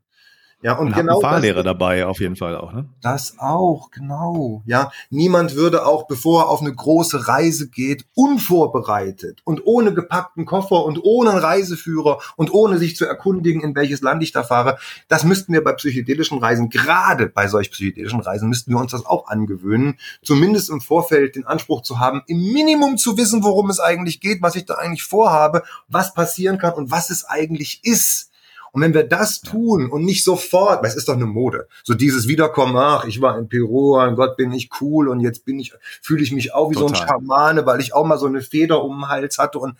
Ja, 0.60 0.76
und, 0.76 0.88
und 0.88 0.94
genau. 0.94 1.20
Fahrlehrer 1.20 1.62
dabei 1.62 2.04
auf 2.04 2.18
jeden 2.18 2.34
Fall 2.34 2.56
auch, 2.56 2.72
ne? 2.72 2.88
Das 3.00 3.38
auch, 3.38 3.92
genau. 3.92 4.62
Ja, 4.66 4.90
niemand 5.08 5.54
würde 5.54 5.86
auch, 5.86 6.08
bevor 6.08 6.42
er 6.42 6.48
auf 6.48 6.60
eine 6.60 6.74
große 6.74 7.28
Reise 7.28 7.68
geht, 7.68 8.06
unvorbereitet 8.14 9.40
und 9.44 9.64
ohne 9.66 9.94
gepackten 9.94 10.46
Koffer 10.46 10.84
und 10.84 10.98
ohne 11.04 11.40
Reiseführer 11.44 12.18
und 12.34 12.52
ohne 12.52 12.78
sich 12.78 12.96
zu 12.96 13.06
erkundigen, 13.06 13.62
in 13.62 13.76
welches 13.76 14.00
Land 14.00 14.20
ich 14.24 14.32
da 14.32 14.42
fahre. 14.42 14.78
Das 15.06 15.22
müssten 15.22 15.52
wir 15.52 15.62
bei 15.62 15.74
psychedelischen 15.74 16.38
Reisen, 16.38 16.70
gerade 16.70 17.28
bei 17.28 17.46
solch 17.46 17.70
psychedelischen 17.70 18.20
Reisen, 18.20 18.48
müssten 18.48 18.72
wir 18.72 18.80
uns 18.80 18.90
das 18.90 19.06
auch 19.06 19.28
angewöhnen, 19.28 19.96
zumindest 20.22 20.70
im 20.70 20.80
Vorfeld 20.80 21.36
den 21.36 21.46
Anspruch 21.46 21.82
zu 21.82 22.00
haben, 22.00 22.22
im 22.26 22.52
Minimum 22.52 22.96
zu 22.96 23.16
wissen, 23.16 23.44
worum 23.44 23.70
es 23.70 23.78
eigentlich 23.78 24.20
geht, 24.20 24.42
was 24.42 24.56
ich 24.56 24.66
da 24.66 24.74
eigentlich 24.74 25.04
vorhabe, 25.04 25.62
was 25.86 26.14
passieren 26.14 26.58
kann 26.58 26.74
und 26.74 26.90
was 26.90 27.10
es 27.10 27.24
eigentlich 27.24 27.80
ist 27.84 28.27
Und 28.72 28.82
wenn 28.82 28.94
wir 28.94 29.04
das 29.04 29.40
tun 29.40 29.90
und 29.90 30.04
nicht 30.04 30.24
sofort, 30.24 30.82
weil 30.82 30.90
es 30.90 30.96
ist 30.96 31.08
doch 31.08 31.14
eine 31.14 31.26
Mode, 31.26 31.68
so 31.84 31.94
dieses 31.94 32.28
Wiederkommen, 32.28 32.76
ach, 32.76 33.04
ich 33.04 33.20
war 33.20 33.38
in 33.38 33.48
Peru, 33.48 33.96
mein 33.96 34.16
Gott, 34.16 34.36
bin 34.36 34.52
ich 34.52 34.70
cool 34.80 35.08
und 35.08 35.20
jetzt 35.20 35.44
bin 35.44 35.58
ich, 35.58 35.72
fühle 36.02 36.22
ich 36.22 36.32
mich 36.32 36.54
auch 36.54 36.70
wie 36.70 36.74
Total. 36.74 36.88
so 36.88 37.02
ein 37.02 37.08
Schamane, 37.08 37.66
weil 37.66 37.80
ich 37.80 37.94
auch 37.94 38.04
mal 38.04 38.18
so 38.18 38.26
eine 38.26 38.42
Feder 38.42 38.82
um 38.84 39.00
den 39.00 39.08
Hals 39.08 39.38
hatte 39.38 39.58
und 39.58 39.76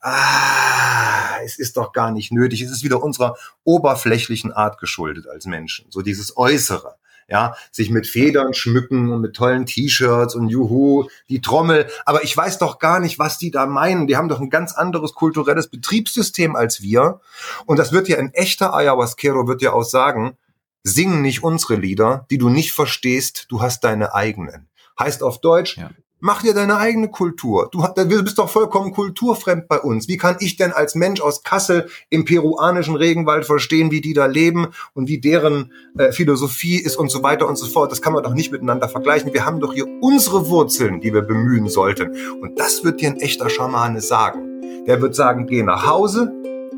ah, 0.00 1.40
es 1.44 1.58
ist 1.58 1.76
doch 1.76 1.92
gar 1.92 2.10
nicht 2.10 2.32
nötig. 2.32 2.62
Es 2.62 2.70
ist 2.70 2.84
wieder 2.84 3.02
unserer 3.02 3.36
oberflächlichen 3.64 4.52
Art 4.52 4.78
geschuldet 4.78 5.26
als 5.26 5.46
Menschen, 5.46 5.86
so 5.90 6.02
dieses 6.02 6.36
Äußere 6.36 6.96
ja, 7.28 7.54
sich 7.70 7.90
mit 7.90 8.06
Federn 8.06 8.54
schmücken 8.54 9.12
und 9.12 9.20
mit 9.20 9.36
tollen 9.36 9.66
T-Shirts 9.66 10.34
und 10.34 10.48
juhu, 10.48 11.08
die 11.28 11.40
Trommel. 11.40 11.86
Aber 12.06 12.24
ich 12.24 12.34
weiß 12.34 12.58
doch 12.58 12.78
gar 12.78 13.00
nicht, 13.00 13.18
was 13.18 13.38
die 13.38 13.50
da 13.50 13.66
meinen. 13.66 14.06
Die 14.06 14.16
haben 14.16 14.28
doch 14.28 14.40
ein 14.40 14.50
ganz 14.50 14.72
anderes 14.72 15.12
kulturelles 15.14 15.68
Betriebssystem 15.68 16.56
als 16.56 16.82
wir. 16.82 17.20
Und 17.66 17.78
das 17.78 17.92
wird 17.92 18.08
ja 18.08 18.16
ein 18.16 18.32
echter 18.32 18.74
Ayahuasquero 18.74 19.46
wird 19.46 19.60
ja 19.60 19.72
auch 19.72 19.84
sagen, 19.84 20.36
sing 20.82 21.20
nicht 21.20 21.44
unsere 21.44 21.74
Lieder, 21.74 22.26
die 22.30 22.38
du 22.38 22.48
nicht 22.48 22.72
verstehst, 22.72 23.46
du 23.50 23.60
hast 23.60 23.84
deine 23.84 24.14
eigenen. 24.14 24.68
Heißt 24.98 25.22
auf 25.22 25.40
Deutsch, 25.40 25.76
ja. 25.76 25.90
Mach 26.20 26.42
dir 26.42 26.52
deine 26.52 26.78
eigene 26.78 27.08
Kultur. 27.08 27.68
Du, 27.70 27.84
bist 28.24 28.38
doch 28.38 28.48
vollkommen 28.48 28.92
kulturfremd 28.92 29.68
bei 29.68 29.78
uns. 29.78 30.08
Wie 30.08 30.16
kann 30.16 30.36
ich 30.40 30.56
denn 30.56 30.72
als 30.72 30.96
Mensch 30.96 31.20
aus 31.20 31.44
Kassel 31.44 31.88
im 32.10 32.24
peruanischen 32.24 32.96
Regenwald 32.96 33.46
verstehen, 33.46 33.92
wie 33.92 34.00
die 34.00 34.14
da 34.14 34.26
leben 34.26 34.68
und 34.94 35.06
wie 35.06 35.20
deren 35.20 35.72
äh, 35.96 36.10
Philosophie 36.10 36.76
ist 36.76 36.96
und 36.96 37.08
so 37.08 37.22
weiter 37.22 37.46
und 37.46 37.56
so 37.56 37.66
fort? 37.66 37.92
Das 37.92 38.02
kann 38.02 38.12
man 38.12 38.24
doch 38.24 38.34
nicht 38.34 38.50
miteinander 38.50 38.88
vergleichen. 38.88 39.32
Wir 39.32 39.46
haben 39.46 39.60
doch 39.60 39.72
hier 39.72 39.86
unsere 40.00 40.48
Wurzeln, 40.48 41.00
die 41.00 41.14
wir 41.14 41.22
bemühen 41.22 41.68
sollten. 41.68 42.10
Und 42.40 42.58
das 42.58 42.82
wird 42.82 43.00
dir 43.00 43.10
ein 43.10 43.20
echter 43.20 43.48
Schamane 43.48 44.00
sagen. 44.00 44.84
Der 44.86 45.00
wird 45.00 45.14
sagen, 45.14 45.46
geh 45.46 45.62
nach 45.62 45.86
Hause, 45.86 46.32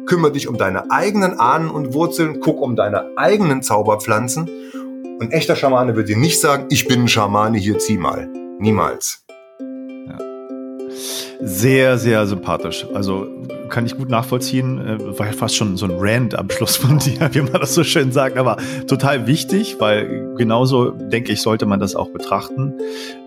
kümmere 0.04 0.32
dich 0.32 0.48
um 0.48 0.58
deine 0.58 0.90
eigenen 0.90 1.38
Ahnen 1.38 1.70
und 1.70 1.94
Wurzeln, 1.94 2.40
guck 2.40 2.60
um 2.60 2.76
deine 2.76 3.16
eigenen 3.16 3.62
Zauberpflanzen. 3.62 4.50
Ein 5.18 5.30
echter 5.30 5.56
Schamane 5.56 5.96
wird 5.96 6.10
dir 6.10 6.18
nicht 6.18 6.40
sagen, 6.40 6.66
ich 6.68 6.86
bin 6.86 7.04
ein 7.04 7.08
Schamane, 7.08 7.56
hier 7.56 7.78
zieh 7.78 7.96
mal. 7.96 8.28
Niemals 8.58 9.19
sehr, 11.42 11.98
sehr 11.98 12.26
sympathisch. 12.26 12.86
Also 12.94 13.26
kann 13.68 13.86
ich 13.86 13.96
gut 13.96 14.10
nachvollziehen. 14.10 14.78
Äh, 14.78 15.18
war 15.18 15.26
ja 15.26 15.32
fast 15.32 15.56
schon 15.56 15.76
so 15.76 15.86
ein 15.86 15.92
Rand 15.96 16.38
am 16.38 16.50
Schluss 16.50 16.76
von 16.76 16.98
dir, 16.98 17.28
wie 17.32 17.40
man 17.40 17.52
das 17.52 17.74
so 17.74 17.84
schön 17.84 18.12
sagt, 18.12 18.36
aber 18.36 18.56
total 18.86 19.26
wichtig, 19.26 19.76
weil 19.78 20.34
genauso, 20.36 20.90
denke 20.90 21.32
ich, 21.32 21.40
sollte 21.40 21.66
man 21.66 21.80
das 21.80 21.94
auch 21.94 22.10
betrachten. 22.10 22.74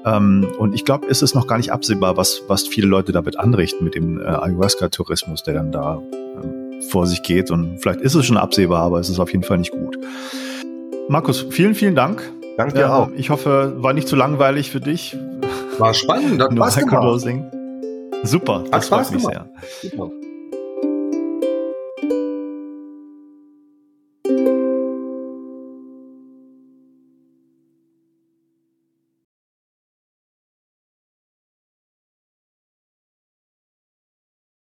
Ähm, 0.05 0.47
und 0.57 0.75
ich 0.75 0.85
glaube, 0.85 1.07
es 1.07 1.21
ist 1.21 1.33
noch 1.33 1.47
gar 1.47 1.57
nicht 1.57 1.71
absehbar, 1.71 2.17
was, 2.17 2.43
was 2.47 2.67
viele 2.67 2.87
Leute 2.87 3.11
damit 3.11 3.39
anrichten 3.39 3.83
mit 3.83 3.95
dem 3.95 4.19
äh, 4.19 4.25
Ayahuasca-Tourismus, 4.25 5.43
der 5.43 5.55
dann 5.55 5.71
da 5.71 5.99
ähm, 6.41 6.81
vor 6.89 7.07
sich 7.07 7.23
geht. 7.23 7.49
Und 7.49 7.79
vielleicht 7.79 8.01
ist 8.01 8.13
es 8.15 8.25
schon 8.25 8.37
absehbar, 8.37 8.81
aber 8.81 8.99
es 8.99 9.09
ist 9.09 9.19
auf 9.19 9.31
jeden 9.31 9.43
Fall 9.43 9.57
nicht 9.57 9.71
gut. 9.71 9.97
Markus, 11.09 11.45
vielen, 11.49 11.75
vielen 11.75 11.95
Dank. 11.95 12.31
Danke 12.57 12.75
dir 12.75 12.93
auch. 12.93 13.09
Ich 13.15 13.29
hoffe, 13.29 13.73
war 13.77 13.93
nicht 13.93 14.07
zu 14.07 14.15
langweilig 14.15 14.69
für 14.69 14.79
dich. 14.79 15.17
War 15.79 15.93
spannend, 15.93 16.41
hat 16.41 16.51
Spaß 16.53 16.77
gemacht. 16.77 17.62
Super, 18.23 18.63
Hat 18.71 18.85
Spaß 18.85 19.11
gemacht. 19.11 19.33
Sehr. 19.81 19.91
Super. 19.91 20.09